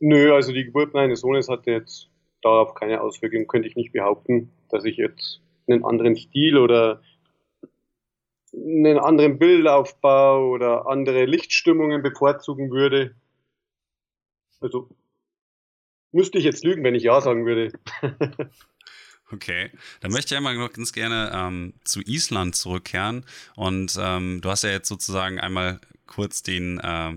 Nö, 0.00 0.32
also 0.32 0.52
die 0.52 0.64
Geburt 0.64 0.94
meines 0.94 1.20
Sohnes 1.20 1.48
hatte 1.48 1.72
jetzt 1.72 2.08
darauf 2.42 2.74
keine 2.74 3.00
Auswirkungen, 3.00 3.46
könnte 3.46 3.68
ich 3.68 3.76
nicht 3.76 3.92
behaupten, 3.92 4.50
dass 4.70 4.84
ich 4.84 4.96
jetzt 4.96 5.40
einen 5.66 5.84
anderen 5.84 6.16
Stil 6.16 6.56
oder 6.58 7.02
einen 8.52 8.98
anderen 8.98 9.38
Bildaufbau 9.38 10.48
oder 10.48 10.86
andere 10.86 11.26
Lichtstimmungen 11.26 12.02
bevorzugen 12.02 12.70
würde. 12.70 13.14
Also 14.60 14.88
müsste 16.12 16.38
ich 16.38 16.44
jetzt 16.44 16.64
lügen, 16.64 16.82
wenn 16.84 16.94
ich 16.94 17.02
Ja 17.02 17.20
sagen 17.20 17.46
würde. 17.46 17.72
Okay, 19.30 19.70
dann 20.00 20.10
möchte 20.10 20.32
ich 20.32 20.38
einmal 20.38 20.56
noch 20.56 20.72
ganz 20.72 20.92
gerne 20.94 21.30
ähm, 21.34 21.74
zu 21.84 22.00
Island 22.00 22.56
zurückkehren. 22.56 23.26
Und 23.56 23.94
ähm, 24.00 24.40
du 24.40 24.48
hast 24.48 24.64
ja 24.64 24.70
jetzt 24.70 24.88
sozusagen 24.88 25.38
einmal 25.38 25.80
kurz 26.06 26.42
den, 26.42 26.80
äh, 26.80 27.12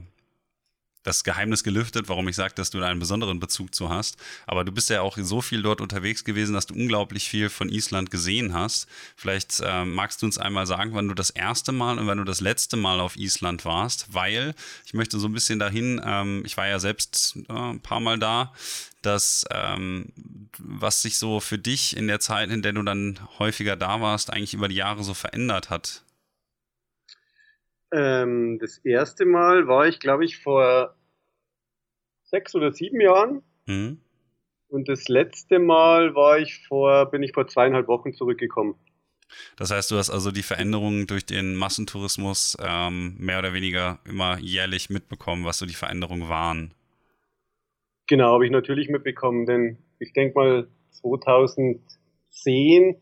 das 1.04 1.24
Geheimnis 1.24 1.64
gelüftet, 1.64 2.10
warum 2.10 2.28
ich 2.28 2.36
sage, 2.36 2.54
dass 2.56 2.70
du 2.70 2.80
da 2.80 2.88
einen 2.88 3.00
besonderen 3.00 3.40
Bezug 3.40 3.74
zu 3.74 3.90
hast. 3.90 4.18
Aber 4.46 4.64
du 4.64 4.72
bist 4.72 4.90
ja 4.90 5.02
auch 5.02 5.18
so 5.18 5.42
viel 5.42 5.62
dort 5.62 5.82
unterwegs 5.82 6.24
gewesen, 6.24 6.54
dass 6.54 6.68
du 6.68 6.74
unglaublich 6.74 7.30
viel 7.30 7.50
von 7.50 7.70
Island 7.70 8.12
gesehen 8.12 8.54
hast. 8.54 8.88
Vielleicht 9.16 9.62
äh, 9.62 9.86
magst 9.86 10.22
du 10.22 10.26
uns 10.26 10.38
einmal 10.38 10.68
sagen, 10.68 10.94
wann 10.94 11.08
du 11.08 11.14
das 11.14 11.30
erste 11.30 11.72
Mal 11.72 11.98
und 11.98 12.08
wann 12.08 12.18
du 12.18 12.24
das 12.24 12.42
letzte 12.42 12.78
Mal 12.78 13.00
auf 13.00 13.16
Island 13.16 13.66
warst, 13.66 14.14
weil 14.14 14.54
ich 14.86 14.94
möchte 14.94 15.20
so 15.20 15.28
ein 15.28 15.34
bisschen 15.34 15.60
dahin, 15.60 16.02
ähm, 16.04 16.44
ich 16.46 16.58
war 16.58 16.68
ja 16.68 16.80
selbst 16.80 17.38
äh, 17.50 17.54
ein 17.54 17.82
paar 17.82 18.00
Mal 18.00 18.20
da, 18.20 18.54
dass 19.02 19.46
ähm, 19.50 20.10
was 20.58 21.02
sich 21.02 21.18
so 21.18 21.40
für 21.40 21.58
dich 21.58 21.98
in 21.98 22.08
der 22.08 22.20
Zeit, 22.20 22.52
in 22.52 22.62
der 22.62 22.74
du 22.74 22.84
dann 22.84 23.20
häufiger 23.40 23.76
da 23.76 24.02
warst, 24.02 24.32
eigentlich 24.32 24.54
über 24.54 24.68
die 24.68 24.76
Jahre 24.76 25.04
so 25.04 25.14
verändert 25.14 25.70
hat. 25.70 26.04
Ähm, 27.92 28.58
das 28.60 28.78
erste 28.80 29.26
Mal 29.26 29.68
war 29.68 29.88
ich, 29.88 30.00
glaube 30.00 30.26
ich, 30.26 30.38
vor 30.38 30.96
sechs 32.24 32.56
oder 32.56 32.72
sieben 32.72 33.02
Jahren. 33.02 33.44
Mhm. 33.68 34.00
Und 34.70 34.88
das 34.88 35.10
letzte 35.10 35.60
Mal 35.60 36.16
war 36.16 36.40
ich 36.40 36.66
vor, 36.66 37.12
bin 37.12 37.24
ich 37.24 37.34
vor 37.34 37.48
zweieinhalb 37.48 37.88
Wochen 37.88 38.14
zurückgekommen. 38.14 38.76
Das 39.58 39.72
heißt, 39.72 39.92
du 39.92 39.98
hast 39.98 40.10
also 40.10 40.32
die 40.32 40.44
Veränderungen 40.44 41.08
durch 41.08 41.26
den 41.26 41.56
Massentourismus 41.56 42.58
ähm, 42.62 43.16
mehr 43.18 43.40
oder 43.40 43.54
weniger 43.54 44.00
immer 44.06 44.38
jährlich 44.40 44.90
mitbekommen, 44.90 45.44
was 45.46 45.60
so 45.60 45.66
die 45.66 45.74
Veränderungen 45.74 46.30
waren. 46.30 46.74
Genau, 48.08 48.34
habe 48.34 48.46
ich 48.46 48.52
natürlich 48.52 48.90
mitbekommen, 48.90 49.46
denn 49.46 49.78
ich 50.00 50.14
denke 50.14 50.38
mal 50.38 50.68
2010 50.92 52.96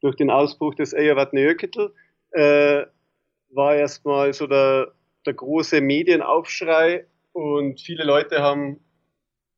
durch 0.00 0.16
den 0.16 0.30
Ausbruch 0.30 0.74
des 0.74 0.92
Eyjafjallajökull 0.92 1.94
äh, 2.32 2.84
war 3.50 3.76
erstmal 3.76 4.32
so 4.32 4.46
der, 4.46 4.92
der 5.26 5.34
große 5.34 5.80
Medienaufschrei 5.80 7.06
und 7.32 7.80
viele 7.80 8.04
Leute 8.04 8.42
haben 8.42 8.80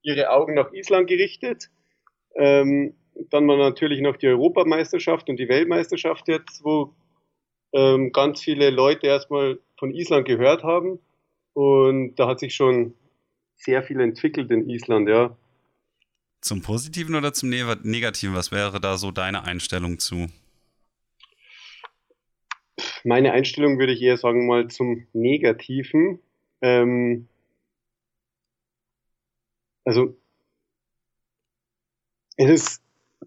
ihre 0.02 0.30
Augen 0.30 0.54
nach 0.54 0.72
Island 0.72 1.08
gerichtet. 1.08 1.70
Ähm, 2.34 2.94
dann 3.30 3.46
war 3.46 3.56
natürlich 3.56 4.00
noch 4.00 4.16
die 4.16 4.26
Europameisterschaft 4.28 5.28
und 5.28 5.36
die 5.36 5.48
Weltmeisterschaft 5.48 6.28
jetzt, 6.28 6.64
wo 6.64 6.94
ähm, 7.72 8.12
ganz 8.12 8.42
viele 8.42 8.70
Leute 8.70 9.06
erstmal 9.06 9.58
von 9.78 9.92
Island 9.92 10.26
gehört 10.26 10.62
haben. 10.62 10.98
Und 11.54 12.16
da 12.16 12.28
hat 12.28 12.40
sich 12.40 12.54
schon 12.54 12.94
sehr 13.56 13.82
viel 13.82 14.00
entwickelt 14.00 14.50
in 14.50 14.68
Island, 14.68 15.08
ja. 15.08 15.36
Zum 16.40 16.62
Positiven 16.62 17.14
oder 17.14 17.32
zum 17.32 17.50
Negativen? 17.50 18.34
Was 18.34 18.50
wäre 18.50 18.80
da 18.80 18.96
so 18.96 19.12
deine 19.12 19.44
Einstellung 19.44 19.98
zu? 19.98 20.26
Meine 23.04 23.32
Einstellung 23.32 23.78
würde 23.78 23.92
ich 23.92 24.02
eher 24.02 24.16
sagen 24.16 24.46
mal 24.46 24.68
zum 24.68 25.06
Negativen. 25.12 26.20
Ähm, 26.60 27.28
also 29.84 30.16
es 32.36 32.50
ist, 32.50 32.82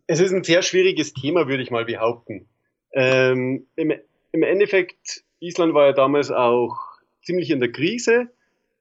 es 0.07 0.19
ist 0.19 0.31
ein 0.31 0.43
sehr 0.43 0.61
schwieriges 0.61 1.13
Thema, 1.13 1.47
würde 1.47 1.63
ich 1.63 1.71
mal 1.71 1.85
behaupten. 1.85 2.47
Ähm, 2.93 3.67
im, 3.75 3.93
Im 4.31 4.43
Endeffekt, 4.43 5.23
Island 5.39 5.73
war 5.73 5.87
ja 5.87 5.93
damals 5.93 6.31
auch 6.31 6.77
ziemlich 7.23 7.49
in 7.51 7.59
der 7.59 7.71
Krise 7.71 8.29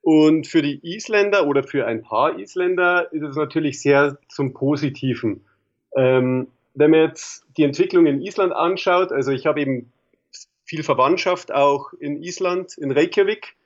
und 0.02 0.46
für 0.46 0.62
die 0.62 0.80
Isländer 0.82 1.46
oder 1.46 1.62
für 1.62 1.86
ein 1.86 2.02
paar 2.02 2.38
Isländer 2.38 3.12
ist 3.12 3.22
es 3.22 3.36
natürlich 3.36 3.80
sehr 3.80 4.18
zum 4.28 4.52
Positiven. 4.52 5.44
Ähm, 5.96 6.48
wenn 6.74 6.90
man 6.90 7.00
jetzt 7.00 7.46
die 7.56 7.62
Entwicklung 7.62 8.06
in 8.06 8.20
Island 8.20 8.52
anschaut, 8.52 9.12
also 9.12 9.32
ich 9.32 9.46
habe 9.46 9.60
eben 9.60 9.92
viel 10.64 10.82
Verwandtschaft 10.82 11.52
auch 11.52 11.92
in 11.94 12.22
Island, 12.22 12.76
in 12.78 12.90
Reykjavik. 12.90 13.56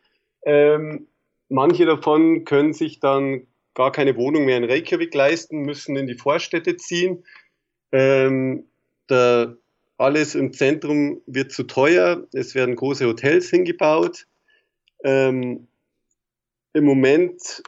Ähm, 0.44 1.06
manche 1.48 1.86
davon 1.86 2.44
können 2.44 2.72
sich 2.72 3.00
dann 3.00 3.46
gar 3.74 3.92
keine 3.92 4.16
Wohnung 4.16 4.44
mehr 4.44 4.56
in 4.56 4.64
Reykjavik 4.64 5.14
leisten, 5.14 5.60
müssen 5.60 5.96
in 5.96 6.06
die 6.06 6.16
Vorstädte 6.16 6.76
ziehen. 6.76 7.24
Ähm, 7.92 8.64
der, 9.08 9.56
alles 9.96 10.34
im 10.34 10.52
Zentrum 10.52 11.20
wird 11.26 11.52
zu 11.52 11.64
teuer. 11.64 12.26
Es 12.32 12.54
werden 12.54 12.76
große 12.76 13.06
Hotels 13.06 13.50
hingebaut. 13.50 14.26
Ähm, 15.04 15.68
Im 16.72 16.84
Moment 16.84 17.62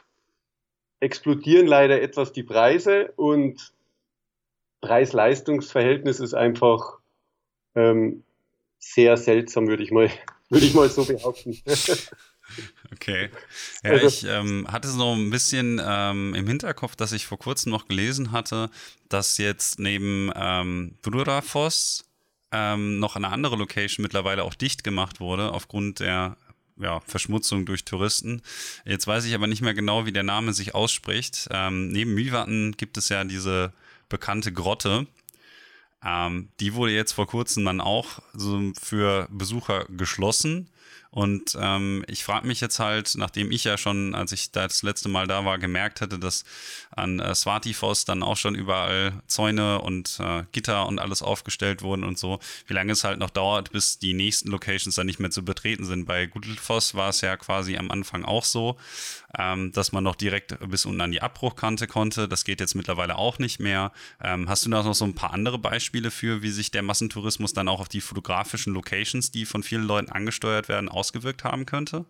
explodieren 0.99 1.67
leider 1.67 2.01
etwas 2.01 2.31
die 2.31 2.43
Preise 2.43 3.11
und 3.15 3.73
Preis-Leistungs-Verhältnis 4.81 6.19
ist 6.19 6.33
einfach 6.33 6.99
ähm, 7.75 8.23
sehr 8.81 9.15
seltsam, 9.15 9.67
würde 9.67 9.83
ich 9.83 9.91
mal, 9.91 10.09
würde 10.49 10.65
ich 10.65 10.73
mal 10.73 10.89
so 10.89 11.05
behaupten. 11.05 11.57
Okay. 12.91 13.29
Ja, 13.83 13.91
also, 13.91 14.07
ich 14.07 14.25
ähm, 14.25 14.67
hatte 14.69 14.89
so 14.89 15.13
ein 15.15 15.29
bisschen 15.29 15.81
ähm, 15.83 16.35
im 16.35 16.47
Hinterkopf, 16.47 16.97
dass 16.97 17.13
ich 17.13 17.25
vor 17.25 17.39
kurzem 17.39 17.71
noch 17.71 17.87
gelesen 17.87 18.33
hatte, 18.33 18.69
dass 19.07 19.37
jetzt 19.37 19.79
neben 19.79 20.29
ähm, 20.35 20.97
Brurafoss 21.01 22.03
ähm, 22.51 22.99
noch 22.99 23.15
eine 23.15 23.29
andere 23.29 23.55
Location 23.55 24.03
mittlerweile 24.03 24.43
auch 24.43 24.53
dicht 24.53 24.83
gemacht 24.83 25.21
wurde, 25.21 25.53
aufgrund 25.53 26.01
der 26.01 26.35
ja, 26.77 26.99
Verschmutzung 27.01 27.65
durch 27.65 27.85
Touristen. 27.85 28.41
Jetzt 28.85 29.07
weiß 29.07 29.25
ich 29.25 29.33
aber 29.33 29.47
nicht 29.47 29.61
mehr 29.61 29.73
genau, 29.73 30.05
wie 30.05 30.11
der 30.11 30.23
Name 30.23 30.51
sich 30.53 30.75
ausspricht. 30.75 31.47
Ähm, 31.51 31.89
neben 31.89 32.13
Mühwatten 32.13 32.73
gibt 32.73 32.97
es 32.97 33.09
ja 33.09 33.23
diese 33.23 33.71
bekannte 34.09 34.51
Grotte. 34.51 35.07
Ähm, 36.03 36.49
die 36.59 36.73
wurde 36.73 36.93
jetzt 36.93 37.13
vor 37.13 37.27
kurzem 37.27 37.65
dann 37.65 37.81
auch 37.81 38.19
so 38.33 38.71
für 38.79 39.27
Besucher 39.29 39.85
geschlossen. 39.89 40.69
Und 41.11 41.57
ähm, 41.59 42.05
ich 42.07 42.23
frage 42.23 42.47
mich 42.47 42.61
jetzt 42.61 42.79
halt, 42.79 43.15
nachdem 43.17 43.51
ich 43.51 43.65
ja 43.65 43.77
schon, 43.77 44.15
als 44.15 44.31
ich 44.31 44.53
das 44.53 44.81
letzte 44.81 45.09
Mal 45.09 45.27
da 45.27 45.43
war, 45.43 45.59
gemerkt 45.59 45.99
hatte, 45.99 46.17
dass 46.17 46.45
an 46.89 47.19
äh, 47.19 47.35
Swatifos 47.35 48.05
dann 48.05 48.23
auch 48.23 48.37
schon 48.37 48.55
überall 48.55 49.21
Zäune 49.27 49.81
und 49.81 50.21
äh, 50.21 50.43
Gitter 50.53 50.87
und 50.87 50.99
alles 50.99 51.21
aufgestellt 51.21 51.81
wurden 51.81 52.05
und 52.05 52.17
so, 52.17 52.39
wie 52.65 52.73
lange 52.73 52.93
es 52.93 53.03
halt 53.03 53.19
noch 53.19 53.29
dauert, 53.29 53.73
bis 53.73 53.99
die 53.99 54.13
nächsten 54.13 54.51
Locations 54.51 54.95
dann 54.95 55.05
nicht 55.05 55.19
mehr 55.19 55.31
zu 55.31 55.43
betreten 55.43 55.83
sind. 55.83 56.05
Bei 56.05 56.27
Gudelfoss 56.27 56.95
war 56.95 57.09
es 57.09 57.19
ja 57.19 57.35
quasi 57.35 57.75
am 57.75 57.91
Anfang 57.91 58.23
auch 58.23 58.45
so, 58.45 58.77
ähm, 59.37 59.71
dass 59.71 59.91
man 59.91 60.03
noch 60.03 60.15
direkt 60.15 60.57
bis 60.69 60.85
unten 60.85 61.01
an 61.01 61.11
die 61.11 61.21
Abbruchkante 61.21 61.87
konnte. 61.87 62.27
Das 62.27 62.43
geht 62.43 62.59
jetzt 62.59 62.75
mittlerweile 62.75 63.17
auch 63.17 63.39
nicht 63.39 63.59
mehr. 63.59 63.91
Ähm, 64.23 64.49
hast 64.49 64.65
du 64.65 64.69
da 64.69 64.83
noch 64.83 64.93
so 64.93 65.05
ein 65.05 65.15
paar 65.15 65.33
andere 65.33 65.57
Beispiele 65.57 66.11
für, 66.11 66.41
wie 66.41 66.49
sich 66.49 66.71
der 66.71 66.83
Massentourismus 66.83 67.53
dann 67.53 67.67
auch 67.67 67.79
auf 67.79 67.89
die 67.89 68.01
fotografischen 68.01 68.73
Locations, 68.73 69.31
die 69.31 69.45
von 69.45 69.63
vielen 69.63 69.83
Leuten 69.83 70.11
angesteuert 70.11 70.69
werden, 70.69 70.89
ausgewirkt 70.89 71.43
haben 71.43 71.65
könnte? 71.65 72.05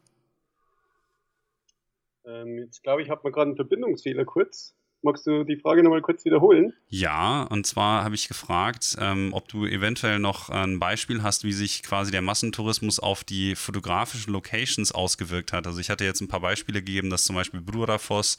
Ähm, 2.25 2.57
jetzt 2.59 2.83
glaube 2.83 3.01
ich, 3.01 3.09
hat 3.09 3.23
man 3.23 3.33
gerade 3.33 3.49
einen 3.49 3.55
Verbindungsfehler 3.55 4.25
kurz. 4.25 4.75
Magst 5.03 5.25
du 5.25 5.43
die 5.43 5.57
Frage 5.57 5.81
nochmal 5.81 6.01
kurz 6.01 6.25
wiederholen? 6.25 6.73
Ja, 6.87 7.43
und 7.43 7.65
zwar 7.65 8.03
habe 8.03 8.13
ich 8.13 8.27
gefragt, 8.27 8.97
ähm, 8.99 9.29
ob 9.33 9.47
du 9.47 9.65
eventuell 9.65 10.19
noch 10.19 10.49
ein 10.49 10.77
Beispiel 10.77 11.23
hast, 11.23 11.43
wie 11.43 11.53
sich 11.53 11.81
quasi 11.81 12.11
der 12.11 12.21
Massentourismus 12.21 12.99
auf 12.99 13.23
die 13.23 13.55
fotografischen 13.55 14.31
Locations 14.31 14.91
ausgewirkt 14.91 15.53
hat. 15.53 15.65
Also 15.65 15.79
ich 15.79 15.89
hatte 15.89 16.05
jetzt 16.05 16.21
ein 16.21 16.27
paar 16.27 16.41
Beispiele 16.41 16.81
gegeben, 16.81 17.09
dass 17.09 17.23
zum 17.23 17.35
Beispiel 17.35 17.61
Brurafos 17.61 18.37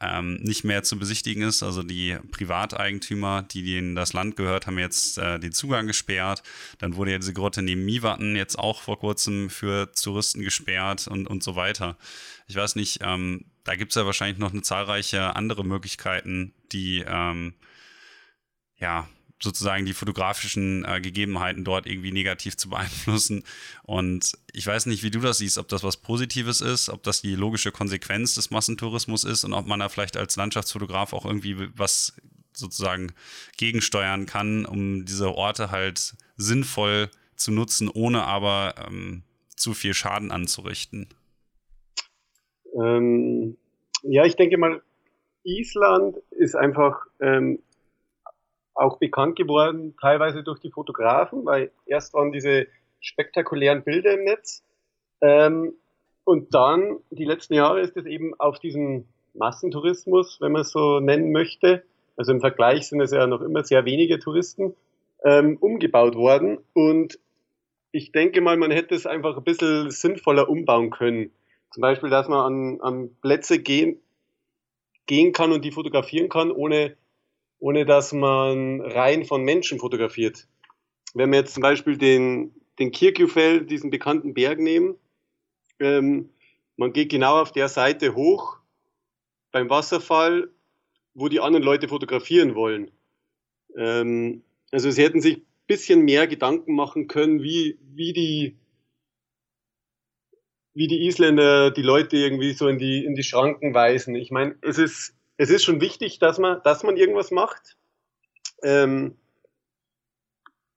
ähm, 0.00 0.36
nicht 0.42 0.62
mehr 0.62 0.84
zu 0.84 0.96
besichtigen 0.96 1.42
ist. 1.42 1.64
Also 1.64 1.82
die 1.82 2.16
Privateigentümer, 2.30 3.42
die 3.42 3.64
denen 3.64 3.96
das 3.96 4.12
Land 4.12 4.36
gehört, 4.36 4.68
haben 4.68 4.78
jetzt 4.78 5.18
äh, 5.18 5.40
den 5.40 5.52
Zugang 5.52 5.88
gesperrt. 5.88 6.44
Dann 6.78 6.94
wurde 6.94 7.12
ja 7.12 7.18
diese 7.18 7.32
Grotte 7.32 7.62
neben 7.62 7.84
Miwatten 7.84 8.36
jetzt 8.36 8.60
auch 8.60 8.80
vor 8.80 9.00
kurzem 9.00 9.50
für 9.50 9.90
Touristen 9.92 10.42
gesperrt 10.42 11.08
und, 11.08 11.26
und 11.26 11.42
so 11.42 11.56
weiter. 11.56 11.96
Ich 12.46 12.54
weiß 12.54 12.76
nicht, 12.76 13.00
ähm, 13.02 13.44
da 13.66 13.74
gibt 13.74 13.92
es 13.92 13.96
ja 13.96 14.06
wahrscheinlich 14.06 14.38
noch 14.38 14.52
eine 14.52 14.62
zahlreiche 14.62 15.34
andere 15.34 15.64
Möglichkeiten, 15.64 16.54
die 16.72 17.04
ähm, 17.06 17.54
ja 18.78 19.08
sozusagen 19.42 19.84
die 19.84 19.92
fotografischen 19.92 20.84
äh, 20.84 21.00
Gegebenheiten 21.00 21.64
dort 21.64 21.86
irgendwie 21.86 22.12
negativ 22.12 22.56
zu 22.56 22.68
beeinflussen. 22.70 23.42
Und 23.82 24.32
ich 24.52 24.66
weiß 24.66 24.86
nicht, 24.86 25.02
wie 25.02 25.10
du 25.10 25.20
das 25.20 25.38
siehst, 25.38 25.58
ob 25.58 25.68
das 25.68 25.82
was 25.82 25.96
Positives 25.96 26.60
ist, 26.60 26.88
ob 26.88 27.02
das 27.02 27.20
die 27.22 27.34
logische 27.34 27.72
Konsequenz 27.72 28.34
des 28.34 28.50
Massentourismus 28.50 29.24
ist 29.24 29.42
und 29.44 29.52
ob 29.52 29.66
man 29.66 29.80
da 29.80 29.88
vielleicht 29.88 30.16
als 30.16 30.36
Landschaftsfotograf 30.36 31.12
auch 31.12 31.26
irgendwie 31.26 31.68
was 31.76 32.14
sozusagen 32.52 33.12
gegensteuern 33.56 34.26
kann, 34.26 34.64
um 34.64 35.04
diese 35.04 35.34
Orte 35.34 35.70
halt 35.70 36.14
sinnvoll 36.36 37.10
zu 37.34 37.50
nutzen, 37.50 37.88
ohne 37.88 38.22
aber 38.22 38.76
ähm, 38.86 39.24
zu 39.56 39.74
viel 39.74 39.92
Schaden 39.92 40.30
anzurichten. 40.30 41.08
Ähm, 42.76 43.56
ja, 44.02 44.24
ich 44.24 44.36
denke 44.36 44.58
mal, 44.58 44.82
Island 45.44 46.18
ist 46.30 46.54
einfach 46.54 47.06
ähm, 47.20 47.60
auch 48.74 48.98
bekannt 48.98 49.36
geworden, 49.36 49.94
teilweise 50.00 50.42
durch 50.42 50.60
die 50.60 50.70
Fotografen, 50.70 51.44
weil 51.46 51.70
erst 51.86 52.14
waren 52.14 52.32
diese 52.32 52.66
spektakulären 53.00 53.82
Bilder 53.82 54.14
im 54.14 54.24
Netz. 54.24 54.62
Ähm, 55.20 55.74
und 56.24 56.54
dann, 56.54 56.98
die 57.10 57.24
letzten 57.24 57.54
Jahre, 57.54 57.80
ist 57.80 57.96
es 57.96 58.04
eben 58.04 58.38
auf 58.38 58.58
diesen 58.58 59.08
Massentourismus, 59.34 60.40
wenn 60.40 60.52
man 60.52 60.62
es 60.62 60.70
so 60.70 61.00
nennen 61.00 61.32
möchte, 61.32 61.84
also 62.16 62.32
im 62.32 62.40
Vergleich 62.40 62.88
sind 62.88 63.00
es 63.00 63.10
ja 63.10 63.26
noch 63.26 63.42
immer 63.42 63.62
sehr 63.62 63.84
wenige 63.84 64.18
Touristen, 64.18 64.74
ähm, 65.24 65.58
umgebaut 65.60 66.16
worden. 66.16 66.58
Und 66.72 67.18
ich 67.92 68.12
denke 68.12 68.40
mal, 68.40 68.56
man 68.56 68.70
hätte 68.70 68.94
es 68.94 69.06
einfach 69.06 69.36
ein 69.36 69.44
bisschen 69.44 69.90
sinnvoller 69.90 70.48
umbauen 70.48 70.90
können. 70.90 71.30
Zum 71.76 71.82
Beispiel, 71.82 72.08
dass 72.08 72.26
man 72.26 72.38
an, 72.38 72.80
an 72.80 73.16
Plätze 73.20 73.58
gehen, 73.58 74.00
gehen 75.04 75.34
kann 75.34 75.52
und 75.52 75.62
die 75.62 75.72
fotografieren 75.72 76.30
kann, 76.30 76.50
ohne, 76.50 76.96
ohne 77.58 77.84
dass 77.84 78.14
man 78.14 78.80
rein 78.80 79.26
von 79.26 79.42
Menschen 79.42 79.78
fotografiert. 79.78 80.48
Wenn 81.12 81.30
wir 81.30 81.40
jetzt 81.40 81.52
zum 81.52 81.62
Beispiel 81.62 81.98
den, 81.98 82.54
den 82.78 82.92
Kirkjufell, 82.92 83.66
diesen 83.66 83.90
bekannten 83.90 84.32
Berg 84.32 84.58
nehmen, 84.58 84.94
ähm, 85.78 86.30
man 86.78 86.94
geht 86.94 87.10
genau 87.10 87.42
auf 87.42 87.52
der 87.52 87.68
Seite 87.68 88.14
hoch 88.14 88.56
beim 89.52 89.68
Wasserfall, 89.68 90.48
wo 91.12 91.28
die 91.28 91.40
anderen 91.40 91.62
Leute 91.62 91.88
fotografieren 91.88 92.54
wollen. 92.54 92.90
Ähm, 93.76 94.40
also 94.70 94.90
sie 94.90 95.02
hätten 95.02 95.20
sich 95.20 95.36
ein 95.36 95.46
bisschen 95.66 96.06
mehr 96.06 96.26
Gedanken 96.26 96.74
machen 96.74 97.06
können, 97.06 97.42
wie, 97.42 97.76
wie 97.82 98.14
die 98.14 98.56
wie 100.76 100.88
die 100.88 101.06
Isländer 101.06 101.70
die 101.70 101.82
Leute 101.82 102.18
irgendwie 102.18 102.52
so 102.52 102.68
in 102.68 102.76
die, 102.76 103.02
in 103.02 103.14
die 103.14 103.22
Schranken 103.22 103.72
weisen. 103.72 104.14
Ich 104.14 104.30
meine, 104.30 104.56
es 104.60 104.76
ist, 104.76 105.14
es 105.38 105.48
ist 105.48 105.64
schon 105.64 105.80
wichtig, 105.80 106.18
dass 106.18 106.38
man, 106.38 106.60
dass 106.64 106.82
man 106.82 106.98
irgendwas 106.98 107.30
macht. 107.30 107.78
Ähm, 108.62 109.16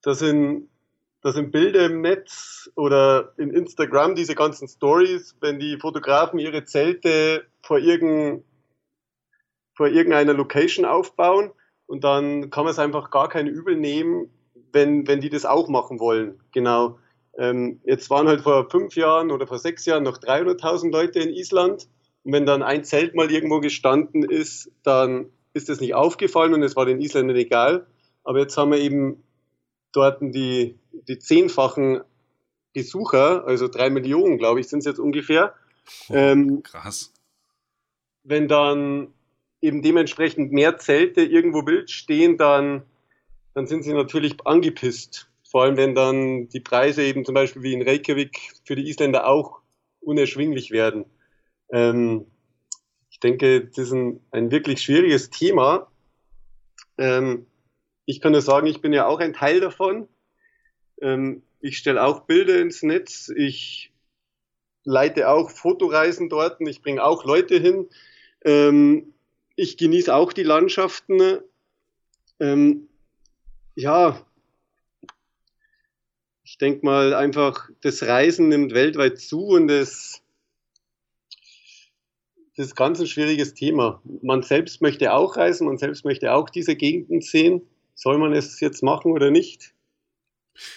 das 0.01 0.19
sind, 0.19 0.69
das 1.21 1.35
sind 1.35 1.51
Bilder 1.51 1.85
im 1.85 1.99
Netz 1.99 2.71
oder 2.75 3.33
in 3.35 3.49
Instagram, 3.49 4.15
diese 4.15 4.35
ganzen 4.35 4.69
Stories, 4.69 5.35
wenn 5.41 5.59
die 5.59 5.77
Fotografen 5.77 6.39
ihre 6.39 6.63
Zelte 6.63 7.45
vor, 7.61 7.79
irgend, 7.79 8.45
vor 9.75 9.87
irgendeiner 9.87 10.33
Location 10.33 10.85
aufbauen 10.85 11.51
und 11.87 12.05
dann 12.05 12.49
kann 12.51 12.63
man 12.63 12.71
es 12.71 12.79
einfach 12.79 13.11
gar 13.11 13.27
kein 13.27 13.47
Übel 13.47 13.75
nehmen, 13.75 14.29
wenn, 14.71 15.09
wenn 15.09 15.19
die 15.19 15.29
das 15.29 15.43
auch 15.43 15.67
machen 15.67 15.99
wollen. 15.99 16.41
Genau. 16.53 16.99
Ähm, 17.37 17.79
jetzt 17.83 18.09
waren 18.09 18.27
halt 18.27 18.41
vor 18.41 18.69
fünf 18.69 18.95
Jahren 18.95 19.31
oder 19.31 19.47
vor 19.47 19.59
sechs 19.59 19.85
Jahren 19.85 20.03
noch 20.03 20.17
300.000 20.17 20.91
Leute 20.91 21.19
in 21.19 21.29
Island. 21.29 21.87
Und 22.23 22.33
wenn 22.33 22.45
dann 22.45 22.63
ein 22.63 22.83
Zelt 22.83 23.15
mal 23.15 23.31
irgendwo 23.31 23.59
gestanden 23.59 24.23
ist, 24.23 24.71
dann 24.83 25.29
ist 25.53 25.69
das 25.69 25.79
nicht 25.79 25.95
aufgefallen 25.95 26.53
und 26.53 26.63
es 26.63 26.75
war 26.75 26.85
den 26.85 27.01
Isländern 27.01 27.37
egal. 27.37 27.87
Aber 28.23 28.39
jetzt 28.39 28.57
haben 28.57 28.71
wir 28.71 28.79
eben 28.79 29.23
dort 29.91 30.21
die, 30.21 30.77
die 31.07 31.19
zehnfachen 31.19 32.01
Besucher, 32.73 33.45
also 33.45 33.67
drei 33.67 33.89
Millionen, 33.89 34.37
glaube 34.37 34.59
ich, 34.59 34.67
sind 34.67 34.79
es 34.79 34.85
jetzt 34.85 34.99
ungefähr. 34.99 35.55
Oh, 36.09 36.13
ähm, 36.13 36.63
krass. 36.63 37.11
Wenn 38.23 38.47
dann 38.47 39.13
eben 39.61 39.81
dementsprechend 39.81 40.51
mehr 40.51 40.77
Zelte 40.77 41.21
irgendwo 41.21 41.65
wild 41.65 41.89
stehen, 41.89 42.37
dann, 42.37 42.83
dann 43.53 43.67
sind 43.67 43.83
sie 43.83 43.93
natürlich 43.93 44.35
angepisst. 44.45 45.28
Vor 45.49 45.63
allem, 45.63 45.77
wenn 45.77 45.95
dann 45.95 46.47
die 46.49 46.59
Preise 46.59 47.03
eben 47.03 47.25
zum 47.25 47.33
Beispiel 47.33 47.63
wie 47.63 47.73
in 47.73 47.81
Reykjavik 47.81 48.53
für 48.65 48.75
die 48.75 48.87
Isländer 48.87 49.27
auch 49.27 49.61
unerschwinglich 49.99 50.69
werden. 50.69 51.05
Ähm, 51.71 52.27
ich 53.09 53.19
denke, 53.19 53.65
das 53.65 53.77
ist 53.77 53.91
ein, 53.91 54.21
ein 54.31 54.51
wirklich 54.51 54.81
schwieriges 54.81 55.31
Thema. 55.31 55.91
Ähm, 56.99 57.47
ich 58.05 58.21
kann 58.21 58.31
nur 58.31 58.41
sagen, 58.41 58.67
ich 58.67 58.81
bin 58.81 58.93
ja 58.93 59.07
auch 59.07 59.19
ein 59.19 59.33
Teil 59.33 59.59
davon. 59.59 60.07
Ähm, 61.01 61.41
ich 61.59 61.77
stelle 61.77 62.03
auch 62.03 62.21
Bilder 62.21 62.59
ins 62.59 62.83
Netz. 62.83 63.29
Ich 63.35 63.91
leite 64.83 65.29
auch 65.29 65.49
Fotoreisen 65.49 66.29
dort. 66.29 66.61
Ich 66.61 66.81
bringe 66.81 67.03
auch 67.03 67.25
Leute 67.25 67.57
hin. 67.57 67.89
Ähm, 68.45 69.13
ich 69.55 69.77
genieße 69.77 70.13
auch 70.13 70.31
die 70.31 70.43
Landschaften. 70.43 71.39
Ähm, 72.39 72.87
ja, 73.75 74.25
ich 76.49 76.57
denke 76.57 76.83
mal 76.83 77.13
einfach, 77.13 77.69
das 77.81 78.01
Reisen 78.01 78.47
nimmt 78.47 78.73
weltweit 78.73 79.19
zu 79.19 79.45
und 79.49 79.69
es, 79.69 80.23
das 82.57 82.67
ist 82.67 82.75
ganz 82.75 82.99
ein 82.99 83.05
schwieriges 83.05 83.53
Thema. 83.53 84.01
Man 84.23 84.41
selbst 84.41 84.81
möchte 84.81 85.13
auch 85.13 85.37
reisen, 85.37 85.67
man 85.67 85.77
selbst 85.77 86.05
möchte 86.05 86.33
auch 86.33 86.49
diese 86.49 86.75
Gegenden 86.75 87.21
sehen. 87.21 87.61
Soll 87.93 88.17
man 88.17 88.33
es 88.33 88.59
jetzt 88.61 88.81
machen 88.81 89.11
oder 89.11 89.29
nicht? 89.29 89.75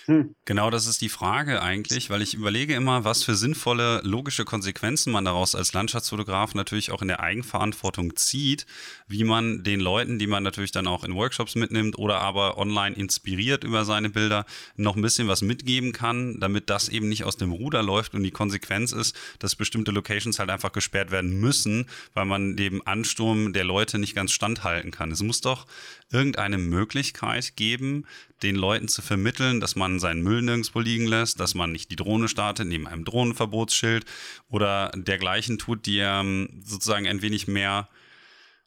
Hm. 0.06 0.34
Genau 0.44 0.70
das 0.70 0.86
ist 0.86 1.00
die 1.00 1.08
Frage 1.08 1.62
eigentlich, 1.62 2.10
weil 2.10 2.22
ich 2.22 2.34
überlege 2.34 2.74
immer, 2.74 3.04
was 3.04 3.22
für 3.22 3.34
sinnvolle 3.34 4.00
logische 4.04 4.44
Konsequenzen 4.44 5.12
man 5.12 5.24
daraus 5.24 5.54
als 5.54 5.72
Landschaftsfotograf 5.72 6.54
natürlich 6.54 6.90
auch 6.90 7.02
in 7.02 7.08
der 7.08 7.20
Eigenverantwortung 7.20 8.16
zieht, 8.16 8.66
wie 9.06 9.24
man 9.24 9.62
den 9.62 9.80
Leuten, 9.80 10.18
die 10.18 10.26
man 10.26 10.42
natürlich 10.42 10.72
dann 10.72 10.86
auch 10.86 11.04
in 11.04 11.14
Workshops 11.14 11.54
mitnimmt 11.54 11.98
oder 11.98 12.20
aber 12.20 12.58
online 12.58 12.96
inspiriert 12.96 13.64
über 13.64 13.84
seine 13.84 14.10
Bilder, 14.10 14.46
noch 14.76 14.96
ein 14.96 15.02
bisschen 15.02 15.28
was 15.28 15.42
mitgeben 15.42 15.92
kann, 15.92 16.40
damit 16.40 16.70
das 16.70 16.88
eben 16.88 17.08
nicht 17.08 17.24
aus 17.24 17.36
dem 17.36 17.52
Ruder 17.52 17.82
läuft 17.82 18.14
und 18.14 18.22
die 18.22 18.30
Konsequenz 18.30 18.92
ist, 18.92 19.16
dass 19.38 19.56
bestimmte 19.56 19.90
Locations 19.90 20.38
halt 20.38 20.50
einfach 20.50 20.72
gesperrt 20.72 21.10
werden 21.10 21.40
müssen, 21.40 21.86
weil 22.14 22.24
man 22.24 22.56
dem 22.56 22.86
Ansturm 22.86 23.52
der 23.52 23.64
Leute 23.64 23.98
nicht 23.98 24.14
ganz 24.14 24.32
standhalten 24.32 24.90
kann. 24.90 25.10
Es 25.10 25.22
muss 25.22 25.40
doch 25.40 25.66
irgendeine 26.10 26.58
Möglichkeit 26.58 27.56
geben, 27.56 28.06
den 28.42 28.56
Leuten 28.56 28.88
zu 28.88 29.02
vermitteln, 29.02 29.60
dass 29.60 29.71
man 29.76 30.00
seinen 30.00 30.22
Müll 30.22 30.42
nirgendwo 30.42 30.80
liegen 30.80 31.06
lässt, 31.06 31.40
dass 31.40 31.54
man 31.54 31.72
nicht 31.72 31.90
die 31.90 31.96
Drohne 31.96 32.28
startet 32.28 32.66
neben 32.68 32.86
einem 32.86 33.04
Drohnenverbotsschild 33.04 34.04
oder 34.48 34.90
dergleichen 34.94 35.58
tut, 35.58 35.86
die 35.86 35.98
ähm, 35.98 36.62
sozusagen 36.64 37.06
ein 37.06 37.22
wenig 37.22 37.48
mehr 37.48 37.88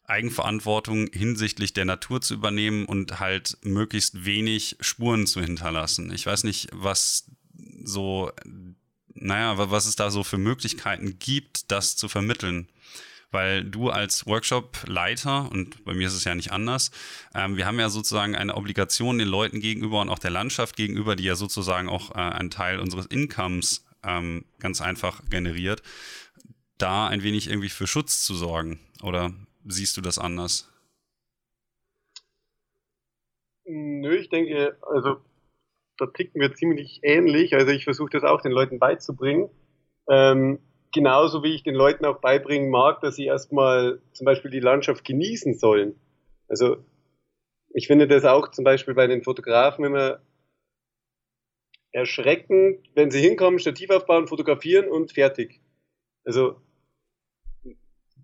Eigenverantwortung 0.04 1.08
hinsichtlich 1.12 1.72
der 1.72 1.84
Natur 1.84 2.20
zu 2.20 2.34
übernehmen 2.34 2.84
und 2.84 3.18
halt 3.18 3.58
möglichst 3.62 4.24
wenig 4.24 4.76
Spuren 4.80 5.26
zu 5.26 5.40
hinterlassen. 5.40 6.12
Ich 6.12 6.26
weiß 6.26 6.44
nicht, 6.44 6.68
was 6.72 7.30
so, 7.82 8.30
naja, 9.14 9.70
was 9.70 9.86
es 9.86 9.96
da 9.96 10.10
so 10.10 10.22
für 10.22 10.38
Möglichkeiten 10.38 11.18
gibt, 11.18 11.70
das 11.72 11.96
zu 11.96 12.08
vermitteln 12.08 12.68
weil 13.36 13.64
du 13.64 13.90
als 13.90 14.26
Workshop-Leiter, 14.26 15.50
und 15.52 15.84
bei 15.84 15.92
mir 15.92 16.06
ist 16.06 16.14
es 16.14 16.24
ja 16.24 16.34
nicht 16.34 16.52
anders, 16.52 16.90
ähm, 17.34 17.58
wir 17.58 17.66
haben 17.66 17.78
ja 17.78 17.90
sozusagen 17.90 18.34
eine 18.34 18.54
Obligation 18.54 19.18
den 19.18 19.28
Leuten 19.28 19.60
gegenüber 19.60 20.00
und 20.00 20.08
auch 20.08 20.18
der 20.18 20.30
Landschaft 20.30 20.74
gegenüber, 20.74 21.16
die 21.16 21.24
ja 21.24 21.34
sozusagen 21.34 21.90
auch 21.90 22.12
äh, 22.12 22.18
einen 22.18 22.50
Teil 22.50 22.80
unseres 22.80 23.04
Incomes 23.04 23.84
ähm, 24.02 24.46
ganz 24.58 24.80
einfach 24.80 25.20
generiert, 25.28 25.82
da 26.78 27.08
ein 27.08 27.22
wenig 27.22 27.50
irgendwie 27.50 27.68
für 27.68 27.86
Schutz 27.86 28.24
zu 28.24 28.34
sorgen. 28.34 28.80
Oder 29.02 29.34
siehst 29.66 29.98
du 29.98 30.00
das 30.00 30.18
anders? 30.18 30.72
Nö, 33.66 34.16
ich 34.16 34.30
denke, 34.30 34.78
also 34.80 35.20
da 35.98 36.06
ticken 36.06 36.40
wir 36.40 36.54
ziemlich 36.54 37.00
ähnlich. 37.02 37.52
Also 37.54 37.70
ich 37.70 37.84
versuche 37.84 38.12
das 38.12 38.24
auch 38.24 38.40
den 38.40 38.52
Leuten 38.52 38.78
beizubringen. 38.78 39.50
Ähm, 40.08 40.58
genauso 40.96 41.42
wie 41.42 41.54
ich 41.54 41.62
den 41.62 41.74
Leuten 41.74 42.06
auch 42.06 42.20
beibringen 42.20 42.70
mag, 42.70 43.02
dass 43.02 43.16
sie 43.16 43.26
erstmal 43.26 44.00
zum 44.12 44.24
Beispiel 44.24 44.50
die 44.50 44.60
Landschaft 44.60 45.04
genießen 45.04 45.54
sollen. 45.54 45.94
Also 46.48 46.78
ich 47.74 47.86
finde 47.86 48.08
das 48.08 48.24
auch 48.24 48.50
zum 48.50 48.64
Beispiel 48.64 48.94
bei 48.94 49.06
den 49.06 49.22
Fotografen 49.22 49.84
immer 49.84 50.20
erschreckend, 51.92 52.80
wenn 52.94 53.10
sie 53.10 53.20
hinkommen, 53.20 53.58
Stativ 53.58 53.90
aufbauen, 53.90 54.26
fotografieren 54.26 54.88
und 54.88 55.12
fertig. 55.12 55.60
Also 56.24 56.56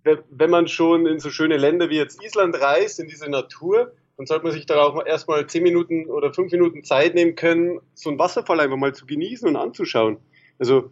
wenn 0.04 0.50
man 0.50 0.66
schon 0.66 1.06
in 1.06 1.20
so 1.20 1.28
schöne 1.28 1.58
Länder 1.58 1.90
wie 1.90 1.98
jetzt 1.98 2.24
Island 2.24 2.58
reist, 2.60 2.98
in 2.98 3.06
diese 3.06 3.30
Natur, 3.30 3.94
dann 4.16 4.26
sollte 4.26 4.44
man 4.44 4.52
sich 4.52 4.66
da 4.66 4.82
auch 4.82 5.04
erstmal 5.04 5.46
zehn 5.46 5.62
Minuten 5.62 6.06
oder 6.06 6.32
fünf 6.32 6.50
Minuten 6.50 6.82
Zeit 6.84 7.14
nehmen 7.14 7.36
können, 7.36 7.80
so 7.94 8.08
einen 8.08 8.18
Wasserfall 8.18 8.60
einfach 8.60 8.78
mal 8.78 8.94
zu 8.94 9.06
genießen 9.06 9.46
und 9.46 9.56
anzuschauen. 9.56 10.18
Also 10.58 10.90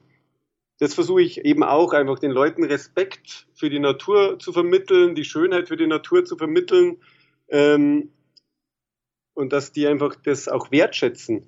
das 0.81 0.95
versuche 0.95 1.21
ich 1.21 1.45
eben 1.45 1.63
auch, 1.63 1.93
einfach 1.93 2.19
den 2.19 2.31
Leuten 2.31 2.65
Respekt 2.65 3.47
für 3.55 3.69
die 3.69 3.79
Natur 3.79 4.39
zu 4.39 4.53
vermitteln, 4.53 5.15
die 5.15 5.25
Schönheit 5.25 5.69
für 5.69 5.77
die 5.77 5.87
Natur 5.87 6.25
zu 6.25 6.37
vermitteln 6.37 6.97
ähm, 7.49 8.11
und 9.35 9.53
dass 9.53 9.73
die 9.73 9.87
einfach 9.87 10.17
das 10.17 10.49
auch 10.49 10.71
wertschätzen, 10.71 11.45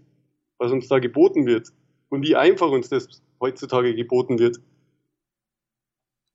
was 0.59 0.71
uns 0.71 0.87
da 0.87 0.99
geboten 0.99 1.47
wird 1.47 1.69
und 2.11 2.23
wie 2.23 2.37
einfach 2.37 2.69
uns 2.69 2.91
das 2.91 3.23
heutzutage 3.41 3.95
geboten 3.95 4.39
wird. 4.39 4.61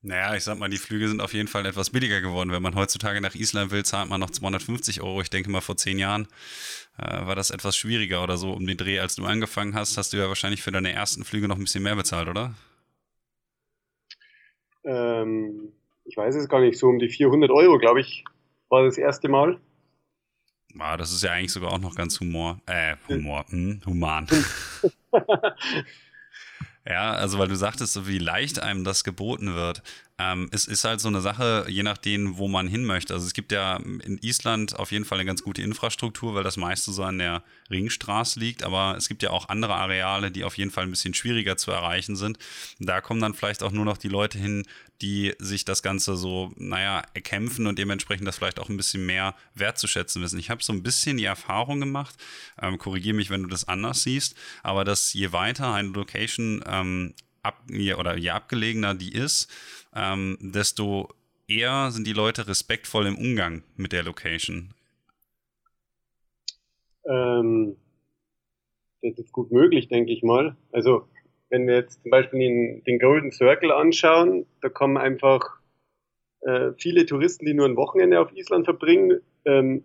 Naja, 0.02 0.36
ich 0.36 0.44
sag 0.44 0.58
mal, 0.58 0.70
die 0.70 0.78
Flüge 0.78 1.08
sind 1.08 1.22
auf 1.22 1.34
jeden 1.34 1.48
Fall 1.48 1.68
etwas 1.68 1.92
billiger 1.92 2.22
geworden. 2.22 2.52
Wenn 2.52 2.64
man 2.64 2.76
heutzutage 2.76 3.22
nach 3.22 3.36
Island 3.36 3.70
will, 3.70 3.86
zahlt 3.86 4.10
man 4.10 4.20
noch 4.20 4.32
250 4.32 5.02
Euro. 5.02 5.22
Ich 5.22 5.30
denke 5.30 5.52
mal, 5.52 5.62
vor 5.62 5.78
zehn 5.78 6.00
Jahren 6.00 6.28
äh, 6.98 7.26
war 7.26 7.36
das 7.36 7.52
etwas 7.52 7.78
schwieriger 7.78 8.24
oder 8.24 8.38
so 8.38 8.54
um 8.54 8.66
den 8.66 8.78
Dreh. 8.78 9.00
Als 9.00 9.16
du 9.16 9.26
angefangen 9.26 9.76
hast, 9.76 9.98
hast 9.98 10.14
du 10.14 10.18
ja 10.18 10.28
wahrscheinlich 10.30 10.64
für 10.64 10.72
deine 10.72 10.94
ersten 10.94 11.26
Flüge 11.26 11.48
noch 11.48 11.58
ein 11.58 11.64
bisschen 11.64 11.84
mehr 11.84 11.96
bezahlt, 11.96 12.28
oder? 12.28 12.56
Ähm, 14.88 15.74
ich 16.06 16.16
weiß 16.16 16.36
es 16.36 16.50
gar 16.50 16.62
nicht, 16.62 16.80
so 16.80 16.88
um 16.88 16.98
die 16.98 17.10
400 17.10 17.52
Euro, 17.52 17.78
glaube 17.78 18.02
ich, 18.02 18.24
war 18.70 18.84
das 18.84 18.98
erste 18.98 19.28
Mal. 19.28 19.60
Ah, 20.80 20.98
das 20.98 21.12
ist 21.12 21.24
ja 21.24 21.32
eigentlich 21.32 21.52
sogar 21.52 21.72
auch 21.72 21.80
noch 21.80 21.96
ganz 21.96 22.20
Humor, 22.20 22.60
äh, 22.66 22.96
Humor, 23.10 23.46
hm, 23.50 23.82
human. 23.86 24.28
ja, 26.86 27.12
also 27.12 27.40
weil 27.40 27.48
du 27.48 27.56
sagtest, 27.56 27.94
so 27.94 28.08
wie 28.08 28.20
leicht 28.20 28.62
einem 28.62 28.84
das 28.84 29.04
geboten 29.04 29.56
wird. 29.56 29.82
Ähm, 30.20 30.50
es 30.52 30.66
ist 30.66 30.84
halt 30.84 31.00
so 31.00 31.10
eine 31.10 31.22
Sache, 31.22 31.66
je 31.70 31.84
nachdem, 31.84 32.38
wo 32.38 32.48
man 32.48 32.68
hin 32.68 32.86
möchte. 32.86 33.14
Also 33.14 33.28
es 33.28 33.34
gibt 33.34 33.52
ja 33.52 33.78
in 33.78 34.18
Island 34.22 34.78
auf 34.78 34.92
jeden 34.92 35.06
Fall 35.06 35.20
eine 35.20 35.28
ganz 35.28 35.44
gute 35.44 35.62
Infrastruktur, 35.62 36.34
weil 36.34 36.44
das 36.44 36.58
meiste 36.58 36.92
so 36.92 37.04
an 37.04 37.20
der 37.20 37.44
Ringstraße 37.70 38.40
liegt, 38.40 38.64
aber 38.64 38.96
es 38.98 39.08
gibt 39.10 39.22
ja 39.22 39.30
auch 39.30 39.50
andere 39.50 39.76
Areale, 39.76 40.32
die 40.32 40.44
auf 40.44 40.58
jeden 40.58 40.72
Fall 40.72 40.86
ein 40.86 40.90
bisschen 40.90 41.14
schwieriger 41.14 41.56
zu 41.56 41.70
erreichen 41.70 42.16
sind. 42.16 42.40
Da 42.80 43.00
kommen 43.00 43.22
dann 43.22 43.36
vielleicht 43.36 43.62
auch 43.62 43.72
nur 43.72 43.86
noch 43.86 43.98
die 43.98 44.08
Leute 44.08 44.40
hin, 44.40 44.66
die 45.02 45.36
sich 45.38 45.66
das 45.66 45.84
Ganze 45.84 46.18
so, 46.18 46.52
naja, 46.56 47.04
erkämpfen 47.14 47.68
und 47.68 47.78
dementsprechend 47.78 48.28
das 48.28 48.38
vielleicht 48.38 48.60
auch 48.60 48.70
ein 48.70 48.78
bisschen 48.78 49.06
mehr 49.06 49.36
wertzuschätzen 49.54 50.24
wissen. 50.24 50.40
Ich 50.40 50.50
habe 50.50 50.64
so 50.64 50.74
ein 50.74 50.82
bisschen 50.82 51.18
die 51.18 51.26
Erfahrung 51.26 51.80
gemacht, 51.80 52.16
ähm, 52.60 52.80
korrigiere 52.80 53.16
mich, 53.16 53.30
wenn 53.30 53.44
du 53.44 53.50
das 53.50 53.68
anders 53.68 54.02
siehst, 54.02 54.36
aber 54.64 54.84
dass 54.84 55.14
je 55.14 55.32
weiter 55.32 55.74
eine 55.74 55.90
Location 55.90 56.64
ähm, 56.66 57.14
ab, 57.48 57.64
oder 57.98 58.18
je 58.18 58.30
abgelegener 58.30 58.94
die 58.94 59.14
ist, 59.14 59.52
ähm, 59.96 60.38
desto 60.42 61.10
eher 61.48 61.92
sind 61.92 62.06
die 62.06 62.14
Leute 62.14 62.48
respektvoll 62.48 63.08
im 63.08 63.18
Umgang 63.18 63.64
mit 63.76 63.94
der 63.94 64.04
Location. 64.04 64.74
Ähm, 67.06 67.78
das 69.02 69.18
ist 69.18 69.32
gut 69.32 69.52
möglich, 69.52 69.88
denke 69.88 70.12
ich 70.12 70.24
mal. 70.24 70.56
Also, 70.72 71.08
wenn 71.50 71.68
wir 71.68 71.76
jetzt 71.76 72.02
zum 72.02 72.12
Beispiel 72.12 72.40
den, 72.40 72.84
den 72.84 73.00
Golden 73.00 73.32
Circle 73.32 73.72
anschauen, 73.72 74.46
da 74.62 74.70
kommen 74.70 74.98
einfach 74.98 75.60
äh, 76.42 76.72
viele 76.78 77.06
Touristen, 77.06 77.46
die 77.46 77.54
nur 77.54 77.66
ein 77.66 77.78
Wochenende 77.78 78.20
auf 78.20 78.34
Island 78.34 78.66
verbringen. 78.66 79.22
Ähm, 79.46 79.84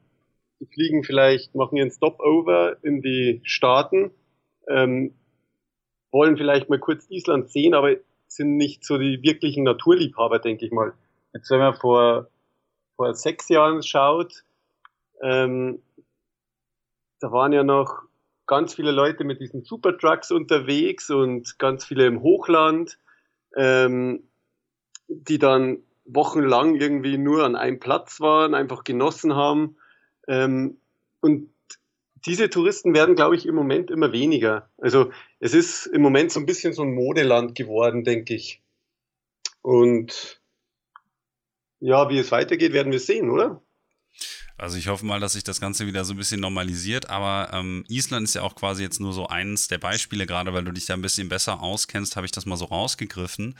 die 0.60 0.66
fliegen 0.66 1.04
vielleicht, 1.04 1.54
machen 1.54 1.76
ihren 1.76 1.90
Stopover 1.90 2.76
in 2.82 3.02
die 3.02 3.40
Staaten, 3.44 4.10
ähm, 4.68 5.14
wollen 6.12 6.36
vielleicht 6.36 6.68
mal 6.68 6.78
kurz 6.78 7.06
Island 7.10 7.50
sehen, 7.50 7.74
aber 7.74 7.96
sind 8.28 8.56
nicht 8.56 8.84
so 8.84 8.98
die 8.98 9.22
wirklichen 9.22 9.64
Naturliebhaber, 9.64 10.38
denke 10.38 10.64
ich 10.66 10.72
mal. 10.72 10.92
Jetzt, 11.34 11.50
wenn 11.50 11.58
man 11.58 11.74
vor, 11.74 12.28
vor 12.96 13.14
sechs 13.14 13.48
Jahren 13.48 13.82
schaut, 13.82 14.44
ähm, 15.22 15.82
da 17.20 17.30
waren 17.30 17.52
ja 17.52 17.62
noch 17.62 18.02
ganz 18.46 18.74
viele 18.74 18.90
Leute 18.90 19.24
mit 19.24 19.40
diesen 19.40 19.62
Supertrucks 19.62 20.30
unterwegs 20.30 21.10
und 21.10 21.58
ganz 21.58 21.84
viele 21.84 22.06
im 22.06 22.22
Hochland, 22.22 22.98
ähm, 23.56 24.24
die 25.08 25.38
dann 25.38 25.78
wochenlang 26.04 26.74
irgendwie 26.74 27.18
nur 27.18 27.44
an 27.44 27.54
einem 27.54 27.78
Platz 27.78 28.20
waren, 28.20 28.54
einfach 28.54 28.84
genossen 28.84 29.36
haben. 29.36 29.76
Ähm, 30.26 30.78
und 31.20 31.51
diese 32.26 32.50
Touristen 32.50 32.94
werden, 32.94 33.14
glaube 33.14 33.36
ich, 33.36 33.46
im 33.46 33.54
Moment 33.54 33.90
immer 33.90 34.12
weniger. 34.12 34.70
Also 34.78 35.10
es 35.40 35.54
ist 35.54 35.86
im 35.86 36.02
Moment 36.02 36.32
so 36.32 36.40
ein 36.40 36.46
bisschen 36.46 36.72
so 36.72 36.82
ein 36.82 36.94
Modeland 36.94 37.54
geworden, 37.54 38.04
denke 38.04 38.34
ich. 38.34 38.62
Und 39.62 40.40
ja, 41.80 42.08
wie 42.10 42.18
es 42.18 42.30
weitergeht, 42.30 42.72
werden 42.72 42.92
wir 42.92 43.00
sehen, 43.00 43.30
oder? 43.30 43.62
Also 44.58 44.76
ich 44.76 44.88
hoffe 44.88 45.04
mal, 45.04 45.18
dass 45.18 45.32
sich 45.32 45.44
das 45.44 45.60
Ganze 45.60 45.86
wieder 45.86 46.04
so 46.04 46.14
ein 46.14 46.18
bisschen 46.18 46.40
normalisiert. 46.40 47.10
Aber 47.10 47.50
ähm, 47.52 47.84
Island 47.88 48.24
ist 48.24 48.34
ja 48.34 48.42
auch 48.42 48.54
quasi 48.54 48.82
jetzt 48.82 49.00
nur 49.00 49.12
so 49.12 49.26
eins 49.26 49.68
der 49.68 49.78
Beispiele, 49.78 50.26
gerade 50.26 50.52
weil 50.52 50.64
du 50.64 50.72
dich 50.72 50.86
da 50.86 50.94
ein 50.94 51.02
bisschen 51.02 51.28
besser 51.28 51.60
auskennst, 51.60 52.16
habe 52.16 52.26
ich 52.26 52.32
das 52.32 52.46
mal 52.46 52.56
so 52.56 52.66
rausgegriffen 52.66 53.56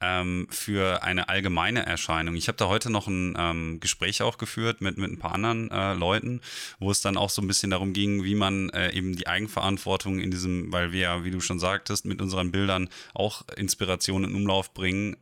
ähm, 0.00 0.46
für 0.50 1.02
eine 1.02 1.28
allgemeine 1.28 1.86
Erscheinung. 1.86 2.34
Ich 2.34 2.48
habe 2.48 2.56
da 2.56 2.68
heute 2.68 2.90
noch 2.90 3.06
ein 3.06 3.36
ähm, 3.38 3.80
Gespräch 3.80 4.22
auch 4.22 4.38
geführt 4.38 4.80
mit, 4.80 4.98
mit 4.98 5.12
ein 5.12 5.18
paar 5.18 5.34
anderen 5.34 5.70
äh, 5.70 5.94
Leuten, 5.94 6.40
wo 6.78 6.90
es 6.90 7.00
dann 7.00 7.16
auch 7.16 7.30
so 7.30 7.42
ein 7.42 7.46
bisschen 7.46 7.70
darum 7.70 7.92
ging, 7.92 8.24
wie 8.24 8.34
man 8.34 8.70
äh, 8.70 8.92
eben 8.92 9.14
die 9.14 9.26
Eigenverantwortung 9.26 10.18
in 10.18 10.30
diesem, 10.30 10.72
weil 10.72 10.92
wir 10.92 11.00
ja, 11.00 11.24
wie 11.24 11.30
du 11.30 11.40
schon 11.40 11.60
sagtest, 11.60 12.06
mit 12.06 12.20
unseren 12.20 12.50
Bildern 12.50 12.88
auch 13.14 13.42
Inspiration 13.56 14.24
in 14.24 14.34
Umlauf 14.34 14.74
bringen 14.74 15.16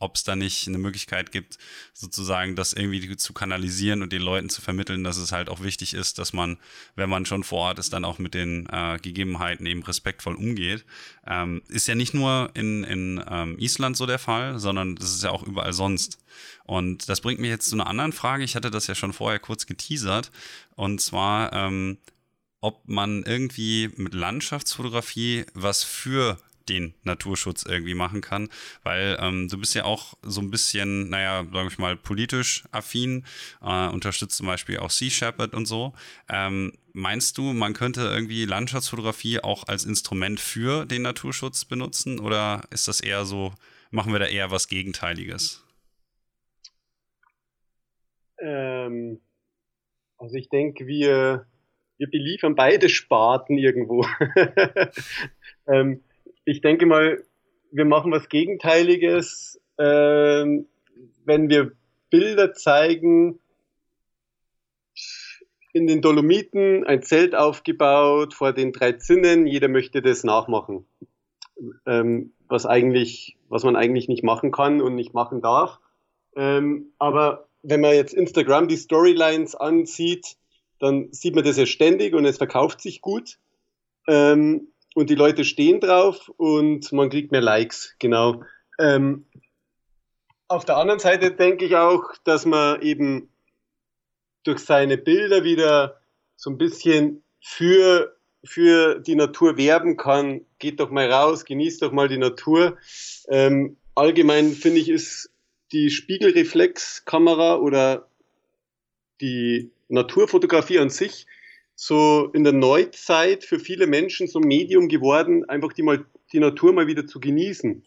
ob 0.00 0.16
es 0.16 0.24
da 0.24 0.34
nicht 0.34 0.66
eine 0.66 0.78
Möglichkeit 0.78 1.30
gibt, 1.30 1.56
sozusagen 1.92 2.56
das 2.56 2.72
irgendwie 2.72 3.16
zu 3.16 3.32
kanalisieren 3.32 4.02
und 4.02 4.12
den 4.12 4.22
Leuten 4.22 4.50
zu 4.50 4.60
vermitteln, 4.60 5.04
dass 5.04 5.16
es 5.16 5.32
halt 5.32 5.48
auch 5.48 5.62
wichtig 5.62 5.94
ist, 5.94 6.18
dass 6.18 6.32
man, 6.32 6.58
wenn 6.96 7.08
man 7.08 7.26
schon 7.26 7.44
vor 7.44 7.60
Ort 7.60 7.78
ist, 7.78 7.92
dann 7.92 8.04
auch 8.04 8.18
mit 8.18 8.34
den 8.34 8.66
äh, 8.70 8.98
Gegebenheiten 9.00 9.66
eben 9.66 9.82
respektvoll 9.82 10.34
umgeht. 10.34 10.84
Ähm, 11.26 11.62
ist 11.68 11.86
ja 11.86 11.94
nicht 11.94 12.12
nur 12.12 12.50
in, 12.54 12.84
in 12.84 13.24
ähm, 13.28 13.56
Island 13.58 13.96
so 13.96 14.06
der 14.06 14.18
Fall, 14.18 14.58
sondern 14.58 14.96
das 14.96 15.14
ist 15.14 15.22
ja 15.22 15.30
auch 15.30 15.44
überall 15.44 15.72
sonst. 15.72 16.18
Und 16.64 17.08
das 17.08 17.20
bringt 17.20 17.40
mich 17.40 17.50
jetzt 17.50 17.68
zu 17.68 17.76
einer 17.76 17.86
anderen 17.86 18.12
Frage. 18.12 18.42
Ich 18.42 18.56
hatte 18.56 18.70
das 18.70 18.88
ja 18.88 18.94
schon 18.94 19.12
vorher 19.12 19.38
kurz 19.38 19.66
geteasert. 19.66 20.32
Und 20.74 21.00
zwar, 21.00 21.52
ähm, 21.52 21.98
ob 22.60 22.88
man 22.88 23.22
irgendwie 23.24 23.90
mit 23.96 24.14
Landschaftsfotografie 24.14 25.44
was 25.54 25.84
für 25.84 26.38
den 26.68 26.94
Naturschutz 27.02 27.64
irgendwie 27.64 27.94
machen 27.94 28.20
kann, 28.20 28.48
weil 28.82 29.16
ähm, 29.20 29.48
du 29.48 29.58
bist 29.58 29.74
ja 29.74 29.84
auch 29.84 30.14
so 30.22 30.40
ein 30.40 30.50
bisschen, 30.50 31.08
naja, 31.08 31.46
sag 31.52 31.66
ich 31.70 31.78
mal, 31.78 31.96
politisch 31.96 32.64
affin, 32.70 33.24
äh, 33.62 33.88
unterstützt 33.88 34.36
zum 34.36 34.46
Beispiel 34.46 34.78
auch 34.78 34.90
Sea 34.90 35.10
Shepherd 35.10 35.54
und 35.54 35.66
so. 35.66 35.92
Ähm, 36.28 36.72
meinst 36.92 37.38
du, 37.38 37.52
man 37.52 37.74
könnte 37.74 38.02
irgendwie 38.02 38.44
Landschaftsfotografie 38.44 39.40
auch 39.40 39.68
als 39.68 39.84
Instrument 39.84 40.40
für 40.40 40.86
den 40.86 41.02
Naturschutz 41.02 41.64
benutzen 41.64 42.20
oder 42.20 42.62
ist 42.70 42.88
das 42.88 43.00
eher 43.00 43.24
so, 43.24 43.52
machen 43.90 44.12
wir 44.12 44.18
da 44.18 44.26
eher 44.26 44.50
was 44.50 44.68
Gegenteiliges? 44.68 45.64
Ähm, 48.38 49.20
also 50.18 50.36
ich 50.36 50.48
denke, 50.48 50.86
wir, 50.86 51.46
wir 51.98 52.10
beliefern 52.10 52.54
beide 52.54 52.88
Sparten 52.88 53.58
irgendwo. 53.58 54.06
ähm, 55.66 56.02
ich 56.44 56.60
denke 56.60 56.86
mal, 56.86 57.22
wir 57.70 57.84
machen 57.84 58.12
was 58.12 58.28
Gegenteiliges, 58.28 59.60
äh, 59.78 59.84
wenn 61.24 61.48
wir 61.48 61.72
Bilder 62.10 62.52
zeigen, 62.52 63.40
in 65.72 65.88
den 65.88 66.00
Dolomiten 66.00 66.86
ein 66.86 67.02
Zelt 67.02 67.34
aufgebaut 67.34 68.32
vor 68.32 68.52
den 68.52 68.72
drei 68.72 68.92
Zinnen, 68.92 69.46
jeder 69.46 69.66
möchte 69.66 70.02
das 70.02 70.22
nachmachen. 70.22 70.86
Ähm, 71.86 72.32
was 72.48 72.66
eigentlich, 72.66 73.36
was 73.48 73.64
man 73.64 73.74
eigentlich 73.74 74.06
nicht 74.08 74.22
machen 74.22 74.52
kann 74.52 74.80
und 74.80 74.94
nicht 74.94 75.14
machen 75.14 75.40
darf. 75.40 75.80
Ähm, 76.36 76.92
aber 76.98 77.48
wenn 77.62 77.80
man 77.80 77.94
jetzt 77.94 78.14
Instagram 78.14 78.68
die 78.68 78.76
Storylines 78.76 79.56
ansieht, 79.56 80.36
dann 80.78 81.12
sieht 81.12 81.34
man 81.34 81.44
das 81.44 81.56
ja 81.56 81.66
ständig 81.66 82.14
und 82.14 82.24
es 82.24 82.38
verkauft 82.38 82.80
sich 82.80 83.00
gut. 83.00 83.38
Ähm, 84.06 84.68
und 84.94 85.10
die 85.10 85.14
Leute 85.14 85.44
stehen 85.44 85.80
drauf 85.80 86.30
und 86.36 86.90
man 86.92 87.10
kriegt 87.10 87.32
mehr 87.32 87.42
Likes, 87.42 87.94
genau. 87.98 88.42
Ähm, 88.78 89.26
auf 90.48 90.64
der 90.64 90.76
anderen 90.76 91.00
Seite 91.00 91.32
denke 91.32 91.64
ich 91.64 91.76
auch, 91.76 92.02
dass 92.24 92.46
man 92.46 92.80
eben 92.80 93.28
durch 94.44 94.60
seine 94.60 94.96
Bilder 94.96 95.42
wieder 95.42 96.00
so 96.36 96.50
ein 96.50 96.58
bisschen 96.58 97.22
für, 97.40 98.16
für 98.44 99.00
die 99.00 99.16
Natur 99.16 99.56
werben 99.56 99.96
kann. 99.96 100.42
Geht 100.58 100.80
doch 100.80 100.90
mal 100.90 101.10
raus, 101.10 101.44
genießt 101.44 101.82
doch 101.82 101.92
mal 101.92 102.08
die 102.08 102.18
Natur. 102.18 102.76
Ähm, 103.28 103.76
allgemein 103.94 104.52
finde 104.52 104.80
ich, 104.80 104.88
ist 104.88 105.30
die 105.72 105.90
Spiegelreflexkamera 105.90 107.56
oder 107.56 108.08
die 109.20 109.70
Naturfotografie 109.88 110.78
an 110.78 110.90
sich 110.90 111.26
so 111.74 112.30
in 112.32 112.44
der 112.44 112.52
Neuzeit 112.52 113.44
für 113.44 113.58
viele 113.58 113.86
Menschen 113.86 114.26
so 114.26 114.38
ein 114.38 114.46
Medium 114.46 114.88
geworden, 114.88 115.48
einfach 115.48 115.72
die, 115.72 115.82
mal, 115.82 116.04
die 116.32 116.38
Natur 116.38 116.72
mal 116.72 116.86
wieder 116.86 117.06
zu 117.06 117.20
genießen. 117.20 117.84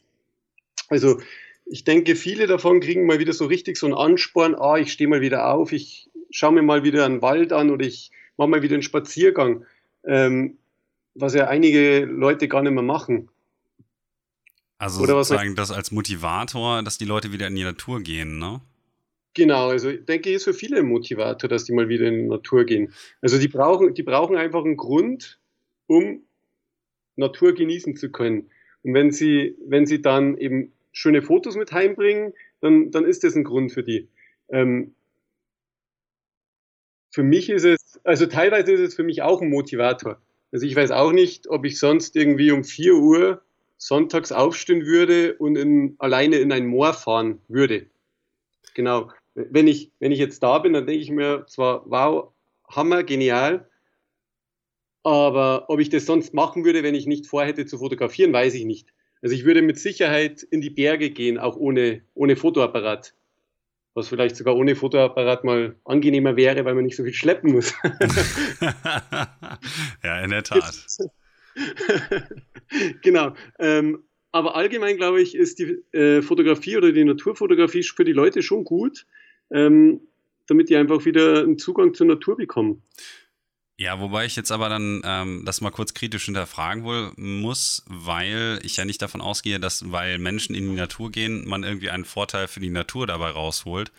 Also 0.89 1.19
ich 1.65 1.83
denke, 1.83 2.15
viele 2.15 2.47
davon 2.47 2.79
kriegen 2.79 3.05
mal 3.05 3.19
wieder 3.19 3.33
so 3.33 3.45
richtig 3.45 3.77
so 3.77 3.87
einen 3.87 3.95
Ansporn, 3.95 4.55
ah, 4.55 4.77
ich 4.77 4.91
stehe 4.91 5.09
mal 5.09 5.21
wieder 5.21 5.53
auf, 5.53 5.71
ich 5.71 6.09
schaue 6.29 6.53
mir 6.53 6.61
mal 6.61 6.83
wieder 6.83 7.05
einen 7.05 7.21
Wald 7.21 7.53
an 7.53 7.69
oder 7.69 7.85
ich 7.85 8.11
mache 8.37 8.49
mal 8.49 8.61
wieder 8.61 8.75
einen 8.75 8.83
Spaziergang, 8.83 9.65
ähm, 10.05 10.57
was 11.15 11.33
ja 11.33 11.47
einige 11.47 12.05
Leute 12.05 12.47
gar 12.47 12.61
nicht 12.61 12.73
mehr 12.73 12.83
machen. 12.83 13.29
Also 14.77 15.01
oder 15.01 15.23
sozusagen 15.23 15.55
das 15.55 15.71
als 15.71 15.91
Motivator, 15.91 16.83
dass 16.83 16.97
die 16.97 17.05
Leute 17.05 17.31
wieder 17.31 17.47
in 17.47 17.55
die 17.55 17.63
Natur 17.63 18.01
gehen, 18.01 18.37
ne? 18.37 18.61
Genau, 19.37 19.69
also 19.69 19.91
ich 19.91 20.03
denke, 20.03 20.31
ist 20.31 20.45
für 20.45 20.53
viele 20.55 20.77
ein 20.77 20.87
Motivator, 20.87 21.47
dass 21.47 21.65
die 21.65 21.71
mal 21.71 21.89
wieder 21.89 22.07
in 22.07 22.23
die 22.23 22.27
Natur 22.27 22.65
gehen. 22.65 22.91
Also 23.21 23.37
die 23.37 23.47
brauchen, 23.47 23.93
die 23.93 24.01
brauchen 24.01 24.35
einfach 24.35 24.65
einen 24.65 24.77
Grund, 24.77 25.39
um 25.85 26.23
Natur 27.17 27.53
genießen 27.53 27.95
zu 27.97 28.11
können. 28.11 28.49
Und 28.81 28.95
wenn 28.95 29.11
sie, 29.11 29.55
wenn 29.63 29.85
sie 29.85 30.01
dann 30.01 30.39
eben 30.39 30.73
schöne 30.91 31.21
Fotos 31.21 31.55
mit 31.55 31.71
heimbringen, 31.71 32.33
dann, 32.61 32.89
dann 32.89 33.05
ist 33.05 33.23
das 33.23 33.35
ein 33.35 33.43
Grund 33.43 33.71
für 33.71 33.83
die. 33.83 34.09
Ähm, 34.49 34.95
für 37.11 37.21
mich 37.21 37.51
ist 37.51 37.63
es, 37.63 38.01
also 38.03 38.25
teilweise 38.25 38.71
ist 38.71 38.79
es 38.79 38.95
für 38.95 39.03
mich 39.03 39.21
auch 39.21 39.43
ein 39.43 39.51
Motivator. 39.51 40.19
Also 40.51 40.65
ich 40.65 40.75
weiß 40.75 40.89
auch 40.89 41.11
nicht, 41.11 41.47
ob 41.47 41.63
ich 41.63 41.77
sonst 41.77 42.15
irgendwie 42.15 42.49
um 42.49 42.63
4 42.63 42.95
Uhr 42.95 43.43
sonntags 43.77 44.31
aufstehen 44.31 44.87
würde 44.87 45.35
und 45.35 45.57
in, 45.57 45.95
alleine 45.99 46.37
in 46.37 46.51
ein 46.51 46.65
Moor 46.65 46.95
fahren 46.95 47.39
würde. 47.47 47.85
Genau 48.73 49.11
wenn 49.37 49.67
ich, 49.67 49.91
wenn 49.99 50.11
ich 50.11 50.19
jetzt 50.19 50.41
da 50.41 50.57
bin, 50.59 50.73
dann 50.73 50.87
denke 50.87 51.01
ich 51.01 51.11
mir 51.11 51.45
zwar, 51.47 51.83
wow, 51.89 52.33
Hammer, 52.69 53.03
genial, 53.03 53.69
aber 55.03 55.69
ob 55.69 55.79
ich 55.79 55.89
das 55.89 56.05
sonst 56.05 56.33
machen 56.33 56.65
würde, 56.65 56.83
wenn 56.83 56.95
ich 56.95 57.05
nicht 57.05 57.27
vorhätte 57.27 57.65
zu 57.65 57.77
fotografieren, 57.77 58.33
weiß 58.33 58.55
ich 58.55 58.65
nicht. 58.65 58.93
Also 59.21 59.35
ich 59.35 59.45
würde 59.45 59.61
mit 59.61 59.79
Sicherheit 59.79 60.43
in 60.43 60.59
die 60.59 60.69
Berge 60.69 61.11
gehen, 61.11 61.37
auch 61.37 61.55
ohne, 61.55 62.01
ohne 62.13 62.35
Fotoapparat. 62.35 63.13
Was 63.93 64.09
vielleicht 64.09 64.35
sogar 64.35 64.55
ohne 64.55 64.75
Fotoapparat 64.75 65.43
mal 65.43 65.75
angenehmer 65.85 66.35
wäre, 66.35 66.65
weil 66.65 66.75
man 66.75 66.85
nicht 66.85 66.97
so 66.97 67.03
viel 67.03 67.13
schleppen 67.13 67.53
muss. 67.53 67.73
ja, 70.03 70.21
in 70.23 70.29
der 70.29 70.43
Tat. 70.43 70.85
genau. 73.01 73.33
Ähm, 73.59 74.03
aber 74.31 74.55
allgemein, 74.55 74.97
glaube 74.97 75.21
ich, 75.21 75.35
ist 75.35 75.59
die 75.59 75.81
äh, 75.93 76.21
Fotografie 76.21 76.77
oder 76.77 76.91
die 76.91 77.05
Naturfotografie 77.05 77.83
für 77.83 78.03
die 78.03 78.13
Leute 78.13 78.43
schon 78.43 78.65
gut, 78.65 79.07
ähm, 79.51 80.01
damit 80.47 80.69
die 80.69 80.75
einfach 80.75 81.05
wieder 81.05 81.41
einen 81.41 81.57
Zugang 81.57 81.93
zur 81.93 82.07
Natur 82.07 82.37
bekommen. 82.37 82.81
Ja, 83.79 83.99
wobei 83.99 84.25
ich 84.25 84.35
jetzt 84.35 84.51
aber 84.51 84.69
dann 84.69 85.01
ähm, 85.05 85.43
das 85.45 85.61
mal 85.61 85.69
kurz 85.69 85.93
kritisch 85.93 86.25
hinterfragen 86.25 86.83
wohl 86.83 87.11
muss, 87.15 87.85
weil 87.87 88.59
ich 88.63 88.77
ja 88.77 88.85
nicht 88.85 89.01
davon 89.03 89.21
ausgehe, 89.21 89.59
dass 89.59 89.91
weil 89.91 90.17
Menschen 90.17 90.55
in 90.55 90.71
die 90.71 90.75
Natur 90.75 91.11
gehen, 91.11 91.47
man 91.47 91.63
irgendwie 91.63 91.91
einen 91.91 92.05
Vorteil 92.05 92.47
für 92.47 92.59
die 92.59 92.71
Natur 92.71 93.05
dabei 93.05 93.29
rausholt 93.29 93.91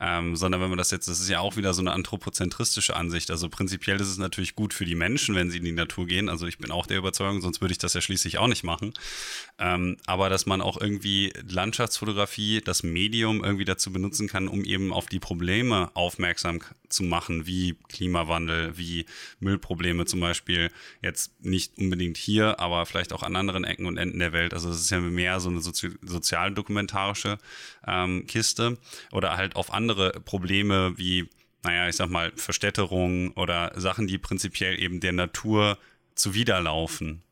ähm, 0.00 0.34
sondern 0.34 0.62
wenn 0.62 0.70
man 0.70 0.78
das 0.78 0.90
jetzt, 0.90 1.08
das 1.08 1.20
ist 1.20 1.28
ja 1.28 1.40
auch 1.40 1.56
wieder 1.56 1.74
so 1.74 1.82
eine 1.82 1.92
anthropozentristische 1.92 2.96
Ansicht. 2.96 3.30
Also 3.30 3.50
prinzipiell 3.50 4.00
ist 4.00 4.08
es 4.08 4.16
natürlich 4.16 4.54
gut 4.54 4.72
für 4.72 4.86
die 4.86 4.94
Menschen, 4.94 5.34
wenn 5.34 5.50
sie 5.50 5.58
in 5.58 5.64
die 5.64 5.72
Natur 5.72 6.06
gehen. 6.06 6.30
Also 6.30 6.46
ich 6.46 6.56
bin 6.56 6.70
auch 6.70 6.86
der 6.86 6.98
Überzeugung, 6.98 7.42
sonst 7.42 7.60
würde 7.60 7.72
ich 7.72 7.78
das 7.78 7.92
ja 7.92 8.00
schließlich 8.00 8.38
auch 8.38 8.46
nicht 8.46 8.64
machen. 8.64 8.94
Ähm, 9.58 9.98
aber 10.06 10.30
dass 10.30 10.46
man 10.46 10.62
auch 10.62 10.80
irgendwie 10.80 11.32
Landschaftsfotografie, 11.46 12.62
das 12.62 12.82
Medium 12.82 13.44
irgendwie 13.44 13.66
dazu 13.66 13.92
benutzen 13.92 14.26
kann, 14.26 14.48
um 14.48 14.64
eben 14.64 14.92
auf 14.92 15.06
die 15.06 15.20
Probleme 15.20 15.90
aufmerksam 15.92 16.60
zu 16.88 17.02
machen, 17.04 17.46
wie 17.46 17.76
Klimawandel, 17.88 18.76
wie 18.78 19.06
Müllprobleme 19.38 20.06
zum 20.06 20.20
Beispiel. 20.20 20.70
Jetzt 21.02 21.44
nicht 21.44 21.78
unbedingt 21.78 22.16
hier, 22.16 22.58
aber 22.58 22.86
vielleicht 22.86 23.12
auch 23.12 23.22
an 23.22 23.36
anderen 23.36 23.64
Ecken 23.64 23.86
und 23.86 23.96
Enden 23.96 24.18
der 24.18 24.32
Welt. 24.32 24.54
Also 24.54 24.70
es 24.70 24.80
ist 24.80 24.90
ja 24.90 25.00
mehr 25.00 25.40
so 25.40 25.50
eine 25.50 25.60
sozi 25.60 25.90
sozialdokumentarische 26.02 27.38
ähm, 27.86 28.26
Kiste 28.26 28.78
oder 29.12 29.36
halt 29.36 29.56
auf 29.56 29.72
andere 29.72 29.89
andere 29.90 30.20
Probleme 30.20 30.92
wie, 30.96 31.28
naja, 31.64 31.88
ich 31.88 31.96
sag 31.96 32.10
mal, 32.10 32.32
Verstädterung 32.36 33.32
oder 33.32 33.72
Sachen, 33.76 34.06
die 34.06 34.18
prinzipiell 34.18 34.80
eben 34.80 35.00
der 35.00 35.12
Natur 35.12 35.78
zuwiderlaufen. 36.14 37.22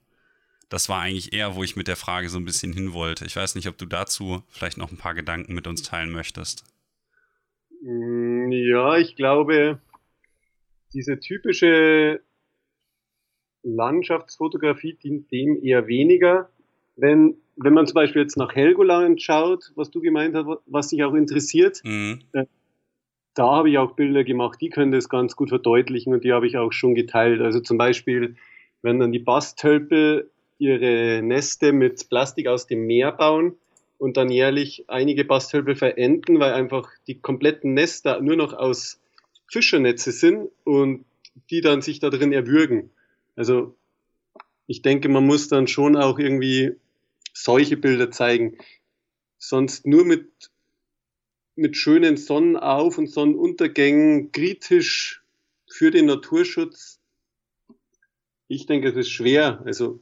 Das 0.68 0.88
war 0.88 1.00
eigentlich 1.00 1.32
eher, 1.32 1.54
wo 1.54 1.64
ich 1.64 1.76
mit 1.76 1.88
der 1.88 1.96
Frage 1.96 2.28
so 2.28 2.38
ein 2.38 2.44
bisschen 2.44 2.72
hin 2.72 2.92
wollte. 2.92 3.24
Ich 3.24 3.36
weiß 3.36 3.54
nicht, 3.54 3.68
ob 3.68 3.78
du 3.78 3.86
dazu 3.86 4.42
vielleicht 4.48 4.76
noch 4.76 4.90
ein 4.90 4.98
paar 4.98 5.14
Gedanken 5.14 5.54
mit 5.54 5.66
uns 5.66 5.82
teilen 5.82 6.12
möchtest. 6.12 6.64
Mm, 7.82 8.50
ja, 8.52 8.98
ich 8.98 9.16
glaube, 9.16 9.80
diese 10.92 11.20
typische 11.20 12.20
Landschaftsfotografie 13.62 14.94
dient 14.94 15.30
dem 15.32 15.62
eher 15.62 15.86
weniger. 15.86 16.50
Wenn 16.96 17.36
wenn 17.58 17.74
man 17.74 17.86
zum 17.86 17.94
Beispiel 17.94 18.22
jetzt 18.22 18.36
nach 18.36 18.54
Helgoland 18.54 19.20
schaut, 19.20 19.72
was 19.74 19.90
du 19.90 20.00
gemeint 20.00 20.34
hast, 20.34 20.46
was 20.66 20.88
dich 20.88 21.02
auch 21.04 21.14
interessiert, 21.14 21.80
mhm. 21.84 22.20
äh, 22.32 22.44
da 23.34 23.50
habe 23.50 23.70
ich 23.70 23.78
auch 23.78 23.92
Bilder 23.92 24.24
gemacht, 24.24 24.60
die 24.60 24.68
können 24.68 24.90
das 24.90 25.08
ganz 25.08 25.36
gut 25.36 25.50
verdeutlichen 25.50 26.12
und 26.12 26.24
die 26.24 26.32
habe 26.32 26.46
ich 26.46 26.56
auch 26.56 26.72
schon 26.72 26.94
geteilt. 26.94 27.40
Also 27.40 27.60
zum 27.60 27.78
Beispiel, 27.78 28.36
wenn 28.82 28.98
dann 28.98 29.12
die 29.12 29.20
Bastölpel 29.20 30.30
ihre 30.58 31.22
Neste 31.22 31.72
mit 31.72 32.08
Plastik 32.08 32.48
aus 32.48 32.66
dem 32.66 32.86
Meer 32.86 33.12
bauen 33.12 33.54
und 33.96 34.16
dann 34.16 34.30
jährlich 34.30 34.84
einige 34.88 35.24
Bastölpel 35.24 35.76
verenden, 35.76 36.40
weil 36.40 36.52
einfach 36.52 36.90
die 37.06 37.20
kompletten 37.20 37.74
Nester 37.74 38.20
nur 38.20 38.36
noch 38.36 38.54
aus 38.54 39.00
Fischernetze 39.46 40.10
sind 40.12 40.48
und 40.64 41.04
die 41.50 41.60
dann 41.60 41.80
sich 41.80 42.00
da 42.00 42.10
drin 42.10 42.32
erwürgen. 42.32 42.90
Also 43.36 43.76
ich 44.66 44.82
denke, 44.82 45.08
man 45.08 45.24
muss 45.24 45.48
dann 45.48 45.68
schon 45.68 45.96
auch 45.96 46.18
irgendwie 46.18 46.76
solche 47.42 47.76
Bilder 47.76 48.10
zeigen. 48.10 48.58
sonst 49.40 49.86
nur 49.86 50.04
mit, 50.04 50.50
mit 51.54 51.76
schönen 51.76 52.16
Sonnenauf- 52.16 52.98
und 52.98 53.06
Sonnenuntergängen 53.06 54.32
kritisch 54.32 55.22
für 55.70 55.90
den 55.90 56.06
Naturschutz. 56.06 57.00
Ich 58.48 58.66
denke, 58.66 58.88
es 58.88 58.96
ist 58.96 59.10
schwer. 59.10 59.62
Also 59.64 60.00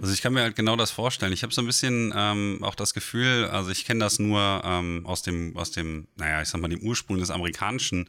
also 0.00 0.12
ich 0.12 0.22
kann 0.22 0.32
mir 0.32 0.42
halt 0.42 0.56
genau 0.56 0.76
das 0.76 0.90
vorstellen. 0.90 1.32
Ich 1.32 1.42
habe 1.42 1.52
so 1.52 1.62
ein 1.62 1.66
bisschen 1.66 2.12
ähm, 2.16 2.58
auch 2.62 2.74
das 2.74 2.94
Gefühl, 2.94 3.46
also 3.46 3.70
ich 3.70 3.84
kenne 3.84 4.00
das 4.00 4.18
nur 4.18 4.62
ähm, 4.64 5.04
aus 5.06 5.22
dem, 5.22 5.56
aus 5.56 5.70
dem, 5.70 6.06
naja, 6.16 6.42
ich 6.42 6.48
sag 6.48 6.60
mal, 6.60 6.68
dem 6.68 6.82
Ursprung 6.82 7.18
des 7.18 7.30
amerikanischen 7.30 8.08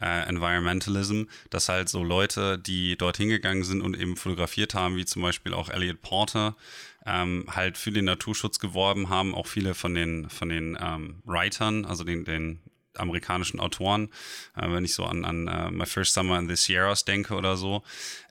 äh, 0.00 0.28
Environmentalism, 0.28 1.24
dass 1.50 1.68
halt 1.68 1.88
so 1.88 2.02
Leute, 2.02 2.58
die 2.58 2.96
dort 2.96 3.16
hingegangen 3.16 3.64
sind 3.64 3.82
und 3.82 3.98
eben 3.98 4.16
fotografiert 4.16 4.74
haben, 4.74 4.96
wie 4.96 5.04
zum 5.04 5.22
Beispiel 5.22 5.54
auch 5.54 5.68
Elliot 5.68 6.02
Porter, 6.02 6.56
ähm, 7.04 7.44
halt 7.48 7.78
für 7.78 7.92
den 7.92 8.04
Naturschutz 8.04 8.58
geworben 8.58 9.08
haben, 9.08 9.34
auch 9.34 9.46
viele 9.46 9.74
von 9.74 9.94
den, 9.94 10.28
von 10.28 10.48
den 10.48 10.76
ähm, 10.80 11.22
Writern, 11.24 11.84
also 11.84 12.04
den, 12.04 12.24
den 12.24 12.60
amerikanischen 12.96 13.60
Autoren, 13.60 14.08
äh, 14.56 14.70
wenn 14.70 14.84
ich 14.84 14.94
so 14.94 15.04
an, 15.04 15.24
an 15.24 15.48
uh, 15.48 15.70
My 15.70 15.86
First 15.86 16.14
Summer 16.14 16.38
in 16.38 16.48
the 16.48 16.56
Sierras 16.56 17.04
denke 17.04 17.34
oder 17.34 17.56
so, 17.56 17.82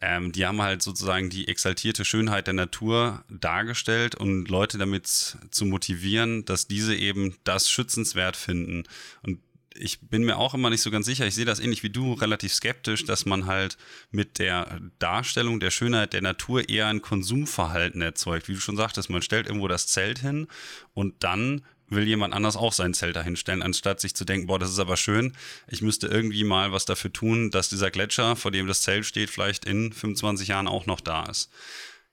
ähm, 0.01 0.31
die 0.31 0.45
haben 0.45 0.61
halt 0.61 0.81
sozusagen 0.81 1.29
die 1.29 1.47
exaltierte 1.47 2.05
Schönheit 2.05 2.47
der 2.47 2.53
Natur 2.53 3.23
dargestellt 3.29 4.15
und 4.15 4.49
Leute 4.49 4.77
damit 4.77 5.07
zu 5.07 5.65
motivieren, 5.65 6.45
dass 6.45 6.67
diese 6.67 6.95
eben 6.95 7.35
das 7.43 7.69
schützenswert 7.69 8.35
finden. 8.35 8.83
Und 9.23 9.39
ich 9.77 9.99
bin 9.99 10.23
mir 10.23 10.37
auch 10.37 10.53
immer 10.53 10.69
nicht 10.69 10.81
so 10.81 10.91
ganz 10.91 11.05
sicher, 11.05 11.27
ich 11.27 11.35
sehe 11.35 11.45
das 11.45 11.59
ähnlich 11.59 11.83
wie 11.83 11.89
du, 11.89 12.13
relativ 12.13 12.53
skeptisch, 12.53 13.05
dass 13.05 13.25
man 13.25 13.45
halt 13.45 13.77
mit 14.11 14.39
der 14.39 14.79
Darstellung 14.99 15.59
der 15.59 15.71
Schönheit 15.71 16.13
der 16.13 16.21
Natur 16.21 16.69
eher 16.69 16.87
ein 16.87 17.01
Konsumverhalten 17.01 18.01
erzeugt. 18.01 18.47
Wie 18.47 18.53
du 18.53 18.59
schon 18.59 18.77
sagtest, 18.77 19.09
man 19.09 19.21
stellt 19.21 19.47
irgendwo 19.47 19.67
das 19.67 19.87
Zelt 19.87 20.19
hin 20.19 20.47
und 20.93 21.23
dann 21.23 21.63
will 21.89 22.07
jemand 22.07 22.33
anders 22.33 22.55
auch 22.55 22.73
sein 22.73 22.93
Zelt 22.93 23.15
dahinstellen, 23.15 23.61
anstatt 23.61 23.99
sich 23.99 24.15
zu 24.15 24.25
denken, 24.25 24.47
boah, 24.47 24.59
das 24.59 24.71
ist 24.71 24.79
aber 24.79 24.97
schön, 24.97 25.33
ich 25.67 25.81
müsste 25.81 26.07
irgendwie 26.07 26.43
mal 26.43 26.71
was 26.71 26.85
dafür 26.85 27.13
tun, 27.13 27.51
dass 27.51 27.69
dieser 27.69 27.91
Gletscher, 27.91 28.35
vor 28.35 28.51
dem 28.51 28.67
das 28.67 28.81
Zelt 28.81 29.05
steht, 29.05 29.29
vielleicht 29.29 29.65
in 29.65 29.93
25 29.93 30.47
Jahren 30.47 30.67
auch 30.67 30.85
noch 30.85 31.01
da 31.01 31.25
ist. 31.25 31.49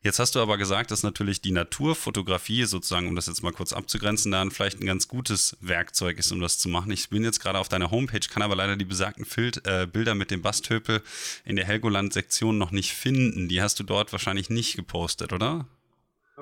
Jetzt 0.04 0.18
hast 0.18 0.34
du 0.34 0.40
aber 0.40 0.58
gesagt, 0.58 0.90
dass 0.90 1.04
natürlich 1.04 1.42
die 1.42 1.52
Naturfotografie 1.52 2.64
sozusagen, 2.64 3.06
um 3.06 3.14
das 3.14 3.28
jetzt 3.28 3.44
mal 3.44 3.52
kurz 3.52 3.72
abzugrenzen, 3.72 4.32
dann 4.32 4.50
vielleicht 4.50 4.80
ein 4.80 4.86
ganz 4.86 5.06
gutes 5.06 5.56
Werkzeug 5.60 6.18
ist, 6.18 6.32
um 6.32 6.40
das 6.40 6.58
zu 6.58 6.68
machen. 6.68 6.90
Ich 6.90 7.08
bin 7.08 7.22
jetzt 7.22 7.38
gerade 7.38 7.60
auf 7.60 7.68
deiner 7.68 7.92
Homepage, 7.92 8.18
kann 8.18 8.42
aber 8.42 8.56
leider 8.56 8.76
die 8.76 8.84
besagten 8.84 9.24
Fild, 9.24 9.64
äh, 9.64 9.86
Bilder 9.86 10.16
mit 10.16 10.32
dem 10.32 10.42
Bastöpel 10.42 11.02
in 11.44 11.54
der 11.54 11.66
Helgoland-Sektion 11.66 12.58
noch 12.58 12.72
nicht 12.72 12.94
finden. 12.94 13.48
Die 13.48 13.62
hast 13.62 13.78
du 13.78 13.84
dort 13.84 14.10
wahrscheinlich 14.10 14.50
nicht 14.50 14.74
gepostet, 14.74 15.32
oder? 15.32 15.68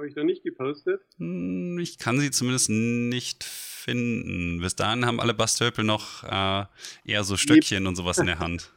Habe 0.01 0.09
ich 0.09 0.16
noch 0.16 0.24
nicht 0.24 0.42
gepostet? 0.42 1.03
Hm, 1.18 1.78
ich 1.78 1.98
kann 1.98 2.18
sie 2.18 2.30
zumindest 2.30 2.70
nicht 2.70 3.44
finden. 3.44 4.59
Bis 4.62 4.74
dahin 4.74 5.05
haben 5.05 5.20
alle 5.20 5.34
Bastöpel 5.34 5.84
noch 5.84 6.24
äh, 6.24 6.64
eher 7.05 7.22
so 7.22 7.36
Stöckchen 7.36 7.86
und 7.86 7.96
sowas 7.96 8.16
in 8.16 8.24
der 8.24 8.38
Hand. 8.38 8.72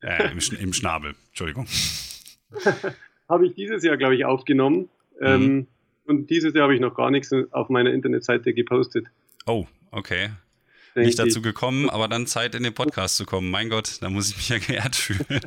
Äh, 0.00 0.32
im, 0.32 0.40
im 0.58 0.72
Schnabel, 0.72 1.14
Entschuldigung. 1.28 1.68
habe 3.28 3.46
ich 3.46 3.54
dieses 3.54 3.84
Jahr, 3.84 3.96
glaube 3.96 4.16
ich, 4.16 4.24
aufgenommen. 4.24 4.88
Mhm. 5.20 5.26
Ähm, 5.26 5.66
und 6.06 6.28
dieses 6.30 6.54
Jahr 6.54 6.64
habe 6.64 6.74
ich 6.74 6.80
noch 6.80 6.96
gar 6.96 7.12
nichts 7.12 7.30
auf 7.52 7.68
meiner 7.68 7.92
Internetseite 7.92 8.52
gepostet. 8.52 9.06
Oh, 9.46 9.68
okay. 9.92 10.30
Denk 10.96 11.06
Nicht 11.06 11.20
dazu 11.20 11.40
gekommen, 11.40 11.88
aber 11.88 12.08
dann 12.08 12.26
Zeit 12.26 12.56
in 12.56 12.64
den 12.64 12.74
Podcast 12.74 13.16
zu 13.16 13.26
kommen. 13.26 13.48
Mein 13.48 13.68
Gott, 13.68 13.98
da 14.02 14.10
muss 14.10 14.30
ich 14.30 14.36
mich 14.38 14.48
ja 14.48 14.58
geehrt 14.58 14.96
fühlen. 14.96 15.40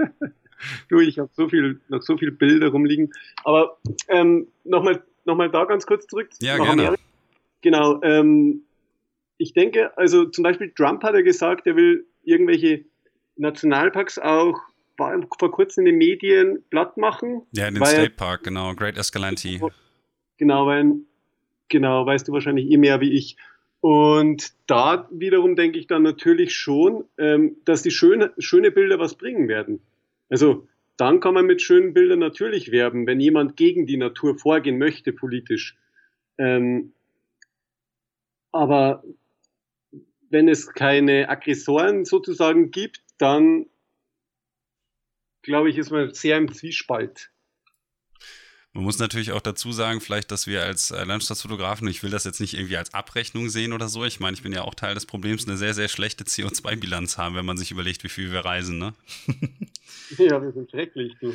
du, 0.88 1.00
ich 1.00 1.18
habe 1.18 1.30
so 1.32 1.48
viel, 1.48 1.80
noch 1.88 2.02
so 2.02 2.16
viele 2.16 2.32
Bilder 2.32 2.68
rumliegen. 2.68 3.12
Aber 3.44 3.78
ähm, 4.08 4.48
nochmal 4.64 5.02
noch 5.24 5.36
mal 5.36 5.50
da 5.50 5.64
ganz 5.64 5.86
kurz 5.86 6.06
zurück. 6.06 6.28
Ja, 6.40 6.56
gerne. 6.56 6.70
Amerika. 6.70 7.02
Genau. 7.62 8.02
Ähm, 8.02 8.62
ich 9.38 9.52
denke, 9.52 9.96
also 9.96 10.26
zum 10.26 10.42
Beispiel 10.42 10.72
Trump 10.74 11.02
hat 11.02 11.14
ja 11.14 11.22
gesagt, 11.22 11.66
er 11.66 11.76
will 11.76 12.06
irgendwelche 12.22 12.84
Nationalparks 13.36 14.18
auch 14.18 14.58
vor 14.96 15.50
kurzem 15.50 15.86
in 15.86 15.92
den 15.92 15.98
Medien 15.98 16.62
platt 16.68 16.98
machen. 16.98 17.42
Ja, 17.52 17.68
in 17.68 17.74
den 17.74 17.84
State 17.86 18.10
Park, 18.10 18.42
genau, 18.42 18.74
Great 18.74 18.98
Escalante. 18.98 19.58
Genau, 20.36 20.66
weil, 20.66 20.96
genau, 21.68 22.04
weißt 22.04 22.28
du 22.28 22.32
wahrscheinlich 22.32 22.70
eh 22.70 22.76
mehr 22.76 23.00
wie 23.00 23.12
ich. 23.12 23.36
Und 23.80 24.52
da 24.66 25.08
wiederum 25.10 25.56
denke 25.56 25.78
ich 25.78 25.86
dann 25.86 26.02
natürlich 26.02 26.54
schon, 26.54 27.04
ähm, 27.16 27.56
dass 27.64 27.82
die 27.82 27.90
schöne, 27.90 28.32
schöne 28.38 28.70
Bilder 28.70 28.98
was 28.98 29.14
bringen 29.14 29.48
werden. 29.48 29.80
Also 30.30 30.66
dann 30.96 31.20
kann 31.20 31.34
man 31.34 31.46
mit 31.46 31.60
schönen 31.60 31.92
Bildern 31.92 32.18
natürlich 32.18 32.70
werben, 32.70 33.06
wenn 33.06 33.20
jemand 33.20 33.56
gegen 33.56 33.86
die 33.86 33.96
Natur 33.96 34.38
vorgehen 34.38 34.78
möchte 34.78 35.12
politisch. 35.12 35.76
Ähm, 36.38 36.94
aber 38.52 39.04
wenn 40.30 40.48
es 40.48 40.72
keine 40.72 41.28
Aggressoren 41.28 42.04
sozusagen 42.04 42.70
gibt, 42.70 43.02
dann 43.18 43.66
glaube 45.42 45.70
ich, 45.70 45.78
ist 45.78 45.90
man 45.90 46.12
sehr 46.14 46.36
im 46.36 46.52
Zwiespalt. 46.52 47.30
Man 48.72 48.84
muss 48.84 48.98
natürlich 48.98 49.32
auch 49.32 49.40
dazu 49.40 49.72
sagen, 49.72 50.00
vielleicht, 50.00 50.30
dass 50.30 50.46
wir 50.46 50.62
als 50.62 50.92
äh, 50.92 51.02
Landschaftsfotografen, 51.02 51.88
ich 51.88 52.04
will 52.04 52.10
das 52.10 52.22
jetzt 52.22 52.40
nicht 52.40 52.54
irgendwie 52.54 52.76
als 52.76 52.94
Abrechnung 52.94 53.48
sehen 53.48 53.72
oder 53.72 53.88
so, 53.88 54.04
ich 54.04 54.20
meine, 54.20 54.34
ich 54.34 54.44
bin 54.44 54.52
ja 54.52 54.62
auch 54.62 54.76
Teil 54.76 54.94
des 54.94 55.06
Problems, 55.06 55.46
eine 55.46 55.56
sehr, 55.56 55.74
sehr 55.74 55.88
schlechte 55.88 56.22
CO2-Bilanz 56.22 57.18
haben, 57.18 57.34
wenn 57.34 57.44
man 57.44 57.56
sich 57.56 57.72
überlegt, 57.72 58.04
wie 58.04 58.08
viel 58.08 58.30
wir 58.30 58.44
reisen, 58.44 58.78
ne? 58.78 58.94
ja, 60.18 60.40
wir 60.40 60.52
sind 60.52 60.70
schrecklich, 60.70 61.16
du. 61.20 61.34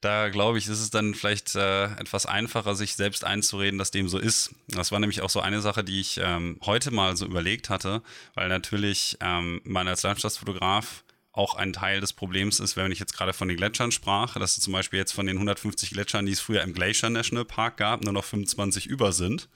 Da 0.00 0.30
glaube 0.30 0.58
ich, 0.58 0.66
ist 0.66 0.80
es 0.80 0.90
dann 0.90 1.14
vielleicht 1.14 1.54
äh, 1.54 1.84
etwas 1.84 2.26
einfacher, 2.26 2.74
sich 2.74 2.96
selbst 2.96 3.24
einzureden, 3.24 3.78
dass 3.78 3.92
dem 3.92 4.08
so 4.08 4.18
ist. 4.18 4.52
Das 4.66 4.90
war 4.90 4.98
nämlich 4.98 5.20
auch 5.20 5.30
so 5.30 5.40
eine 5.40 5.60
Sache, 5.60 5.84
die 5.84 6.00
ich 6.00 6.18
ähm, 6.20 6.58
heute 6.64 6.90
mal 6.90 7.16
so 7.16 7.24
überlegt 7.24 7.70
hatte, 7.70 8.02
weil 8.34 8.48
natürlich 8.48 9.16
ähm, 9.20 9.60
man 9.62 9.86
als 9.86 10.02
Landschaftsfotograf 10.02 11.04
auch 11.32 11.54
ein 11.54 11.72
Teil 11.72 12.00
des 12.00 12.12
Problems 12.12 12.60
ist, 12.60 12.76
wenn 12.76 12.92
ich 12.92 12.98
jetzt 12.98 13.14
gerade 13.16 13.32
von 13.32 13.48
den 13.48 13.56
Gletschern 13.56 13.90
sprach, 13.90 14.34
dass 14.34 14.58
zum 14.60 14.72
Beispiel 14.72 14.98
jetzt 14.98 15.12
von 15.12 15.26
den 15.26 15.36
150 15.36 15.90
Gletschern, 15.90 16.26
die 16.26 16.32
es 16.32 16.40
früher 16.40 16.62
im 16.62 16.74
Glacier 16.74 17.08
National 17.08 17.46
Park 17.46 17.78
gab, 17.78 18.04
nur 18.04 18.12
noch 18.12 18.24
25 18.24 18.86
über 18.86 19.12
sind. 19.12 19.48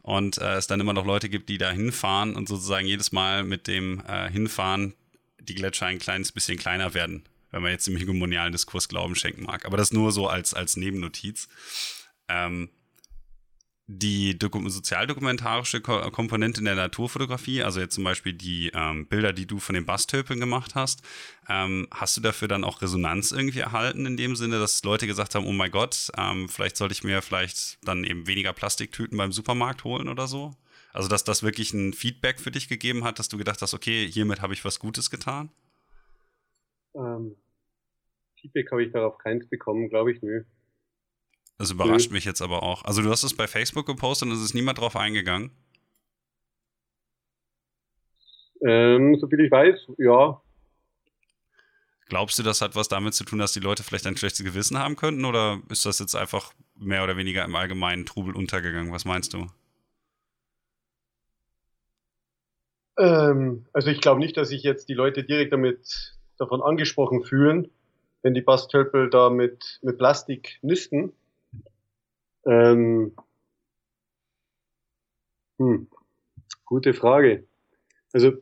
Und 0.00 0.38
äh, 0.38 0.56
es 0.56 0.66
dann 0.66 0.80
immer 0.80 0.92
noch 0.92 1.06
Leute 1.06 1.28
gibt, 1.28 1.48
die 1.48 1.58
da 1.58 1.70
hinfahren 1.70 2.36
und 2.36 2.48
sozusagen 2.48 2.86
jedes 2.86 3.12
Mal 3.12 3.44
mit 3.44 3.66
dem 3.66 4.02
äh, 4.06 4.30
Hinfahren 4.30 4.94
die 5.38 5.54
Gletscher 5.54 5.86
ein 5.86 5.98
kleines 5.98 6.32
bisschen 6.32 6.58
kleiner 6.58 6.94
werden, 6.94 7.24
wenn 7.50 7.62
man 7.62 7.70
jetzt 7.70 7.88
im 7.88 7.96
hegemonialen 7.96 8.52
Diskurs 8.52 8.88
Glauben 8.88 9.14
schenken 9.14 9.44
mag. 9.44 9.66
Aber 9.66 9.76
das 9.76 9.92
nur 9.92 10.12
so 10.12 10.26
als, 10.26 10.54
als 10.54 10.76
Nebennotiz. 10.76 11.48
Ähm, 12.28 12.70
die 13.86 14.38
sozialdokumentarische 14.40 15.82
Komponente 15.82 16.60
in 16.60 16.64
der 16.64 16.74
Naturfotografie, 16.74 17.62
also 17.62 17.80
jetzt 17.80 17.94
zum 17.94 18.04
Beispiel 18.04 18.32
die 18.32 18.70
ähm, 18.74 19.06
Bilder, 19.06 19.34
die 19.34 19.46
du 19.46 19.58
von 19.58 19.74
den 19.74 19.84
Bastöpeln 19.84 20.40
gemacht 20.40 20.74
hast, 20.74 21.02
ähm, 21.50 21.86
hast 21.90 22.16
du 22.16 22.22
dafür 22.22 22.48
dann 22.48 22.64
auch 22.64 22.80
Resonanz 22.80 23.30
irgendwie 23.30 23.58
erhalten 23.58 24.06
in 24.06 24.16
dem 24.16 24.36
Sinne, 24.36 24.58
dass 24.58 24.82
Leute 24.84 25.06
gesagt 25.06 25.34
haben, 25.34 25.46
oh 25.46 25.52
mein 25.52 25.70
Gott, 25.70 26.10
ähm, 26.16 26.48
vielleicht 26.48 26.78
sollte 26.78 26.94
ich 26.94 27.04
mir 27.04 27.20
vielleicht 27.20 27.78
dann 27.86 28.04
eben 28.04 28.26
weniger 28.26 28.54
Plastiktüten 28.54 29.18
beim 29.18 29.32
Supermarkt 29.32 29.84
holen 29.84 30.08
oder 30.08 30.28
so? 30.28 30.56
Also 30.94 31.08
dass 31.08 31.24
das 31.24 31.42
wirklich 31.42 31.74
ein 31.74 31.92
Feedback 31.92 32.40
für 32.40 32.50
dich 32.50 32.68
gegeben 32.68 33.04
hat, 33.04 33.18
dass 33.18 33.28
du 33.28 33.36
gedacht 33.36 33.60
hast, 33.60 33.74
okay, 33.74 34.08
hiermit 34.08 34.40
habe 34.40 34.54
ich 34.54 34.64
was 34.64 34.78
Gutes 34.78 35.10
getan? 35.10 35.50
Ähm, 36.94 37.36
Feedback 38.40 38.70
habe 38.70 38.84
ich 38.84 38.92
darauf 38.92 39.18
keins 39.18 39.46
bekommen, 39.48 39.90
glaube 39.90 40.12
ich, 40.12 40.22
nö. 40.22 40.44
Das 41.58 41.70
überrascht 41.70 42.10
mhm. 42.10 42.14
mich 42.14 42.24
jetzt 42.24 42.42
aber 42.42 42.62
auch. 42.62 42.84
Also 42.84 43.02
du 43.02 43.10
hast 43.10 43.22
es 43.22 43.34
bei 43.34 43.46
Facebook 43.46 43.86
gepostet 43.86 44.28
und 44.28 44.34
es 44.34 44.42
ist 44.42 44.54
niemand 44.54 44.78
drauf 44.78 44.96
eingegangen? 44.96 45.50
Ähm, 48.62 49.16
so 49.20 49.28
viel 49.28 49.40
ich 49.40 49.50
weiß, 49.50 49.88
ja. 49.98 50.40
Glaubst 52.08 52.38
du, 52.38 52.42
das 52.42 52.60
hat 52.60 52.76
was 52.76 52.88
damit 52.88 53.14
zu 53.14 53.24
tun, 53.24 53.38
dass 53.38 53.52
die 53.52 53.60
Leute 53.60 53.82
vielleicht 53.82 54.06
ein 54.06 54.16
schlechtes 54.16 54.44
Gewissen 54.44 54.78
haben 54.78 54.96
könnten? 54.96 55.24
Oder 55.24 55.60
ist 55.70 55.86
das 55.86 55.98
jetzt 55.98 56.14
einfach 56.14 56.52
mehr 56.76 57.02
oder 57.02 57.16
weniger 57.16 57.44
im 57.44 57.54
allgemeinen 57.54 58.04
Trubel 58.04 58.34
untergegangen? 58.34 58.92
Was 58.92 59.04
meinst 59.04 59.32
du? 59.32 59.46
Ähm, 62.98 63.66
also 63.72 63.88
ich 63.88 64.00
glaube 64.00 64.20
nicht, 64.20 64.36
dass 64.36 64.48
sich 64.48 64.62
jetzt 64.62 64.88
die 64.88 64.94
Leute 64.94 65.24
direkt 65.24 65.52
damit 65.52 66.14
davon 66.38 66.62
angesprochen 66.62 67.24
fühlen, 67.24 67.70
wenn 68.22 68.34
die 68.34 68.42
Bastölpel 68.42 69.10
da 69.10 69.30
mit, 69.30 69.80
mit 69.82 69.98
Plastik 69.98 70.58
nisten. 70.62 71.12
Ähm, 72.46 73.14
hm, 75.58 75.88
gute 76.64 76.94
Frage. 76.94 77.46
Also, 78.12 78.32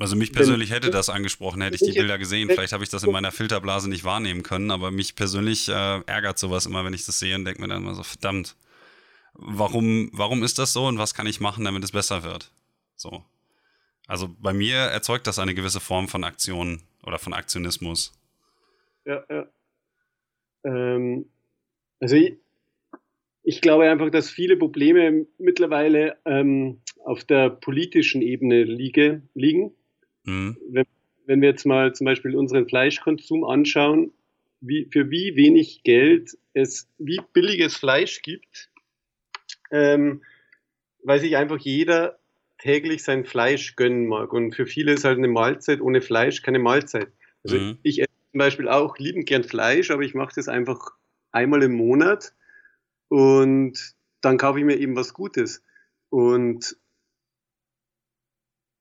also 0.00 0.14
mich 0.14 0.32
persönlich 0.32 0.70
hätte 0.70 0.90
das 0.90 1.08
angesprochen, 1.08 1.60
hätte 1.60 1.74
ich 1.74 1.82
die 1.82 1.98
Bilder 1.98 2.18
gesehen. 2.18 2.48
Vielleicht 2.48 2.72
habe 2.72 2.84
ich 2.84 2.90
das 2.90 3.02
in 3.02 3.10
meiner 3.10 3.32
Filterblase 3.32 3.90
nicht 3.90 4.04
wahrnehmen 4.04 4.44
können, 4.44 4.70
aber 4.70 4.92
mich 4.92 5.16
persönlich 5.16 5.68
äh, 5.68 6.00
ärgert 6.06 6.38
sowas 6.38 6.66
immer, 6.66 6.84
wenn 6.84 6.94
ich 6.94 7.04
das 7.04 7.18
sehe 7.18 7.34
und 7.34 7.44
denke 7.44 7.60
mir 7.60 7.68
dann 7.68 7.82
immer 7.82 7.94
so, 7.94 8.04
verdammt, 8.04 8.54
warum, 9.34 10.10
warum 10.12 10.44
ist 10.44 10.58
das 10.58 10.72
so 10.72 10.86
und 10.86 10.98
was 10.98 11.14
kann 11.14 11.26
ich 11.26 11.40
machen, 11.40 11.64
damit 11.64 11.82
es 11.82 11.90
besser 11.90 12.22
wird? 12.22 12.52
So. 12.94 13.24
Also 14.06 14.34
bei 14.38 14.52
mir 14.52 14.76
erzeugt 14.76 15.26
das 15.26 15.38
eine 15.40 15.54
gewisse 15.54 15.80
Form 15.80 16.08
von 16.08 16.22
Aktion 16.22 16.82
oder 17.02 17.18
von 17.18 17.32
Aktionismus. 17.32 18.12
Ja, 19.04 19.24
ja. 19.28 19.46
Ähm, 20.64 21.28
also 22.00 22.14
ich, 22.14 22.36
ich 23.48 23.62
glaube 23.62 23.90
einfach, 23.90 24.10
dass 24.10 24.28
viele 24.28 24.58
Probleme 24.58 25.26
mittlerweile 25.38 26.18
ähm, 26.26 26.82
auf 27.02 27.24
der 27.24 27.48
politischen 27.48 28.20
Ebene 28.20 28.64
liege, 28.64 29.22
liegen. 29.32 29.72
Mhm. 30.24 30.58
Wenn, 30.68 30.84
wenn, 31.24 31.40
wir 31.40 31.48
jetzt 31.48 31.64
mal 31.64 31.94
zum 31.94 32.04
Beispiel 32.04 32.36
unseren 32.36 32.68
Fleischkonsum 32.68 33.44
anschauen, 33.44 34.12
wie, 34.60 34.86
für 34.92 35.10
wie 35.10 35.34
wenig 35.34 35.82
Geld 35.82 36.36
es 36.52 36.90
wie 36.98 37.22
billiges 37.32 37.74
Fleisch 37.74 38.20
gibt, 38.20 38.68
ähm, 39.70 40.20
weil 41.02 41.18
sich 41.18 41.34
einfach 41.38 41.58
jeder 41.58 42.18
täglich 42.58 43.02
sein 43.02 43.24
Fleisch 43.24 43.76
gönnen 43.76 44.08
mag. 44.08 44.30
Und 44.34 44.54
für 44.54 44.66
viele 44.66 44.92
ist 44.92 45.04
halt 45.04 45.16
eine 45.16 45.28
Mahlzeit 45.28 45.80
ohne 45.80 46.02
Fleisch 46.02 46.42
keine 46.42 46.58
Mahlzeit. 46.58 47.08
Also 47.44 47.56
mhm. 47.56 47.78
ich 47.82 48.00
esse 48.00 48.10
zum 48.30 48.40
Beispiel 48.40 48.68
auch 48.68 48.98
liebend 48.98 49.24
gern 49.24 49.42
Fleisch, 49.42 49.90
aber 49.90 50.02
ich 50.02 50.12
mache 50.12 50.34
das 50.36 50.48
einfach 50.48 50.90
einmal 51.32 51.62
im 51.62 51.72
Monat 51.72 52.34
und 53.08 53.94
dann 54.20 54.38
kaufe 54.38 54.58
ich 54.58 54.64
mir 54.64 54.78
eben 54.78 54.96
was 54.96 55.14
Gutes. 55.14 55.62
Und 56.10 56.76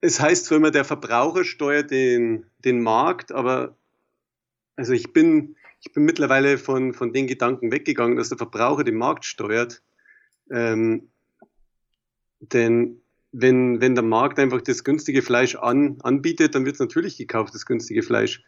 es 0.02 0.20
heißt 0.20 0.46
zwar 0.46 0.58
immer, 0.58 0.72
der 0.72 0.86
Verbraucher 0.86 1.44
steuert 1.44 1.92
den, 1.92 2.46
den 2.60 2.82
Markt, 2.82 3.32
aber 3.32 3.78
also 4.76 4.94
ich 4.94 5.12
bin, 5.12 5.56
ich 5.82 5.92
bin 5.92 6.06
mittlerweile 6.06 6.58
von, 6.58 6.94
von 6.94 7.14
den 7.14 7.28
Gedanken 7.28 7.72
weggegangen, 7.72 8.16
dass 8.18 8.30
der 8.30 8.38
Verbraucher 8.38 8.84
den 8.84 8.98
Markt 8.98 9.26
steuert. 9.26 9.82
Ähm, 10.52 11.10
denn 12.40 13.02
wenn, 13.32 13.82
wenn 13.82 13.96
der 13.96 14.04
Markt 14.04 14.40
einfach 14.40 14.62
das 14.62 14.84
günstige 14.84 15.22
Fleisch 15.22 15.56
an, 15.56 15.98
anbietet, 16.02 16.56
dann 16.56 16.66
wird 16.66 16.76
es 16.76 16.80
natürlich 16.80 17.18
gekauft, 17.18 17.54
das 17.54 17.66
günstige 17.66 18.04
Fleisch. 18.04 18.44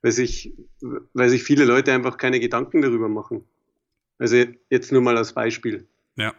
Weil 0.00 0.12
sich, 0.12 0.54
weil 0.80 1.28
sich 1.28 1.44
viele 1.44 1.64
Leute 1.64 1.92
einfach 1.92 2.16
keine 2.16 2.40
Gedanken 2.40 2.82
darüber 2.82 3.08
machen. 3.08 3.44
Also 4.22 4.36
jetzt 4.70 4.92
nur 4.92 5.02
mal 5.02 5.16
als 5.16 5.32
Beispiel. 5.32 5.84
Ja. 6.14 6.32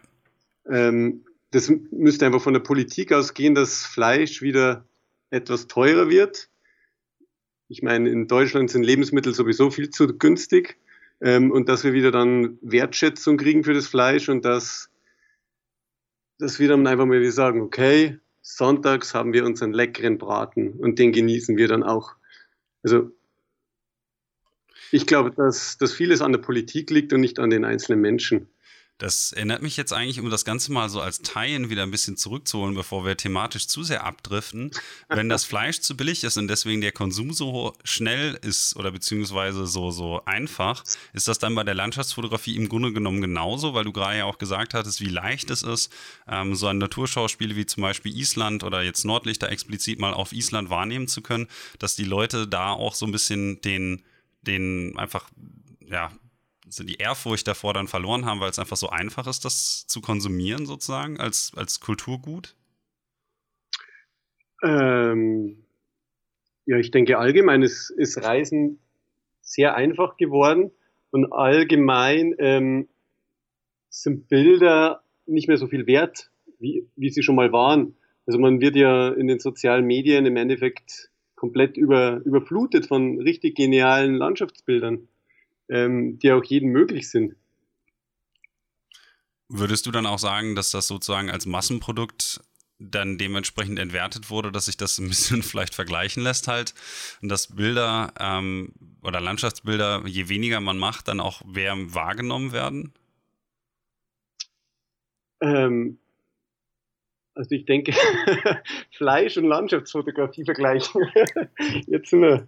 Ähm, 0.70 1.26
das 1.52 1.70
müsste 1.92 2.26
einfach 2.26 2.42
von 2.42 2.54
der 2.54 2.62
Politik 2.62 3.12
ausgehen, 3.12 3.56
dass 3.56 3.86
Fleisch 3.86 4.42
wieder 4.42 4.86
etwas 5.32 5.68
teurer 5.68 6.10
wird. 6.10 6.48
Ich 7.68 7.84
meine, 7.84 8.10
in 8.10 8.30
Deutschland 8.30 8.72
sind 8.72 8.84
Lebensmittel 8.84 9.34
sowieso 9.34 9.70
viel 9.70 9.90
zu 9.90 10.18
günstig 10.18 10.78
ähm, 11.20 11.52
und 11.52 11.68
dass 11.68 11.84
wir 11.84 11.92
wieder 11.92 12.12
dann 12.12 12.58
Wertschätzung 12.62 13.36
kriegen 13.36 13.66
für 13.66 13.74
das 13.74 13.88
Fleisch 13.88 14.30
und 14.30 14.46
dass, 14.46 14.90
dass 16.40 16.62
wir 16.62 16.70
dann 16.70 16.88
einfach 16.88 17.06
mal 17.06 17.20
wieder 17.20 17.34
sagen, 17.34 17.60
okay, 17.60 18.18
sonntags 18.42 19.14
haben 19.14 19.34
wir 19.34 19.44
unseren 19.44 19.74
leckeren 19.74 20.18
Braten 20.18 20.72
und 20.72 21.00
den 21.00 21.12
genießen 21.12 21.58
wir 21.58 21.68
dann 21.68 21.84
auch. 21.84 22.16
Also 22.82 23.12
ich 24.94 25.08
glaube, 25.08 25.32
dass, 25.32 25.78
dass 25.80 25.92
vieles 25.92 26.22
an 26.22 26.32
der 26.32 26.40
Politik 26.40 26.92
liegt 26.92 27.14
und 27.14 27.22
nicht 27.22 27.40
an 27.40 27.50
den 27.50 27.66
einzelnen 27.66 28.00
Menschen. 28.00 28.48
Das 29.00 29.34
erinnert 29.34 29.64
mich 29.64 29.76
jetzt 29.76 29.92
eigentlich, 29.92 30.20
um 30.20 30.30
das 30.30 30.46
Ganze 30.46 30.72
mal 30.72 30.88
so 30.88 31.02
als 31.02 31.24
Teilen 31.24 31.72
wieder 31.72 31.82
ein 31.82 31.90
bisschen 31.90 32.16
zurückzuholen, 32.16 32.76
bevor 32.76 33.04
wir 33.04 33.18
thematisch 33.18 33.68
zu 33.68 33.82
sehr 33.84 34.06
abdriften. 34.06 34.70
Wenn 35.10 35.30
das 35.30 35.46
Fleisch 35.46 35.80
zu 35.80 35.98
billig 35.98 36.24
ist 36.24 36.38
und 36.38 36.48
deswegen 36.48 36.80
der 36.80 36.92
Konsum 36.92 37.34
so 37.34 37.74
schnell 37.84 38.38
ist 38.44 38.76
oder 38.76 38.92
beziehungsweise 38.92 39.66
so, 39.66 39.90
so 39.90 40.22
einfach, 40.26 40.84
ist 41.12 41.28
das 41.28 41.40
dann 41.40 41.56
bei 41.56 41.64
der 41.64 41.74
Landschaftsfotografie 41.74 42.56
im 42.56 42.70
Grunde 42.70 42.94
genommen 42.94 43.20
genauso, 43.20 43.74
weil 43.74 43.84
du 43.84 43.92
gerade 43.92 44.20
ja 44.20 44.26
auch 44.26 44.38
gesagt 44.38 44.76
hattest, 44.76 45.02
wie 45.02 45.10
leicht 45.10 45.50
es 45.50 45.64
ist, 45.64 45.92
ähm, 46.28 46.54
so 46.54 46.68
ein 46.68 46.78
Naturschauspiel 46.78 47.56
wie 47.56 47.66
zum 47.66 47.82
Beispiel 47.82 48.16
Island 48.16 48.64
oder 48.64 48.84
jetzt 48.84 49.06
Nordlichter 49.06 49.50
explizit 49.50 50.00
mal 50.00 50.14
auf 50.14 50.34
Island 50.34 50.70
wahrnehmen 50.70 51.08
zu 51.08 51.22
können, 51.24 51.48
dass 51.80 51.96
die 51.96 52.06
Leute 52.06 52.48
da 52.48 52.72
auch 52.72 52.94
so 52.94 53.08
ein 53.08 53.12
bisschen 53.12 53.60
den, 53.62 54.04
den 54.44 54.98
einfach, 54.98 55.30
ja, 55.80 56.12
so 56.70 56.84
die 56.84 56.96
Ehrfurcht 56.96 57.48
davor 57.48 57.74
dann 57.74 57.88
verloren 57.88 58.26
haben, 58.26 58.40
weil 58.40 58.50
es 58.50 58.60
einfach 58.60 58.78
so 58.78 58.90
einfach 58.90 59.28
ist, 59.28 59.46
das 59.46 59.86
zu 59.88 60.02
konsumieren 60.02 60.66
sozusagen 60.66 61.20
als, 61.20 61.52
als 61.56 61.80
Kulturgut? 61.80 62.56
Ähm, 64.64 65.66
ja, 66.66 66.78
ich 66.78 66.92
denke 66.92 67.18
allgemein 67.18 67.62
ist, 67.62 67.90
ist 67.90 68.24
Reisen 68.24 68.80
sehr 69.42 69.76
einfach 69.76 70.18
geworden 70.18 70.72
und 71.12 71.32
allgemein 71.32 72.34
ähm, 72.40 72.88
sind 73.90 74.30
Bilder 74.30 75.04
nicht 75.26 75.48
mehr 75.48 75.58
so 75.58 75.68
viel 75.68 75.86
wert, 75.86 76.32
wie, 76.60 76.88
wie 76.96 77.10
sie 77.10 77.24
schon 77.24 77.36
mal 77.36 77.52
waren. 77.52 77.96
Also 78.26 78.40
man 78.40 78.62
wird 78.62 78.76
ja 78.76 79.10
in 79.10 79.28
den 79.28 79.40
sozialen 79.40 79.86
Medien 79.86 80.26
im 80.26 80.38
Endeffekt 80.38 81.12
komplett 81.44 81.76
über, 81.76 82.22
überflutet 82.24 82.86
von 82.86 83.20
richtig 83.20 83.56
genialen 83.56 84.16
Landschaftsbildern 84.16 85.10
ähm, 85.68 86.20
die 86.20 86.32
auch 86.32 86.44
jedem 86.46 86.70
möglich 86.70 87.10
sind. 87.10 87.36
Würdest 89.50 89.86
du 89.86 89.92
dann 89.92 90.06
auch 90.06 90.20
sagen, 90.20 90.56
dass 90.56 90.72
das 90.72 90.88
sozusagen 90.88 91.30
als 91.30 91.46
Massenprodukt 91.46 92.42
dann 92.80 93.18
dementsprechend 93.18 93.78
entwertet 93.80 94.30
wurde, 94.30 94.54
dass 94.54 94.68
sich 94.68 94.78
das 94.78 94.98
ein 95.00 95.10
bisschen 95.10 95.44
vielleicht 95.44 95.76
vergleichen 95.76 96.24
lässt 96.24 96.48
halt 96.48 96.74
und 97.22 97.28
dass 97.28 97.56
Bilder 97.56 98.14
ähm, 98.20 98.72
oder 99.02 99.20
Landschaftsbilder, 99.20 100.04
je 100.06 100.30
weniger 100.30 100.62
man 100.62 100.78
macht, 100.78 101.10
dann 101.10 101.20
auch 101.20 101.44
mehr 101.44 101.76
wahrgenommen 101.94 102.54
werden? 102.54 102.94
Ähm, 105.42 106.00
also 107.36 107.52
ich 107.52 107.66
denke, 107.66 107.94
Fleisch 108.92 109.38
und 109.38 109.46
Landschaftsfotografie 109.46 110.46
vergleichen. 110.46 111.06
Jetzt 111.88 112.10
sind 112.10 112.22
wir 112.22 112.48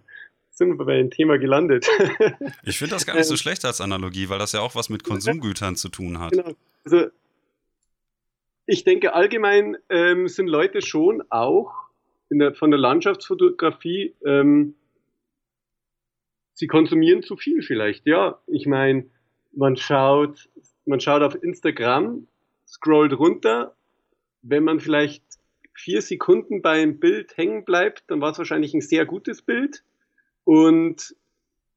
sind 0.56 0.78
wir 0.78 0.86
bei 0.86 0.96
dem 0.96 1.10
Thema 1.10 1.38
gelandet. 1.38 1.86
Ich 2.64 2.78
finde 2.78 2.94
das 2.94 3.06
gar 3.06 3.14
nicht 3.14 3.26
so 3.26 3.34
ähm, 3.34 3.38
schlecht 3.38 3.64
als 3.64 3.80
Analogie, 3.80 4.28
weil 4.28 4.38
das 4.38 4.52
ja 4.52 4.60
auch 4.60 4.74
was 4.74 4.88
mit 4.88 5.04
Konsumgütern 5.04 5.76
zu 5.76 5.88
tun 5.88 6.18
hat. 6.18 6.32
Genau. 6.32 6.52
Also, 6.84 7.06
ich 8.64 8.82
denke, 8.82 9.14
allgemein 9.14 9.76
ähm, 9.88 10.28
sind 10.28 10.48
Leute 10.48 10.82
schon 10.82 11.22
auch 11.30 11.72
der, 12.30 12.54
von 12.54 12.70
der 12.70 12.80
Landschaftsfotografie, 12.80 14.14
ähm, 14.24 14.74
sie 16.54 16.66
konsumieren 16.66 17.22
zu 17.22 17.36
viel 17.36 17.62
vielleicht. 17.62 18.06
Ja, 18.06 18.40
ich 18.46 18.66
meine, 18.66 19.06
man 19.52 19.76
schaut, 19.76 20.48
man 20.86 21.00
schaut 21.00 21.22
auf 21.22 21.40
Instagram, 21.40 22.26
scrollt 22.66 23.12
runter, 23.12 23.75
wenn 24.48 24.64
man 24.64 24.80
vielleicht 24.80 25.22
vier 25.74 26.00
Sekunden 26.02 26.62
beim 26.62 26.98
Bild 26.98 27.36
hängen 27.36 27.64
bleibt, 27.64 28.04
dann 28.08 28.20
war 28.20 28.32
es 28.32 28.38
wahrscheinlich 28.38 28.74
ein 28.74 28.80
sehr 28.80 29.04
gutes 29.04 29.42
Bild. 29.42 29.82
Und 30.44 31.14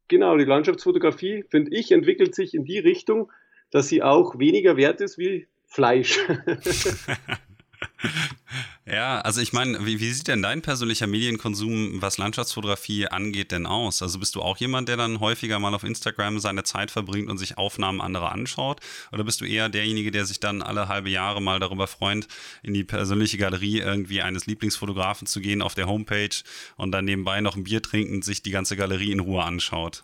genau, 0.08 0.38
die 0.38 0.46
Landschaftsfotografie, 0.46 1.44
finde 1.50 1.76
ich, 1.76 1.92
entwickelt 1.92 2.36
sich 2.36 2.54
in 2.54 2.64
die 2.64 2.80
Richtung, 2.80 3.32
dass 3.72 3.88
sie 3.88 4.02
auch 4.02 4.40
weniger 4.40 4.78
wert 4.78 5.02
ist 5.02 5.18
wie 5.18 5.48
Fleisch. 5.66 6.20
ja, 8.86 9.22
also 9.22 9.42
ich 9.42 9.54
meine, 9.54 9.86
wie, 9.86 10.00
wie, 10.00 10.12
sieht 10.12 10.28
denn 10.28 10.42
dein 10.42 10.62
persönlicher 10.62 11.08
Medienkonsum, 11.08 12.02
was 12.02 12.18
Landschaftsfotografie 12.18 13.08
angeht, 13.08 13.52
denn 13.52 13.66
aus? 13.66 14.02
Also 14.02 14.20
bist 14.20 14.36
du 14.36 14.42
auch 14.42 14.58
jemand, 14.58 14.90
der 14.90 14.98
dann 14.98 15.20
häufiger 15.20 15.60
mal 15.60 15.74
auf 15.74 15.84
Instagram 15.84 16.40
seine 16.40 16.64
Zeit 16.64 16.92
verbringt 16.92 17.30
und 17.30 17.38
sich 17.38 17.58
Aufnahmen 17.58 18.02
anderer 18.02 18.32
anschaut? 18.32 18.82
Oder 19.12 19.24
bist 19.24 19.42
du 19.42 19.46
eher 19.46 19.70
derjenige, 19.70 20.12
der 20.12 20.26
sich 20.26 20.40
dann 20.40 20.62
alle 20.62 20.88
halbe 20.88 21.10
Jahre 21.10 21.42
mal 21.42 21.60
darüber 21.60 21.88
freut, 21.88 22.28
in 22.64 22.74
die 22.74 22.84
persönliche 22.84 23.38
Galerie 23.38 23.80
irgendwie 23.80 24.22
eines 24.22 24.46
Lieblingsfotografen 24.46 25.28
zu 25.28 25.42
gehen 25.42 25.62
auf 25.62 25.76
der 25.76 25.88
Homepage 25.88 26.36
und 26.78 26.92
dann 26.92 27.06
nebenbei 27.06 27.42
noch 27.42 27.56
ein 27.56 27.64
Bier 27.64 27.82
trinken 27.82 28.16
und 28.16 28.26
sich 28.26 28.42
die 28.42 28.52
ganze 28.52 28.76
Galerie 28.76 29.12
in 29.12 29.20
Ruhe 29.20 29.44
anschaut? 29.44 30.04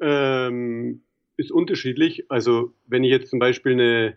Ähm, 0.00 1.02
ist 1.36 1.50
unterschiedlich. 1.50 2.30
Also 2.30 2.74
wenn 2.86 3.04
ich 3.04 3.10
jetzt 3.10 3.30
zum 3.30 3.38
Beispiel 3.38 3.72
eine 3.72 4.16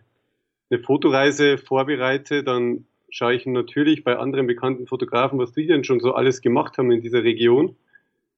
eine 0.70 0.80
Fotoreise 0.80 1.58
vorbereite, 1.58 2.42
dann 2.44 2.86
schaue 3.10 3.34
ich 3.34 3.46
natürlich 3.46 4.04
bei 4.04 4.16
anderen 4.16 4.46
bekannten 4.46 4.86
Fotografen, 4.86 5.38
was 5.38 5.52
die 5.52 5.66
denn 5.66 5.84
schon 5.84 6.00
so 6.00 6.12
alles 6.12 6.40
gemacht 6.40 6.78
haben 6.78 6.90
in 6.90 7.00
dieser 7.00 7.24
Region, 7.24 7.76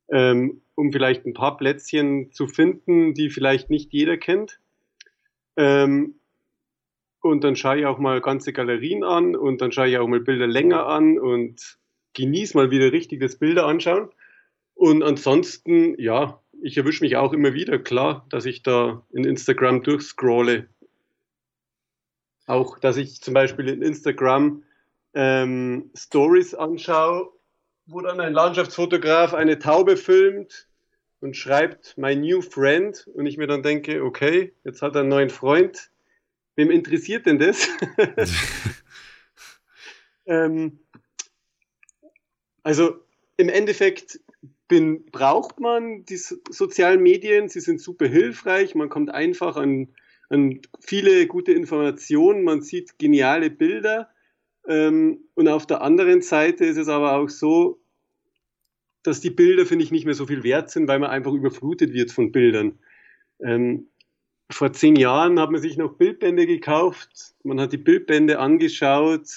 ähm, 0.08 0.60
um 0.74 0.92
vielleicht 0.92 1.26
ein 1.26 1.34
paar 1.34 1.56
Plätzchen 1.56 2.32
zu 2.32 2.46
finden, 2.46 3.14
die 3.14 3.30
vielleicht 3.30 3.70
nicht 3.70 3.92
jeder 3.92 4.16
kennt. 4.16 4.60
Ähm, 5.56 6.14
und 7.20 7.44
dann 7.44 7.56
schaue 7.56 7.80
ich 7.80 7.86
auch 7.86 7.98
mal 7.98 8.20
ganze 8.20 8.52
Galerien 8.52 9.04
an 9.04 9.36
und 9.36 9.60
dann 9.60 9.72
schaue 9.72 9.88
ich 9.88 9.98
auch 9.98 10.06
mal 10.06 10.20
Bilder 10.20 10.46
länger 10.46 10.86
an 10.86 11.18
und 11.18 11.78
genieße 12.14 12.56
mal 12.56 12.70
wieder 12.70 12.92
richtig 12.92 13.20
das 13.20 13.36
Bilder 13.36 13.66
anschauen. 13.66 14.08
Und 14.74 15.02
ansonsten, 15.02 16.00
ja, 16.00 16.40
ich 16.62 16.78
erwische 16.78 17.04
mich 17.04 17.16
auch 17.16 17.32
immer 17.32 17.52
wieder, 17.52 17.78
klar, 17.78 18.26
dass 18.30 18.46
ich 18.46 18.62
da 18.62 19.04
in 19.10 19.24
Instagram 19.24 19.82
durchscrolle 19.82 20.68
auch, 22.50 22.78
dass 22.78 22.96
ich 22.96 23.20
zum 23.22 23.34
Beispiel 23.34 23.68
in 23.68 23.82
Instagram 23.82 24.62
ähm, 25.14 25.90
Stories 25.94 26.54
anschaue, 26.54 27.32
wo 27.86 28.00
dann 28.00 28.20
ein 28.20 28.32
Landschaftsfotograf 28.32 29.34
eine 29.34 29.58
Taube 29.58 29.96
filmt 29.96 30.68
und 31.20 31.36
schreibt 31.36 31.96
My 31.96 32.16
New 32.16 32.42
Friend 32.42 33.06
und 33.14 33.26
ich 33.26 33.36
mir 33.36 33.46
dann 33.46 33.62
denke, 33.62 34.04
okay, 34.04 34.52
jetzt 34.64 34.82
hat 34.82 34.94
er 34.94 35.00
einen 35.00 35.10
neuen 35.10 35.30
Freund. 35.30 35.90
Wem 36.56 36.70
interessiert 36.70 37.26
denn 37.26 37.38
das? 37.38 37.68
ähm, 40.26 40.80
also 42.62 43.00
im 43.36 43.48
Endeffekt 43.48 44.20
bin, 44.68 45.06
braucht 45.06 45.58
man 45.58 46.04
die 46.04 46.16
sozialen 46.16 47.02
Medien, 47.02 47.48
sie 47.48 47.60
sind 47.60 47.80
super 47.80 48.06
hilfreich, 48.06 48.74
man 48.74 48.88
kommt 48.88 49.10
einfach 49.10 49.56
an 49.56 49.88
und 50.30 50.68
viele 50.78 51.26
gute 51.26 51.52
Informationen, 51.52 52.44
man 52.44 52.62
sieht 52.62 52.98
geniale 52.98 53.50
Bilder. 53.50 54.08
Ähm, 54.66 55.24
und 55.34 55.48
auf 55.48 55.66
der 55.66 55.82
anderen 55.82 56.22
Seite 56.22 56.64
ist 56.64 56.76
es 56.76 56.88
aber 56.88 57.16
auch 57.16 57.28
so, 57.28 57.80
dass 59.02 59.20
die 59.20 59.30
Bilder, 59.30 59.66
finde 59.66 59.84
ich, 59.84 59.90
nicht 59.90 60.04
mehr 60.04 60.14
so 60.14 60.26
viel 60.26 60.44
wert 60.44 60.70
sind, 60.70 60.86
weil 60.86 61.00
man 61.00 61.10
einfach 61.10 61.32
überflutet 61.32 61.92
wird 61.92 62.12
von 62.12 62.30
Bildern. 62.30 62.78
Ähm, 63.40 63.88
vor 64.52 64.72
zehn 64.72 64.94
Jahren 64.94 65.40
hat 65.40 65.50
man 65.50 65.60
sich 65.60 65.76
noch 65.76 65.96
Bildbände 65.96 66.46
gekauft, 66.46 67.34
man 67.42 67.60
hat 67.60 67.72
die 67.72 67.78
Bildbände 67.78 68.38
angeschaut, 68.38 69.28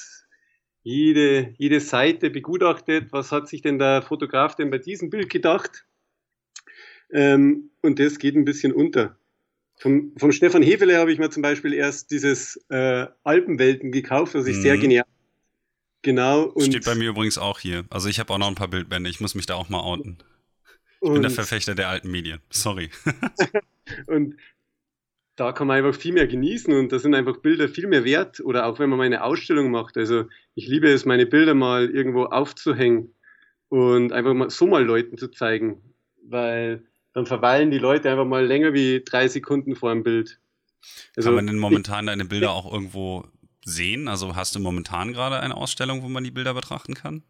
jede, 0.83 1.55
jede 1.57 1.79
Seite 1.79 2.29
begutachtet, 2.29 3.11
was 3.11 3.31
hat 3.31 3.47
sich 3.47 3.61
denn 3.61 3.79
der 3.79 4.01
Fotograf 4.03 4.55
denn 4.55 4.69
bei 4.69 4.79
diesem 4.79 5.09
Bild 5.09 5.29
gedacht? 5.29 5.85
Ähm, 7.11 7.71
und 7.81 7.99
das 7.99 8.19
geht 8.19 8.35
ein 8.35 8.45
bisschen 8.45 8.73
unter. 8.73 9.17
Vom, 9.77 10.13
vom 10.17 10.31
Stefan 10.31 10.63
Hefele 10.63 10.97
habe 10.97 11.11
ich 11.11 11.19
mir 11.19 11.29
zum 11.29 11.41
Beispiel 11.41 11.73
erst 11.73 12.11
dieses 12.11 12.63
äh, 12.69 13.07
Alpenwelten 13.23 13.91
gekauft, 13.91 14.33
was 14.35 14.45
ich 14.45 14.57
mhm. 14.57 14.61
sehr 14.61 14.77
genial 14.77 15.05
Genau. 16.03 16.43
Und 16.43 16.65
Steht 16.65 16.85
bei 16.85 16.95
mir 16.95 17.09
übrigens 17.09 17.37
auch 17.37 17.59
hier. 17.59 17.85
Also 17.89 18.09
ich 18.09 18.19
habe 18.19 18.31
auch 18.31 18.37
noch 18.37 18.49
ein 18.49 18.55
paar 18.55 18.67
Bildbände. 18.67 19.09
Ich 19.09 19.21
muss 19.21 19.35
mich 19.35 19.45
da 19.45 19.55
auch 19.55 19.69
mal 19.69 19.79
outen. 19.79 20.17
Ich 21.01 21.09
bin 21.11 21.21
der 21.21 21.31
Verfechter 21.31 21.75
der 21.75 21.89
alten 21.89 22.11
Medien. 22.11 22.39
Sorry. 22.49 22.89
und 24.07 24.35
da 25.35 25.53
kann 25.53 25.67
man 25.67 25.77
einfach 25.77 25.99
viel 25.99 26.13
mehr 26.13 26.27
genießen 26.27 26.73
und 26.73 26.91
da 26.91 26.99
sind 26.99 27.15
einfach 27.15 27.37
Bilder 27.37 27.69
viel 27.69 27.87
mehr 27.87 28.03
wert. 28.03 28.41
Oder 28.41 28.65
auch 28.65 28.79
wenn 28.79 28.89
man 28.89 28.99
mal 28.99 29.05
eine 29.05 29.23
Ausstellung 29.23 29.71
macht. 29.71 29.97
Also 29.97 30.25
ich 30.55 30.67
liebe 30.67 30.89
es, 30.89 31.05
meine 31.05 31.25
Bilder 31.25 31.55
mal 31.55 31.89
irgendwo 31.89 32.25
aufzuhängen 32.25 33.15
und 33.69 34.11
einfach 34.11 34.33
mal 34.33 34.49
so 34.49 34.67
mal 34.67 34.83
Leuten 34.83 35.17
zu 35.17 35.29
zeigen. 35.29 35.81
Weil 36.21 36.83
dann 37.13 37.25
verweilen 37.25 37.71
die 37.71 37.77
Leute 37.77 38.09
einfach 38.09 38.25
mal 38.25 38.45
länger 38.45 38.73
wie 38.73 39.03
drei 39.03 39.27
Sekunden 39.27 39.75
vor 39.75 39.91
dem 39.93 40.03
Bild. 40.03 40.39
Also, 41.15 41.29
kann 41.29 41.35
man 41.35 41.47
denn 41.47 41.59
momentan 41.59 42.07
deine 42.07 42.25
Bilder 42.25 42.51
auch 42.51 42.71
irgendwo 42.71 43.25
sehen? 43.63 44.07
Also 44.07 44.35
hast 44.35 44.55
du 44.55 44.59
momentan 44.59 45.13
gerade 45.13 45.39
eine 45.39 45.55
Ausstellung, 45.55 46.03
wo 46.03 46.09
man 46.09 46.23
die 46.23 46.31
Bilder 46.31 46.53
betrachten 46.53 46.93
kann? 46.93 47.23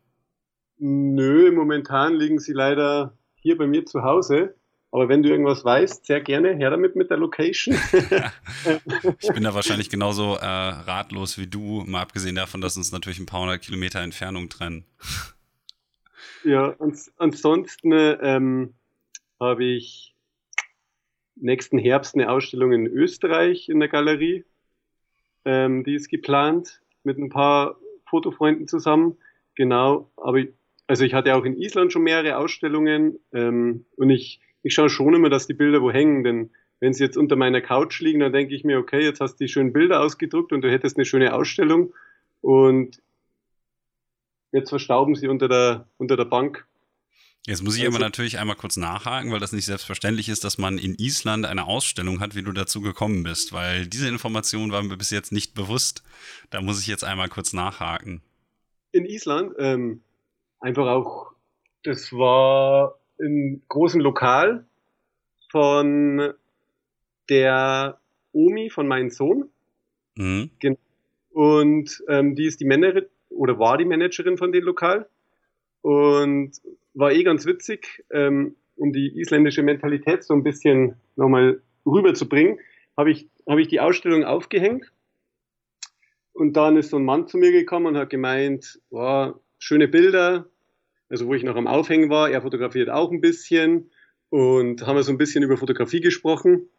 Nö, 0.78 1.52
momentan 1.52 2.16
liegen 2.16 2.40
sie 2.40 2.54
leider 2.54 3.16
hier 3.36 3.58
bei 3.58 3.68
mir 3.68 3.86
zu 3.86 4.04
Hause. 4.04 4.56
Aber 4.92 5.10
wenn 5.10 5.24
du 5.24 5.30
irgendwas 5.30 5.66
weißt, 5.66 6.06
sehr 6.06 6.22
gerne 6.22 6.56
her 6.56 6.70
damit 6.70 6.96
mit 6.96 7.10
der 7.10 7.18
Location. 7.18 7.76
ich 9.20 9.34
bin 9.34 9.44
da 9.44 9.54
wahrscheinlich 9.56 9.90
genauso 9.90 10.36
äh, 10.36 10.46
ratlos 10.46 11.38
wie 11.40 11.48
du, 11.48 11.84
mal 11.88 12.02
abgesehen 12.02 12.36
davon, 12.36 12.62
dass 12.62 12.78
uns 12.78 12.92
natürlich 12.92 13.20
ein 13.20 13.26
paar 13.26 13.42
hundert 13.42 13.62
Kilometer 13.62 14.02
Entfernung 14.02 14.50
trennen. 14.50 14.86
ja, 16.44 16.76
ans 16.80 17.12
ansonsten 17.18 17.92
ähm, 17.92 18.74
habe 19.44 19.66
ich 19.66 20.16
nächsten 21.36 21.78
Herbst 21.78 22.16
eine 22.16 22.30
Ausstellung 22.30 22.72
in 22.72 22.88
Österreich 22.88 23.70
in 23.70 23.80
der 23.80 23.90
Galerie. 23.90 24.46
Ähm, 25.46 25.84
die 25.84 25.96
ist 25.96 26.10
geplant 26.10 26.82
mit 27.04 27.18
ein 27.18 27.30
paar 27.30 27.78
Fotofreunden 28.06 28.68
zusammen. 28.68 29.18
Genau, 29.56 30.12
aber 30.18 30.38
ich, 30.38 30.50
also 30.88 31.04
ich 31.04 31.14
hatte 31.14 31.36
auch 31.36 31.46
in 31.46 31.58
Island 31.58 31.92
schon 31.92 32.04
mehrere 32.04 32.38
Ausstellungen 32.38 33.20
ähm, 33.34 33.86
und 33.98 34.10
ich, 34.10 34.40
ich 34.64 34.74
schaue 34.74 34.90
schon 34.90 35.14
immer, 35.14 35.30
dass 35.30 35.48
die 35.48 35.54
Bilder 35.54 35.82
wo 35.82 35.92
hängen, 35.92 36.24
denn 36.24 36.52
wenn 36.80 36.94
sie 36.94 37.04
jetzt 37.04 37.18
unter 37.18 37.36
meiner 37.36 37.62
Couch 37.62 38.02
liegen, 38.02 38.20
dann 38.20 38.34
denke 38.34 38.56
ich 38.56 38.64
mir, 38.64 38.78
okay, 38.78 39.02
jetzt 39.02 39.22
hast 39.22 39.36
du 39.36 39.46
die 39.46 39.50
schönen 39.50 39.74
Bilder 39.74 40.02
ausgedruckt 40.02 40.52
und 40.52 40.62
du 40.62 40.72
hättest 40.72 40.98
eine 40.98 41.06
schöne 41.06 41.34
Ausstellung 41.34 41.94
und 42.42 43.02
jetzt 44.52 44.70
verstauben 44.70 45.16
sie 45.16 45.28
unter 45.28 45.48
der, 45.48 45.88
unter 45.98 46.18
der 46.18 46.26
Bank. 46.26 46.68
Jetzt 47.46 47.62
muss 47.62 47.76
ich 47.76 47.84
also, 47.84 47.98
aber 47.98 48.06
natürlich 48.06 48.40
einmal 48.40 48.56
kurz 48.56 48.78
nachhaken, 48.78 49.32
weil 49.32 49.40
das 49.40 49.52
nicht 49.52 49.66
selbstverständlich 49.66 50.30
ist, 50.30 50.46
dass 50.46 50.58
man 50.58 50.78
in 50.78 50.96
Island 50.98 51.46
eine 51.46 51.66
Ausstellung 51.66 52.22
hat, 52.22 52.36
wie 52.36 52.44
du 52.44 52.54
dazu 52.54 52.80
gekommen 52.80 53.24
bist, 53.24 53.52
weil 53.52 53.86
diese 53.86 54.08
Information 54.08 54.72
war 54.72 54.82
mir 54.82 54.96
bis 54.96 55.10
jetzt 55.10 55.34
nicht 55.34 55.54
bewusst. 55.54 56.04
Da 56.52 56.62
muss 56.62 56.80
ich 56.80 56.88
jetzt 56.88 57.04
einmal 57.04 57.28
kurz 57.28 57.52
nachhaken. 57.52 58.22
In 58.94 59.06
Island, 59.06 59.54
ähm, 59.60 60.02
einfach 60.62 60.88
auch, 60.88 61.34
das 61.84 62.14
war 62.14 62.98
im 63.18 63.62
großen 63.68 64.00
Lokal 64.00 64.66
von 65.52 66.34
der 67.30 68.00
Omi 68.32 68.70
von 68.70 68.88
meinem 68.88 69.10
Sohn. 69.10 69.50
Mhm. 70.16 70.50
Und 71.32 72.04
ähm, 72.08 72.36
die 72.36 72.46
ist 72.46 72.62
die 72.62 72.66
Managerin 72.66 73.10
oder 73.30 73.60
war 73.60 73.78
die 73.78 73.86
Managerin 73.86 74.38
von 74.38 74.54
dem 74.54 74.64
Lokal. 74.64 75.10
Und 75.82 76.54
war 76.94 77.12
eh 77.12 77.24
ganz 77.24 77.46
witzig, 77.46 78.04
ähm, 78.12 78.56
um 78.76 78.94
die 78.94 79.20
isländische 79.20 79.64
Mentalität 79.64 80.24
so 80.24 80.34
ein 80.34 80.44
bisschen 80.44 80.96
nochmal 81.16 81.62
rüberzubringen, 81.86 82.60
habe 82.98 83.12
ich, 83.12 83.30
hab 83.48 83.58
ich 83.58 83.68
die 83.68 83.80
Ausstellung 83.80 84.24
aufgehängt. 84.24 84.92
Und 86.34 86.58
dann 86.58 86.78
ist 86.78 86.90
so 86.90 86.98
ein 86.98 87.06
Mann 87.06 87.28
zu 87.28 87.38
mir 87.38 87.52
gekommen 87.52 87.88
und 87.88 87.98
hat 87.98 88.10
gemeint, 88.10 88.80
wow, 88.90 89.36
schöne 89.60 89.88
Bilder, 89.88 90.48
also 91.10 91.28
wo 91.28 91.36
ich 91.36 91.44
noch 91.44 91.56
am 91.56 91.68
Aufhängen 91.68 92.10
war, 92.10 92.30
er 92.30 92.42
fotografiert 92.42 92.90
auch 92.90 93.12
ein 93.12 93.22
bisschen 93.22 93.92
und 94.30 94.86
haben 94.88 94.96
wir 94.96 95.04
so 95.04 95.12
ein 95.12 95.20
bisschen 95.20 95.44
über 95.44 95.58
Fotografie 95.58 96.02
gesprochen. 96.02 96.70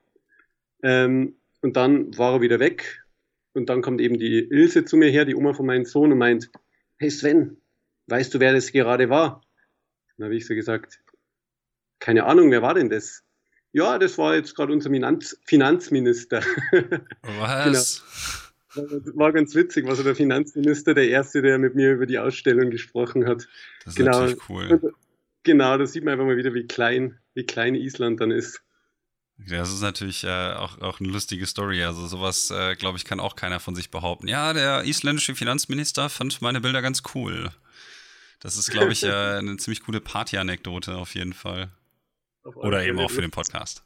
Ähm, 0.83 1.37
und 1.63 1.77
dann 1.77 2.17
war 2.19 2.35
er 2.35 2.41
wieder 2.41 2.59
weg 2.59 3.05
und 3.53 3.69
dann 3.69 3.81
kommt 3.81 4.01
eben 4.01 4.19
die 4.19 4.41
Ilse 4.51 4.85
zu 4.85 4.97
mir 4.97 5.09
her, 5.09 5.25
die 5.25 5.37
Oma 5.37 5.55
von 5.55 5.67
meinem 5.67 5.85
Sohn 5.85 6.11
und 6.11 6.19
meint, 6.19 6.51
hey 6.97 7.11
Sven, 7.11 7.59
weißt 8.09 8.35
du, 8.35 8.41
wer 8.41 8.53
das 8.53 8.73
gerade 8.73 9.09
war? 9.09 9.41
Dann 10.17 10.27
habe 10.27 10.37
ich 10.37 10.47
so 10.47 10.55
gesagt, 10.55 11.01
keine 11.99 12.25
Ahnung, 12.25 12.51
wer 12.51 12.63
war 12.63 12.75
denn 12.75 12.91
das? 12.91 13.23
Ja, 13.73 13.99
das 13.99 14.19
war 14.19 14.35
jetzt 14.35 14.55
gerade 14.55 14.73
unser 14.73 14.91
Finanz 14.91 15.37
Finanzminister. 15.47 16.43
Was? 17.23 18.05
genau. 18.75 18.91
War 19.15 19.33
ganz 19.33 19.55
witzig, 19.55 19.87
war 19.87 19.95
so 19.95 20.03
der 20.03 20.17
Finanzminister, 20.17 20.95
der 20.95 21.09
Erste, 21.09 21.43
der 21.43 21.59
mit 21.59 21.75
mir 21.75 21.93
über 21.93 22.07
die 22.07 22.19
Ausstellung 22.19 22.71
gesprochen 22.71 23.27
hat. 23.27 23.49
Das 23.85 23.93
ist 23.93 23.97
genau. 23.97 24.21
natürlich 24.21 24.49
cool. 24.49 24.95
Genau, 25.45 25.77
da 25.77 25.87
sieht 25.87 26.05
man 26.05 26.13
einfach 26.13 26.25
mal 26.25 26.37
wieder, 26.37 26.55
wie 26.55 26.67
klein, 26.67 27.19
wie 27.35 27.45
klein 27.45 27.75
Island 27.75 28.21
dann 28.21 28.31
ist. 28.31 28.63
Ja, 29.47 29.59
das 29.59 29.73
ist 29.73 29.83
natürlich 29.83 30.25
äh, 30.25 30.53
auch, 30.55 30.81
auch 30.81 31.01
eine 31.01 31.09
lustige 31.09 31.47
Story. 31.47 31.83
Also 31.83 32.07
sowas, 32.07 32.51
äh, 32.51 32.77
glaube 32.77 32.99
ich, 32.99 33.05
kann 33.05 33.21
auch 33.21 33.37
keiner 33.37 33.61
von 33.61 33.75
sich 33.75 33.91
behaupten. 33.91 34.29
Ja, 34.29 34.53
der 34.53 34.85
isländische 34.85 35.35
Finanzminister 35.35 36.09
fand 36.09 36.41
meine 36.41 36.61
Bilder 36.61 36.83
ganz 36.83 37.03
cool. 37.15 37.51
Das 38.45 38.59
ist, 38.59 38.71
glaube 38.71 38.93
ich, 38.93 39.03
äh, 39.03 39.09
eine 39.39 39.57
ziemlich 39.57 39.83
coole 39.83 40.01
Party-Anekdote 40.01 40.97
auf 40.97 41.15
jeden 41.15 41.33
Fall. 41.33 41.71
Auf 42.45 42.57
Oder 42.57 42.85
eben 42.85 43.01
auch 43.01 43.11
für 43.11 43.23
den 43.23 43.31
Podcast. 43.31 43.83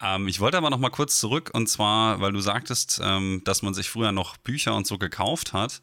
Ähm, 0.00 0.28
ich 0.28 0.38
wollte 0.38 0.56
aber 0.56 0.70
noch 0.70 0.78
mal 0.78 0.90
kurz 0.90 1.18
zurück 1.18 1.50
und 1.52 1.66
zwar, 1.66 2.20
weil 2.20 2.32
du 2.32 2.40
sagtest, 2.40 3.00
ähm, 3.02 3.42
dass 3.44 3.62
man 3.62 3.74
sich 3.74 3.90
früher 3.90 4.12
noch 4.12 4.36
Bücher 4.36 4.76
und 4.76 4.86
so 4.86 4.96
gekauft 4.96 5.52
hat. 5.52 5.82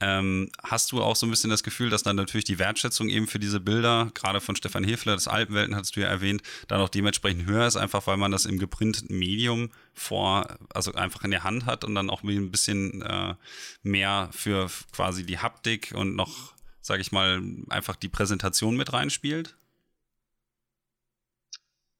Ähm, 0.00 0.50
hast 0.62 0.92
du 0.92 1.02
auch 1.02 1.16
so 1.16 1.26
ein 1.26 1.30
bisschen 1.30 1.48
das 1.48 1.62
Gefühl, 1.62 1.88
dass 1.88 2.02
dann 2.02 2.16
natürlich 2.16 2.44
die 2.44 2.58
Wertschätzung 2.58 3.08
eben 3.08 3.26
für 3.26 3.38
diese 3.38 3.60
Bilder, 3.60 4.10
gerade 4.12 4.42
von 4.42 4.54
Stefan 4.54 4.84
Hefler, 4.84 5.14
das 5.14 5.28
Alpenwelten 5.28 5.74
hattest 5.74 5.96
du 5.96 6.00
ja 6.00 6.08
erwähnt, 6.08 6.42
dann 6.68 6.80
auch 6.80 6.90
dementsprechend 6.90 7.46
höher 7.46 7.66
ist, 7.66 7.76
einfach 7.76 8.06
weil 8.06 8.18
man 8.18 8.32
das 8.32 8.44
im 8.44 8.58
geprinteten 8.58 9.18
Medium 9.18 9.70
vor, 9.94 10.58
also 10.74 10.92
einfach 10.92 11.24
in 11.24 11.30
der 11.30 11.44
Hand 11.44 11.64
hat 11.64 11.84
und 11.84 11.94
dann 11.94 12.10
auch 12.10 12.22
ein 12.22 12.50
bisschen 12.50 13.00
äh, 13.00 13.34
mehr 13.82 14.28
für 14.32 14.68
quasi 14.92 15.24
die 15.24 15.38
Haptik 15.38 15.92
und 15.94 16.16
noch 16.16 16.52
sage 16.82 17.00
ich 17.00 17.12
mal, 17.12 17.40
einfach 17.70 17.96
die 17.96 18.08
Präsentation 18.08 18.76
mit 18.76 18.92
reinspielt? 18.92 19.56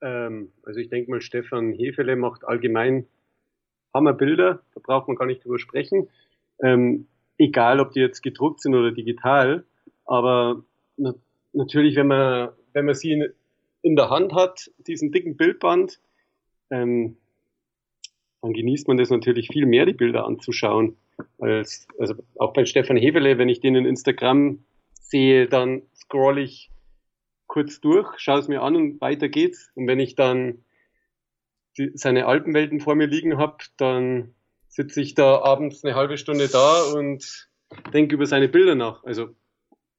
Ähm, 0.02 0.52
also 0.64 0.80
ich 0.80 0.90
denke 0.90 1.10
mal, 1.10 1.20
Stefan 1.20 1.72
Hefele 1.72 2.16
macht 2.16 2.44
allgemein 2.44 3.06
Hammerbilder, 3.94 4.62
da 4.74 4.80
braucht 4.82 5.08
man 5.08 5.16
gar 5.16 5.26
nicht 5.26 5.44
drüber 5.44 5.58
sprechen. 5.58 6.08
Ähm, 6.60 7.06
egal, 7.38 7.80
ob 7.80 7.92
die 7.92 8.00
jetzt 8.00 8.22
gedruckt 8.22 8.60
sind 8.60 8.74
oder 8.74 8.90
digital, 8.90 9.64
aber 10.04 10.62
na 10.96 11.14
natürlich, 11.52 11.96
wenn 11.96 12.08
man, 12.08 12.50
wenn 12.72 12.84
man 12.84 12.94
sie 12.94 13.12
in, 13.12 13.32
in, 13.82 13.96
der 13.96 14.10
Hand 14.10 14.34
hat, 14.34 14.70
diesen 14.86 15.12
dicken 15.12 15.36
Bildband, 15.36 16.00
ähm, 16.70 17.16
dann 18.40 18.52
genießt 18.52 18.88
man 18.88 18.96
das 18.96 19.10
natürlich 19.10 19.48
viel 19.48 19.66
mehr, 19.66 19.86
die 19.86 19.92
Bilder 19.92 20.24
anzuschauen. 20.24 20.96
Als, 21.38 21.86
also 21.98 22.14
auch 22.36 22.52
bei 22.52 22.64
Stefan 22.64 22.96
Hefele, 22.96 23.38
wenn 23.38 23.48
ich 23.48 23.60
den 23.60 23.76
in 23.76 23.84
Instagram 23.84 24.64
sehe, 25.12 25.46
dann 25.46 25.82
scroll 25.94 26.38
ich 26.38 26.70
kurz 27.46 27.80
durch, 27.80 28.18
schaue 28.18 28.40
es 28.40 28.48
mir 28.48 28.62
an 28.62 28.74
und 28.74 29.00
weiter 29.00 29.28
geht's. 29.28 29.70
Und 29.74 29.86
wenn 29.86 30.00
ich 30.00 30.16
dann 30.16 30.64
die, 31.76 31.92
seine 31.94 32.26
Alpenwelten 32.26 32.80
vor 32.80 32.94
mir 32.94 33.06
liegen 33.06 33.38
habe, 33.38 33.58
dann 33.76 34.34
sitze 34.68 35.00
ich 35.00 35.14
da 35.14 35.42
abends 35.42 35.84
eine 35.84 35.94
halbe 35.94 36.18
Stunde 36.18 36.48
da 36.48 36.82
und 36.94 37.48
denke 37.92 38.14
über 38.14 38.26
seine 38.26 38.48
Bilder 38.48 38.74
nach. 38.74 39.04
Also 39.04 39.28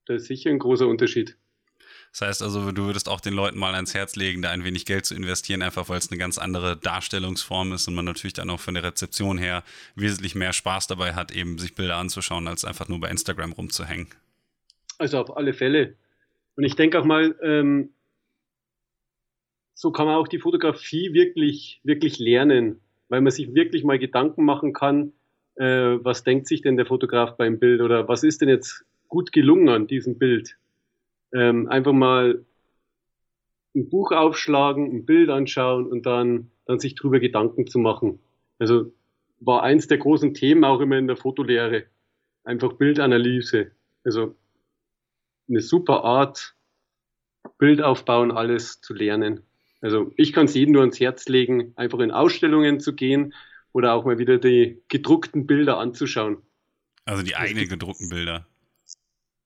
da 0.06 0.16
ist 0.16 0.26
sicher 0.26 0.50
ein 0.50 0.60
großer 0.60 0.88
Unterschied. 0.88 1.38
Das 2.12 2.22
heißt 2.22 2.44
also, 2.44 2.72
du 2.72 2.86
würdest 2.86 3.10
auch 3.10 3.22
den 3.22 3.34
Leuten 3.34 3.58
mal 3.58 3.74
ans 3.74 3.96
Herz 3.96 4.16
legen, 4.16 4.44
da 4.44 4.52
ein 4.52 4.64
wenig 4.64 4.86
Geld 4.86 5.06
zu 5.06 5.16
investieren, 5.16 5.64
einfach 5.64 5.90
weil 5.90 5.98
es 5.98 6.12
eine 6.12 6.20
ganz 6.20 6.38
andere 6.38 6.78
Darstellungsform 6.78 7.74
ist 7.74 7.88
und 7.88 7.96
man 7.96 8.06
natürlich 8.06 8.34
dann 8.34 8.52
auch 8.52 8.60
von 8.60 8.76
der 8.76 8.84
Rezeption 8.84 9.40
her 9.40 9.64
wesentlich 9.96 10.36
mehr 10.36 10.54
Spaß 10.54 10.86
dabei 10.86 11.16
hat, 11.16 11.32
eben 11.32 11.58
sich 11.58 11.74
Bilder 11.74 11.98
anzuschauen, 11.98 12.48
als 12.48 12.66
einfach 12.66 12.88
nur 12.88 13.00
bei 13.00 13.10
Instagram 13.10 13.54
rumzuhängen. 13.54 14.08
Also 15.04 15.18
auf 15.18 15.36
alle 15.36 15.52
Fälle. 15.52 15.96
Und 16.56 16.64
ich 16.64 16.78
denke 16.78 16.98
auch 16.98 17.04
mal, 17.04 17.36
ähm, 17.42 17.90
so 19.74 19.92
kann 19.92 20.06
man 20.06 20.16
auch 20.16 20.30
die 20.30 20.40
Fotografie 20.40 21.14
wirklich, 21.14 21.82
wirklich 21.84 22.20
lernen. 22.20 22.80
weil 23.10 23.20
man 23.20 23.32
sich 23.32 23.54
wirklich 23.54 23.84
mal 23.84 24.00
Gedanken 24.00 24.46
machen 24.46 24.72
kann, 24.72 25.12
äh, 25.56 25.98
was 26.02 26.24
denkt 26.24 26.48
sich 26.48 26.62
denn 26.62 26.78
der 26.78 26.86
Fotograf 26.86 27.36
beim 27.36 27.60
Bild 27.60 27.82
oder 27.82 28.08
was 28.08 28.24
ist 28.24 28.40
denn 28.40 28.48
jetzt 28.48 28.86
gut 29.10 29.34
gelungen 29.34 29.68
an 29.68 29.88
diesem 29.88 30.18
Bild. 30.18 30.58
Ähm, 31.34 31.68
einfach 31.68 31.92
mal 31.92 32.46
ein 33.76 33.90
Buch 33.90 34.14
aufschlagen, 34.14 34.90
ein 34.90 35.06
Bild 35.06 35.30
anschauen 35.30 35.86
und 35.86 36.06
dann, 36.06 36.50
dann 36.66 36.80
sich 36.80 36.96
drüber 36.96 37.20
Gedanken 37.20 37.68
zu 37.68 37.78
machen. 37.78 38.20
Also 38.58 38.94
war 39.42 39.64
eins 39.64 39.88
der 39.88 39.98
großen 39.98 40.34
Themen 40.34 40.64
auch 40.64 40.80
immer 40.80 40.98
in 40.98 41.08
der 41.08 41.18
Fotolehre. 41.18 41.84
Einfach 42.46 42.74
Bildanalyse. 42.74 43.72
Also 44.06 44.36
eine 45.54 45.62
super 45.62 46.04
Art, 46.04 46.56
Bild 47.58 47.82
aufbauen, 47.82 48.32
alles 48.32 48.82
zu 48.82 48.94
lernen. 48.94 49.44
Also 49.82 50.12
ich 50.16 50.34
kann 50.34 50.46
es 50.46 50.54
jedem 50.54 50.74
nur 50.74 50.82
ans 50.82 51.00
Herz 51.00 51.28
legen, 51.28 51.74
einfach 51.76 52.00
in 52.00 52.12
Ausstellungen 52.12 52.80
zu 52.80 52.94
gehen 52.94 53.34
oder 53.74 53.94
auch 53.94 54.06
mal 54.06 54.18
wieder 54.18 54.38
die 54.38 54.82
gedruckten 54.88 55.46
Bilder 55.46 55.78
anzuschauen. 55.78 56.42
Also 57.06 57.24
die 57.24 57.36
eigenen 57.36 57.68
gedruckten 57.68 58.10
Bilder. 58.10 58.48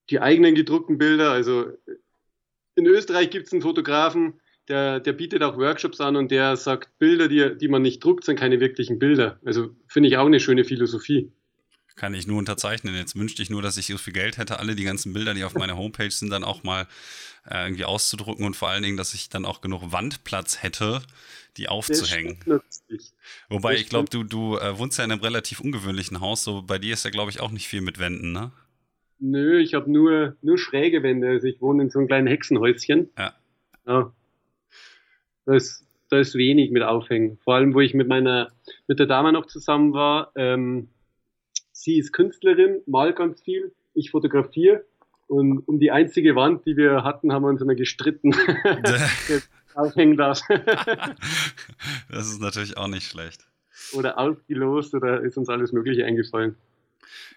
Die 0.10 0.22
eigenen 0.22 0.54
gedruckten 0.54 0.98
Bilder. 0.98 1.32
Also 1.32 1.72
in 2.76 2.86
Österreich 2.86 3.32
gibt 3.32 3.48
es 3.48 3.54
einen 3.54 3.64
Fotografen, 3.64 4.40
der, 4.68 5.00
der 5.00 5.14
bietet 5.14 5.44
auch 5.44 5.58
Workshops 5.58 6.02
an 6.02 6.16
und 6.16 6.30
der 6.30 6.56
sagt, 6.56 6.98
Bilder, 7.00 7.28
die, 7.28 7.58
die 7.58 7.68
man 7.68 7.82
nicht 7.82 8.04
druckt, 8.04 8.26
sind 8.26 8.38
keine 8.38 8.60
wirklichen 8.60 9.00
Bilder. 9.00 9.40
Also 9.46 9.76
finde 9.88 10.10
ich 10.10 10.18
auch 10.18 10.26
eine 10.26 10.40
schöne 10.40 10.66
Philosophie. 10.66 11.32
Kann 11.98 12.14
ich 12.14 12.28
nur 12.28 12.38
unterzeichnen. 12.38 12.96
Jetzt 12.96 13.18
wünschte 13.18 13.42
ich 13.42 13.50
nur, 13.50 13.62
dass 13.62 13.76
ich 13.76 13.88
so 13.88 13.98
viel 13.98 14.14
Geld 14.14 14.38
hätte, 14.38 14.60
alle 14.60 14.76
die 14.76 14.84
ganzen 14.84 15.14
Bilder, 15.14 15.34
die 15.34 15.44
auf 15.44 15.56
meiner 15.56 15.78
Homepage 15.78 16.12
sind, 16.12 16.30
dann 16.30 16.44
auch 16.44 16.64
mal 16.64 16.88
äh, 17.50 17.66
irgendwie 17.66 17.86
auszudrucken 17.86 18.46
und 18.46 18.56
vor 18.56 18.70
allen 18.70 18.84
Dingen, 18.84 18.98
dass 18.98 19.14
ich 19.14 19.30
dann 19.30 19.46
auch 19.46 19.62
genug 19.62 19.92
Wandplatz 19.92 20.62
hätte, 20.62 21.02
die 21.58 21.68
aufzuhängen. 21.68 22.38
Wobei 23.50 23.76
ich 23.76 23.90
glaube, 23.90 24.10
du, 24.10 24.24
du 24.24 24.58
äh, 24.58 24.78
wohnst 24.78 25.00
ja 25.00 25.04
in 25.06 25.12
einem 25.12 25.22
relativ 25.22 25.60
ungewöhnlichen 25.60 26.20
Haus, 26.20 26.44
so 26.44 26.62
bei 26.62 26.78
dir 26.78 26.94
ist 26.94 27.04
ja, 27.04 27.10
glaube 27.10 27.32
ich, 27.32 27.40
auch 27.40 27.52
nicht 27.52 27.68
viel 27.68 27.82
mit 27.82 28.00
Wänden, 28.00 28.32
ne? 28.32 28.52
Nö, 29.20 29.60
ich 29.60 29.74
habe 29.74 29.92
nur, 29.92 30.38
nur 30.44 30.60
schräge 30.60 31.02
Wände. 31.02 31.28
Also 31.28 31.48
ich 31.48 31.60
wohne 31.60 31.82
in 31.84 31.90
so 31.90 31.98
einem 31.98 32.08
kleinen 32.08 32.28
Hexenhäuschen. 32.28 33.10
Ja. 33.18 33.34
ja. 33.88 34.14
Da 35.46 35.56
ist, 35.56 35.84
da 36.10 36.20
ist 36.20 36.36
wenig 36.36 36.70
mit 36.70 36.84
Aufhängen. 36.84 37.40
Vor 37.44 37.56
allem, 37.56 37.74
wo 37.74 37.82
ich 37.82 37.96
mit 37.96 38.08
meiner, 38.08 38.52
mit 38.88 39.00
der 39.00 39.08
Dame 39.08 39.34
noch 39.34 39.48
zusammen 39.48 39.94
war. 39.94 40.32
Ähm, 40.36 40.90
sie 41.88 41.98
ist 41.98 42.12
Künstlerin, 42.12 42.82
malt 42.86 43.16
ganz 43.16 43.42
viel. 43.42 43.74
Ich 43.94 44.12
fotografiere. 44.12 44.84
Und 45.28 45.60
um 45.68 45.80
die 45.80 45.90
einzige 45.90 46.36
Wand, 46.36 46.66
die 46.66 46.76
wir 46.76 47.06
hatten, 47.06 47.32
haben 47.32 47.44
wir 47.44 47.50
uns 47.50 47.62
immer 47.62 47.76
gestritten. 47.76 48.34
aufhängen 49.74 50.18
darf. 50.18 50.42
das 52.10 52.28
ist 52.28 52.42
natürlich 52.42 52.76
auch 52.78 52.88
nicht 52.88 53.08
schlecht. 53.08 53.48
Oder 53.94 54.18
ausgelost 54.18 54.96
oder 54.96 55.22
ist 55.22 55.38
uns 55.38 55.50
alles 55.50 55.72
Mögliche 55.72 56.04
eingefallen. 56.04 56.58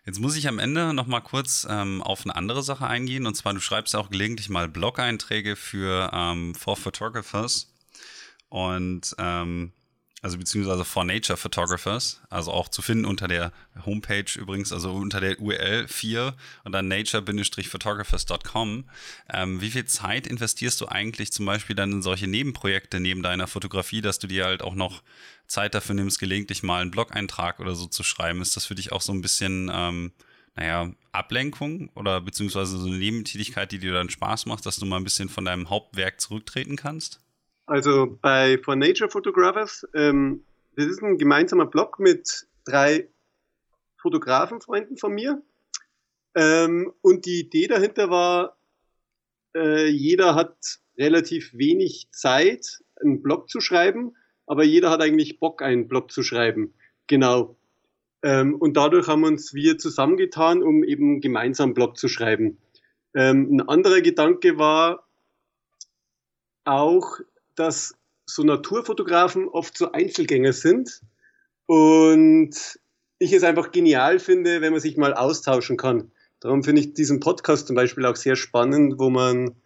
Jetzt 0.04 0.18
muss 0.18 0.36
ich 0.36 0.48
am 0.48 0.58
Ende 0.58 0.94
noch 0.94 1.06
mal 1.06 1.20
kurz 1.20 1.66
ähm, 1.70 2.02
auf 2.02 2.24
eine 2.24 2.34
andere 2.34 2.62
Sache 2.62 2.86
eingehen. 2.86 3.26
Und 3.26 3.34
zwar, 3.34 3.52
du 3.52 3.60
schreibst 3.60 3.94
auch 3.94 4.10
gelegentlich 4.10 4.48
mal 4.48 4.68
Blog-Einträge 4.68 5.54
für 5.54 6.10
ähm, 6.12 6.54
For 6.54 6.76
Photographers. 6.76 7.72
Und 8.48 9.14
ähm, 9.18 9.72
also 10.22 10.36
beziehungsweise 10.36 10.84
For 10.84 11.04
Nature 11.04 11.38
Photographers, 11.38 12.20
also 12.28 12.52
auch 12.52 12.68
zu 12.68 12.82
finden 12.82 13.06
unter 13.06 13.26
der 13.26 13.52
Homepage 13.86 14.26
übrigens, 14.36 14.70
also 14.70 14.92
unter 14.92 15.18
der 15.20 15.40
URL 15.40 15.88
4 15.88 16.34
und 16.64 16.72
dann 16.72 16.88
nature-photographers.com. 16.88 18.84
Ähm, 19.32 19.60
wie 19.62 19.70
viel 19.70 19.86
Zeit 19.86 20.26
investierst 20.26 20.78
du 20.80 20.88
eigentlich 20.88 21.32
zum 21.32 21.46
Beispiel 21.46 21.74
dann 21.74 21.92
in 21.92 22.02
solche 22.02 22.26
Nebenprojekte 22.26 23.00
neben 23.00 23.22
deiner 23.22 23.46
Fotografie, 23.46 24.02
dass 24.02 24.18
du 24.18 24.26
dir 24.26 24.44
halt 24.44 24.62
auch 24.62 24.74
noch 24.74 25.02
Zeit 25.46 25.74
dafür 25.74 25.94
nimmst, 25.94 26.18
gelegentlich 26.18 26.62
mal 26.62 26.82
einen 26.82 26.90
Blog-Eintrag 26.90 27.58
oder 27.58 27.74
so 27.74 27.86
zu 27.86 28.02
schreiben? 28.02 28.42
Ist 28.42 28.56
das 28.56 28.66
für 28.66 28.74
dich 28.74 28.92
auch 28.92 29.00
so 29.00 29.12
ein 29.12 29.22
bisschen, 29.22 29.70
ähm, 29.72 30.12
naja, 30.54 30.92
Ablenkung 31.12 31.88
oder 31.94 32.20
beziehungsweise 32.20 32.76
so 32.76 32.86
eine 32.86 32.98
Nebentätigkeit, 32.98 33.72
die 33.72 33.78
dir 33.78 33.94
dann 33.94 34.10
Spaß 34.10 34.44
macht, 34.44 34.66
dass 34.66 34.76
du 34.76 34.84
mal 34.84 34.98
ein 34.98 35.04
bisschen 35.04 35.30
von 35.30 35.46
deinem 35.46 35.70
Hauptwerk 35.70 36.20
zurücktreten 36.20 36.76
kannst? 36.76 37.20
Also 37.70 38.18
bei 38.20 38.58
For 38.64 38.74
Nature 38.74 39.08
Photographers, 39.08 39.86
ähm, 39.94 40.42
das 40.74 40.86
ist 40.86 41.04
ein 41.04 41.18
gemeinsamer 41.18 41.66
Blog 41.66 42.00
mit 42.00 42.48
drei 42.64 43.08
Fotografenfreunden 44.02 44.96
von 44.96 45.12
mir. 45.12 45.40
Ähm, 46.34 46.92
und 47.00 47.26
die 47.26 47.38
Idee 47.38 47.68
dahinter 47.68 48.10
war, 48.10 48.56
äh, 49.54 49.86
jeder 49.86 50.34
hat 50.34 50.80
relativ 50.98 51.52
wenig 51.54 52.08
Zeit, 52.10 52.80
einen 53.00 53.22
Blog 53.22 53.48
zu 53.48 53.60
schreiben, 53.60 54.16
aber 54.46 54.64
jeder 54.64 54.90
hat 54.90 55.00
eigentlich 55.00 55.38
Bock, 55.38 55.62
einen 55.62 55.86
Blog 55.86 56.10
zu 56.10 56.24
schreiben. 56.24 56.74
Genau. 57.06 57.56
Ähm, 58.24 58.56
und 58.56 58.76
dadurch 58.76 59.06
haben 59.06 59.22
uns 59.22 59.54
wir 59.54 59.78
zusammengetan, 59.78 60.64
um 60.64 60.82
eben 60.82 61.20
gemeinsam 61.20 61.68
einen 61.68 61.74
Blog 61.74 61.98
zu 61.98 62.08
schreiben. 62.08 62.58
Ähm, 63.14 63.48
ein 63.48 63.60
anderer 63.60 64.00
Gedanke 64.00 64.58
war 64.58 65.06
auch, 66.64 67.20
dass 67.60 67.94
so 68.24 68.42
Naturfotografen 68.42 69.48
oft 69.48 69.76
so 69.76 69.92
Einzelgänger 69.92 70.52
sind 70.52 71.02
und 71.66 72.54
ich 73.18 73.32
es 73.32 73.44
einfach 73.44 73.70
genial 73.70 74.18
finde, 74.18 74.62
wenn 74.62 74.72
man 74.72 74.80
sich 74.80 74.96
mal 74.96 75.12
austauschen 75.12 75.76
kann. 75.76 76.10
Darum 76.40 76.64
finde 76.64 76.80
ich 76.80 76.94
diesen 76.94 77.20
Podcast 77.20 77.66
zum 77.66 77.76
Beispiel 77.76 78.06
auch 78.06 78.16
sehr 78.16 78.34
spannend, 78.34 78.94
wo 78.98 79.10
man 79.10 79.56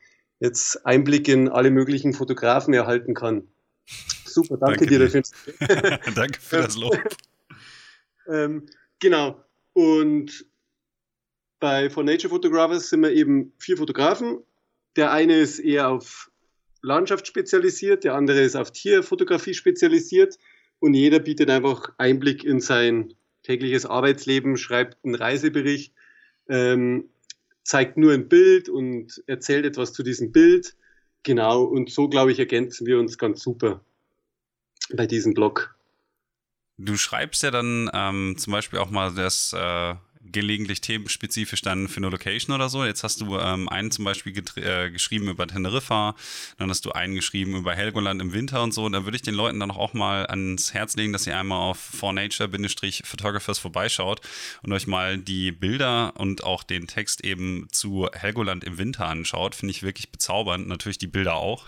jetzt 0.41 0.85
Einblick 0.85 1.29
in 1.29 1.49
alle 1.49 1.71
möglichen 1.71 2.13
Fotografen 2.13 2.75
erhalten 2.75 3.15
kann. 3.15 3.47
Super, 4.27 4.57
danke, 4.57 4.87
danke 4.87 4.87
dir 4.87 4.99
dafür. 4.99 5.23
danke 6.15 6.41
für 6.41 6.57
das 6.57 6.77
Lob. 6.77 6.99
ähm, 8.29 8.67
genau. 8.99 9.41
Und 9.73 10.47
bei 11.61 11.89
For 11.91 12.03
Nature 12.03 12.31
Photographers 12.31 12.91
sind 12.91 13.03
wir 13.03 13.13
eben 13.13 13.53
vier 13.59 13.77
Fotografen. 13.77 14.41
Der 14.97 15.13
eine 15.13 15.39
ist 15.39 15.61
eher 15.61 15.89
auf 15.89 16.31
Landschaft 16.85 17.27
spezialisiert, 17.27 18.05
der 18.05 18.15
andere 18.15 18.41
ist 18.41 18.57
auf 18.57 18.71
Tierfotografie 18.71 19.55
spezialisiert 19.55 20.39
und 20.79 20.95
jeder 20.95 21.19
bietet 21.19 21.49
einfach 21.51 21.93
Einblick 21.97 22.45
in 22.45 22.61
sein 22.61 23.15
tägliches 23.43 23.87
Arbeitsleben, 23.87 24.57
schreibt 24.57 25.03
einen 25.05 25.15
Reisebericht, 25.15 25.95
ähm, 26.49 27.09
zeigt 27.63 27.97
nur 27.97 28.13
ein 28.13 28.29
Bild 28.29 28.69
und 28.69 29.23
erzählt 29.27 29.65
etwas 29.65 29.95
zu 29.95 30.03
diesem 30.03 30.31
Bild. 30.31 30.77
Genau, 31.23 31.63
und 31.63 31.91
so, 31.91 32.09
glaube 32.09 32.33
ich, 32.33 32.39
ergänzen 32.39 32.87
wir 32.87 32.99
uns 32.99 33.17
ganz 33.17 33.43
super 33.43 33.83
bei 34.93 35.07
diesem 35.07 35.33
Blog. 35.33 35.75
Du 36.77 36.97
schreibst 36.97 37.43
ja 37.43 37.51
dann 37.51 37.91
ähm, 37.95 38.37
zum 38.37 38.53
Beispiel 38.53 38.79
auch 38.79 38.91
mal 38.91 39.15
das 39.15 39.55
äh, 39.55 39.95
gelegentlich 40.33 40.81
themenspezifisch 40.81 41.63
dann 41.63 41.89
für 41.89 41.99
eine 41.99 42.09
Location 42.09 42.55
oder 42.55 42.69
so. 42.69 42.85
Jetzt 42.85 43.05
hast 43.05 43.21
du 43.21 43.39
ähm, 43.39 43.69
einen 43.69 43.91
zum 43.91 44.05
Beispiel 44.05 44.33
äh, 44.57 44.91
geschrieben 44.91 45.29
über 45.29 45.47
Teneriffa, 45.47 46.15
dann 46.59 46.71
hast 46.71 46.85
du 46.85 46.93
einen 46.93 47.15
geschrieben 47.15 47.55
über 47.55 47.75
Helgoland 47.75 48.21
im 48.21 48.33
Winter 48.33 48.63
und 48.63 48.73
so. 48.73 48.85
Und 48.85 48.93
da 48.93 49.05
würde 49.05 49.17
ich 49.17 49.23
den 49.23 49.35
Leuten 49.35 49.61
dann 49.61 49.71
auch 49.71 49.93
mal 49.95 50.27
ans 50.27 50.75
Herz 50.75 50.97
legen, 50.97 51.13
dass 51.13 51.27
ihr 51.27 51.39
einmal 51.39 51.59
auf 51.59 51.79
fornature-photographers 51.79 53.59
vorbeischaut 53.59 54.21
und 54.63 54.73
euch 54.73 54.87
mal 54.87 55.19
die 55.19 55.53
Bilder 55.53 56.15
und 56.17 56.45
auch 56.45 56.63
den 56.63 56.87
Text 56.87 57.25
eben 57.25 57.69
zu 57.71 58.09
Helgoland 58.13 58.65
im 58.65 58.79
Winter 58.79 59.07
anschaut. 59.07 59.55
Finde 59.55 59.71
ich 59.71 59.83
wirklich 59.83 60.11
bezaubernd. 60.11 60.67
Natürlich 60.67 60.99
die 60.99 61.07
Bilder 61.07 61.35
auch. 61.35 61.67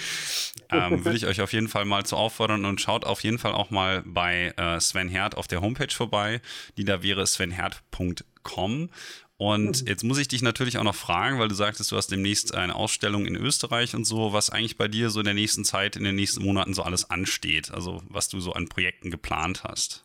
ähm, 0.70 1.04
würde 1.04 1.16
ich 1.16 1.26
euch 1.26 1.40
auf 1.40 1.52
jeden 1.52 1.68
Fall 1.68 1.84
mal 1.84 2.04
zu 2.04 2.16
auffordern 2.16 2.64
und 2.64 2.80
schaut 2.80 3.04
auf 3.04 3.22
jeden 3.22 3.38
Fall 3.38 3.52
auch 3.52 3.70
mal 3.70 4.02
bei 4.04 4.52
äh, 4.56 4.80
Sven 4.80 5.08
Herd 5.08 5.36
auf 5.36 5.46
der 5.46 5.60
Homepage 5.60 5.92
vorbei. 5.92 6.40
Die 6.76 6.84
da 6.84 7.02
wäre 7.02 7.26
svenherd.com 7.26 7.91
www.ecom. 7.92 8.90
Und 9.36 9.82
mhm. 9.82 9.88
jetzt 9.88 10.04
muss 10.04 10.18
ich 10.18 10.28
dich 10.28 10.42
natürlich 10.42 10.78
auch 10.78 10.84
noch 10.84 10.94
fragen, 10.94 11.38
weil 11.38 11.48
du 11.48 11.54
sagtest, 11.54 11.90
du 11.90 11.96
hast 11.96 12.12
demnächst 12.12 12.54
eine 12.54 12.76
Ausstellung 12.76 13.26
in 13.26 13.36
Österreich 13.36 13.94
und 13.94 14.04
so, 14.04 14.32
was 14.32 14.50
eigentlich 14.50 14.76
bei 14.76 14.88
dir 14.88 15.10
so 15.10 15.20
in 15.20 15.24
der 15.24 15.34
nächsten 15.34 15.64
Zeit, 15.64 15.96
in 15.96 16.04
den 16.04 16.14
nächsten 16.14 16.44
Monaten 16.44 16.74
so 16.74 16.82
alles 16.82 17.10
ansteht, 17.10 17.72
also 17.72 18.02
was 18.08 18.28
du 18.28 18.38
so 18.40 18.52
an 18.52 18.68
Projekten 18.68 19.10
geplant 19.10 19.64
hast. 19.64 20.04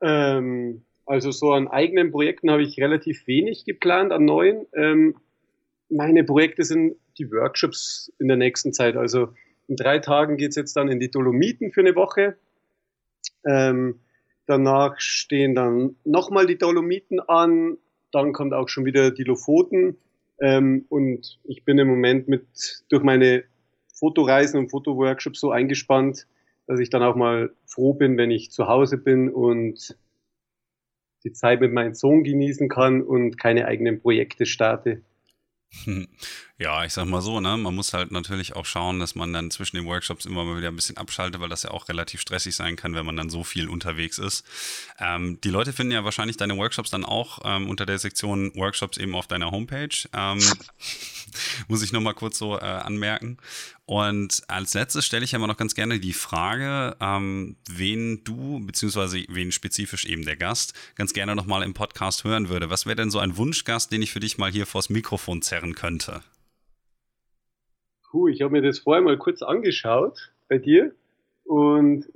Ähm, 0.00 0.82
also 1.06 1.32
so 1.32 1.52
an 1.52 1.66
eigenen 1.66 2.12
Projekten 2.12 2.50
habe 2.50 2.62
ich 2.62 2.78
relativ 2.78 3.26
wenig 3.26 3.64
geplant, 3.64 4.12
an 4.12 4.24
neuen. 4.24 4.66
Ähm, 4.74 5.16
meine 5.88 6.22
Projekte 6.22 6.64
sind 6.64 6.96
die 7.18 7.30
Workshops 7.32 8.12
in 8.18 8.28
der 8.28 8.36
nächsten 8.36 8.72
Zeit. 8.72 8.96
Also 8.96 9.34
in 9.66 9.74
drei 9.76 9.98
Tagen 9.98 10.36
geht 10.36 10.50
es 10.50 10.56
jetzt 10.56 10.76
dann 10.76 10.88
in 10.88 11.00
die 11.00 11.10
Dolomiten 11.10 11.72
für 11.72 11.80
eine 11.80 11.96
Woche. 11.96 12.36
Ähm, 13.44 13.98
Danach 14.46 14.98
stehen 15.00 15.54
dann 15.54 15.96
nochmal 16.04 16.46
die 16.46 16.58
Dolomiten 16.58 17.20
an. 17.20 17.78
Dann 18.10 18.32
kommt 18.32 18.52
auch 18.52 18.68
schon 18.68 18.84
wieder 18.84 19.10
die 19.10 19.24
Lofoten. 19.24 19.96
Ähm, 20.40 20.84
und 20.88 21.38
ich 21.44 21.64
bin 21.64 21.78
im 21.78 21.88
Moment 21.88 22.28
mit, 22.28 22.84
durch 22.88 23.02
meine 23.02 23.44
Fotoreisen 23.94 24.58
und 24.58 24.70
Fotoworkshops 24.70 25.38
so 25.38 25.52
eingespannt, 25.52 26.26
dass 26.66 26.80
ich 26.80 26.90
dann 26.90 27.02
auch 27.02 27.14
mal 27.14 27.52
froh 27.66 27.94
bin, 27.94 28.16
wenn 28.16 28.30
ich 28.30 28.50
zu 28.50 28.66
Hause 28.66 28.98
bin 28.98 29.30
und 29.30 29.96
die 31.24 31.32
Zeit 31.32 31.60
mit 31.60 31.72
meinem 31.72 31.94
Sohn 31.94 32.24
genießen 32.24 32.68
kann 32.68 33.02
und 33.02 33.38
keine 33.38 33.66
eigenen 33.66 34.00
Projekte 34.00 34.46
starte. 34.46 35.02
Ja, 36.62 36.84
ich 36.84 36.92
sag 36.92 37.06
mal 37.06 37.20
so, 37.22 37.40
ne? 37.40 37.56
Man 37.56 37.74
muss 37.74 37.92
halt 37.92 38.12
natürlich 38.12 38.54
auch 38.54 38.66
schauen, 38.66 39.00
dass 39.00 39.16
man 39.16 39.32
dann 39.32 39.50
zwischen 39.50 39.74
den 39.74 39.84
Workshops 39.84 40.26
immer 40.26 40.44
mal 40.44 40.56
wieder 40.56 40.68
ein 40.68 40.76
bisschen 40.76 40.96
abschaltet, 40.96 41.40
weil 41.40 41.48
das 41.48 41.64
ja 41.64 41.72
auch 41.72 41.88
relativ 41.88 42.20
stressig 42.20 42.54
sein 42.54 42.76
kann, 42.76 42.94
wenn 42.94 43.04
man 43.04 43.16
dann 43.16 43.30
so 43.30 43.42
viel 43.42 43.68
unterwegs 43.68 44.18
ist. 44.18 44.44
Ähm, 45.00 45.40
die 45.42 45.50
Leute 45.50 45.72
finden 45.72 45.92
ja 45.92 46.04
wahrscheinlich 46.04 46.36
deine 46.36 46.56
Workshops 46.56 46.90
dann 46.90 47.04
auch 47.04 47.40
ähm, 47.44 47.68
unter 47.68 47.84
der 47.84 47.98
Sektion 47.98 48.54
Workshops 48.54 48.96
eben 48.96 49.16
auf 49.16 49.26
deiner 49.26 49.50
Homepage. 49.50 49.88
Ähm, 50.12 50.40
muss 51.66 51.82
ich 51.82 51.92
nochmal 51.92 52.14
kurz 52.14 52.38
so 52.38 52.56
äh, 52.56 52.60
anmerken. 52.60 53.38
Und 53.92 54.42
als 54.48 54.72
letztes 54.72 55.04
stelle 55.04 55.22
ich 55.22 55.32
ja 55.32 55.36
immer 55.36 55.48
noch 55.48 55.58
ganz 55.58 55.74
gerne 55.74 56.00
die 56.00 56.14
Frage, 56.14 56.96
ähm, 56.98 57.56
wen 57.70 58.24
du, 58.24 58.64
beziehungsweise 58.64 59.18
wen 59.28 59.52
spezifisch 59.52 60.06
eben 60.06 60.24
der 60.24 60.36
Gast, 60.36 60.72
ganz 60.94 61.12
gerne 61.12 61.36
nochmal 61.36 61.62
im 61.62 61.74
Podcast 61.74 62.24
hören 62.24 62.48
würde. 62.48 62.70
Was 62.70 62.86
wäre 62.86 62.96
denn 62.96 63.10
so 63.10 63.18
ein 63.18 63.36
Wunschgast, 63.36 63.92
den 63.92 64.00
ich 64.00 64.10
für 64.10 64.20
dich 64.20 64.38
mal 64.38 64.50
hier 64.50 64.64
vors 64.64 64.88
Mikrofon 64.88 65.42
zerren 65.42 65.74
könnte? 65.74 66.22
Puh, 68.10 68.28
ich 68.28 68.40
habe 68.40 68.52
mir 68.52 68.62
das 68.62 68.78
vorher 68.78 69.02
mal 69.02 69.18
kurz 69.18 69.42
angeschaut 69.42 70.32
bei 70.48 70.56
dir 70.56 70.94
und 71.44 72.06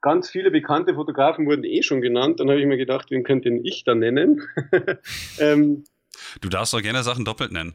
ganz 0.00 0.30
viele 0.30 0.50
bekannte 0.50 0.94
Fotografen 0.94 1.44
wurden 1.44 1.64
eh 1.64 1.82
schon 1.82 2.00
genannt. 2.00 2.40
Dann 2.40 2.48
habe 2.48 2.58
ich 2.58 2.66
mir 2.66 2.78
gedacht, 2.78 3.10
wen 3.10 3.22
könnte 3.22 3.50
ich 3.64 3.84
da 3.84 3.94
nennen? 3.94 4.48
ähm, 5.38 5.84
du 6.40 6.48
darfst 6.48 6.72
doch 6.72 6.80
gerne 6.80 7.02
Sachen 7.02 7.26
doppelt 7.26 7.52
nennen. 7.52 7.74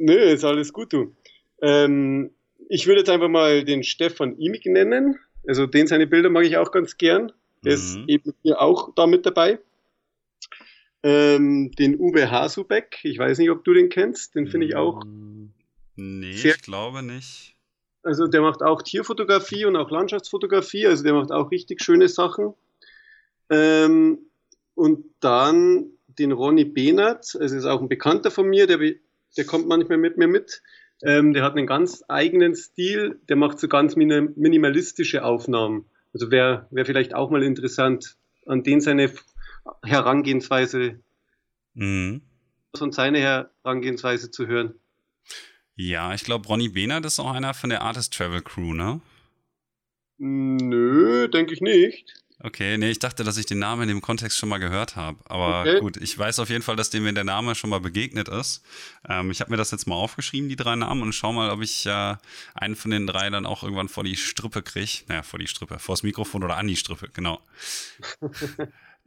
Nö, 0.00 0.14
ist 0.14 0.44
alles 0.44 0.72
gut, 0.72 0.92
du. 0.92 1.14
Ähm, 1.62 2.32
ich 2.68 2.86
würde 2.86 3.00
jetzt 3.00 3.10
einfach 3.10 3.28
mal 3.28 3.64
den 3.64 3.82
Stefan 3.82 4.36
Imig 4.38 4.66
nennen. 4.66 5.18
Also 5.46 5.66
den 5.66 5.86
seine 5.86 6.06
Bilder 6.06 6.30
mag 6.30 6.44
ich 6.44 6.56
auch 6.56 6.70
ganz 6.70 6.98
gern. 6.98 7.32
Der 7.64 7.72
mhm. 7.72 7.78
ist 7.78 7.98
eben 8.06 8.34
hier 8.42 8.60
auch 8.60 8.94
da 8.94 9.06
mit 9.06 9.26
dabei. 9.26 9.58
Ähm, 11.02 11.72
den 11.72 11.98
Uwe 11.98 12.30
Hasubeck, 12.30 12.98
ich 13.04 13.18
weiß 13.18 13.38
nicht, 13.38 13.50
ob 13.50 13.64
du 13.64 13.72
den 13.72 13.88
kennst, 13.88 14.34
den 14.34 14.48
finde 14.48 14.66
ich 14.66 14.76
auch 14.76 15.02
mm. 15.02 15.48
Nee, 16.00 16.32
Sehr, 16.32 16.54
ich 16.54 16.62
glaube 16.62 17.02
nicht. 17.02 17.54
Also 18.02 18.26
der 18.26 18.40
macht 18.40 18.62
auch 18.62 18.82
Tierfotografie 18.82 19.66
und 19.66 19.76
auch 19.76 19.90
Landschaftsfotografie, 19.90 20.86
also 20.86 21.04
der 21.04 21.12
macht 21.12 21.30
auch 21.30 21.50
richtig 21.50 21.82
schöne 21.82 22.08
Sachen. 22.08 22.54
Ähm, 23.50 24.18
und 24.74 25.04
dann 25.20 25.90
den 26.06 26.32
Ronny 26.32 26.64
Behnert, 26.64 27.36
also 27.38 27.56
ist 27.56 27.66
auch 27.66 27.82
ein 27.82 27.88
Bekannter 27.88 28.30
von 28.30 28.48
mir, 28.48 28.66
der, 28.66 28.78
der 28.78 29.44
kommt 29.44 29.68
manchmal 29.68 29.98
mit 29.98 30.16
mir 30.16 30.28
mit. 30.28 30.62
Ähm, 31.02 31.32
der 31.32 31.42
hat 31.42 31.56
einen 31.56 31.66
ganz 31.66 32.04
eigenen 32.08 32.54
Stil, 32.54 33.20
der 33.28 33.36
macht 33.36 33.58
so 33.58 33.68
ganz 33.68 33.96
minimalistische 33.96 35.24
Aufnahmen. 35.24 35.86
Also 36.12 36.30
wäre 36.30 36.66
wär 36.70 36.84
vielleicht 36.84 37.14
auch 37.14 37.30
mal 37.30 37.42
interessant, 37.42 38.16
an 38.46 38.62
den 38.62 38.80
seine 38.80 39.10
Herangehensweise 39.84 41.00
mhm. 41.74 42.22
und 42.78 42.94
seine 42.94 43.20
Herangehensweise 43.20 44.30
zu 44.30 44.46
hören. 44.46 44.74
Ja, 45.76 46.12
ich 46.12 46.24
glaube, 46.24 46.46
Ronny 46.48 46.68
Behnert 46.68 47.06
ist 47.06 47.20
auch 47.20 47.32
einer 47.32 47.54
von 47.54 47.70
der 47.70 47.82
Artist 47.82 48.12
Travel 48.12 48.42
Crew, 48.42 48.74
ne? 48.74 49.00
Nö, 50.18 51.28
denke 51.28 51.54
ich 51.54 51.62
nicht. 51.62 52.22
Okay, 52.42 52.78
nee, 52.78 52.90
ich 52.90 52.98
dachte, 52.98 53.22
dass 53.22 53.36
ich 53.36 53.44
den 53.44 53.58
Namen 53.58 53.82
in 53.82 53.88
dem 53.88 54.00
Kontext 54.00 54.38
schon 54.38 54.48
mal 54.48 54.58
gehört 54.58 54.96
habe. 54.96 55.18
Aber 55.26 55.60
okay. 55.60 55.80
gut, 55.80 55.98
ich 55.98 56.18
weiß 56.18 56.38
auf 56.38 56.48
jeden 56.48 56.62
Fall, 56.62 56.74
dass 56.74 56.88
dem 56.88 57.02
mir 57.02 57.12
der 57.12 57.24
Name 57.24 57.54
schon 57.54 57.68
mal 57.68 57.80
begegnet 57.80 58.28
ist. 58.28 58.62
Ähm, 59.06 59.30
ich 59.30 59.40
habe 59.40 59.50
mir 59.50 59.58
das 59.58 59.70
jetzt 59.70 59.86
mal 59.86 59.94
aufgeschrieben, 59.96 60.48
die 60.48 60.56
drei 60.56 60.74
Namen, 60.74 61.02
und 61.02 61.12
schau 61.12 61.34
mal, 61.34 61.50
ob 61.50 61.60
ich 61.60 61.84
äh, 61.84 62.16
einen 62.54 62.76
von 62.76 62.90
den 62.90 63.06
drei 63.06 63.28
dann 63.28 63.44
auch 63.44 63.62
irgendwann 63.62 63.90
vor 63.90 64.04
die 64.04 64.16
Strippe 64.16 64.62
kriege. 64.62 65.04
Naja, 65.08 65.22
vor 65.22 65.38
die 65.38 65.48
Strippe, 65.48 65.78
vors 65.78 66.02
Mikrofon 66.02 66.42
oder 66.42 66.56
an 66.56 66.66
die 66.66 66.76
Strippe, 66.76 67.10
genau. 67.12 67.40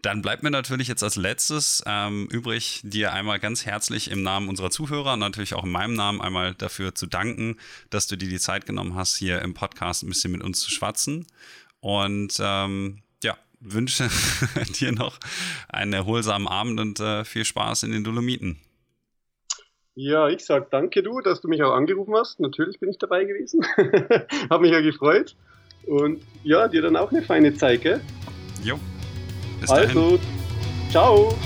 Dann 0.04 0.22
bleibt 0.22 0.44
mir 0.44 0.52
natürlich 0.52 0.90
jetzt 0.90 1.02
als 1.02 1.16
letztes 1.16 1.82
ähm, 1.88 2.28
übrig, 2.30 2.82
dir 2.84 3.14
einmal 3.14 3.40
ganz 3.40 3.66
herzlich 3.66 4.12
im 4.12 4.22
Namen 4.22 4.50
unserer 4.50 4.70
Zuhörer 4.70 5.14
und 5.14 5.20
natürlich 5.20 5.54
auch 5.54 5.64
in 5.64 5.72
meinem 5.72 5.94
Namen 5.94 6.20
einmal 6.20 6.54
dafür 6.56 6.94
zu 6.94 7.08
danken, 7.08 7.56
dass 7.90 8.08
du 8.08 8.18
dir 8.18 8.28
die 8.28 8.40
Zeit 8.40 8.66
genommen 8.66 8.96
hast, 8.96 9.16
hier 9.16 9.42
im 9.42 9.54
Podcast 9.54 10.04
ein 10.04 10.10
bisschen 10.10 10.34
mit 10.34 10.44
uns 10.44 10.60
zu 10.60 10.72
schwatzen. 10.72 11.26
Und 11.80 12.36
ähm, 12.42 13.02
wünsche 13.64 14.10
dir 14.80 14.92
noch 14.92 15.18
einen 15.70 15.94
erholsamen 15.94 16.48
Abend 16.48 16.80
und 16.80 17.00
äh, 17.00 17.26
viel 17.26 17.46
Spaß 17.46 17.84
in 17.84 17.92
den 17.92 18.04
Dolomiten. 18.04 18.60
Ja, 19.96 20.28
ich 20.28 20.44
sag 20.44 20.72
danke 20.72 21.04
du, 21.04 21.22
dass 21.22 21.42
du 21.42 21.48
mich 21.48 21.62
auch 21.62 21.74
angerufen 21.74 22.16
hast. 22.16 22.40
Natürlich 22.40 22.80
bin 22.80 22.90
ich 22.90 22.98
dabei 22.98 23.26
gewesen. 23.26 23.64
Hab 24.50 24.62
mich 24.62 24.72
ja 24.72 24.82
gefreut. 24.82 25.36
Und 25.86 26.22
ja, 26.44 26.68
dir 26.68 26.82
dann 26.82 26.96
auch 26.96 27.12
eine 27.12 27.22
feine 27.22 27.54
Zeit, 27.54 27.82
gell? 27.82 28.02
Jo. 28.64 28.80
Bis 29.60 29.70
also, 29.70 30.18
dahin. 30.18 30.20
ciao. 30.90 31.38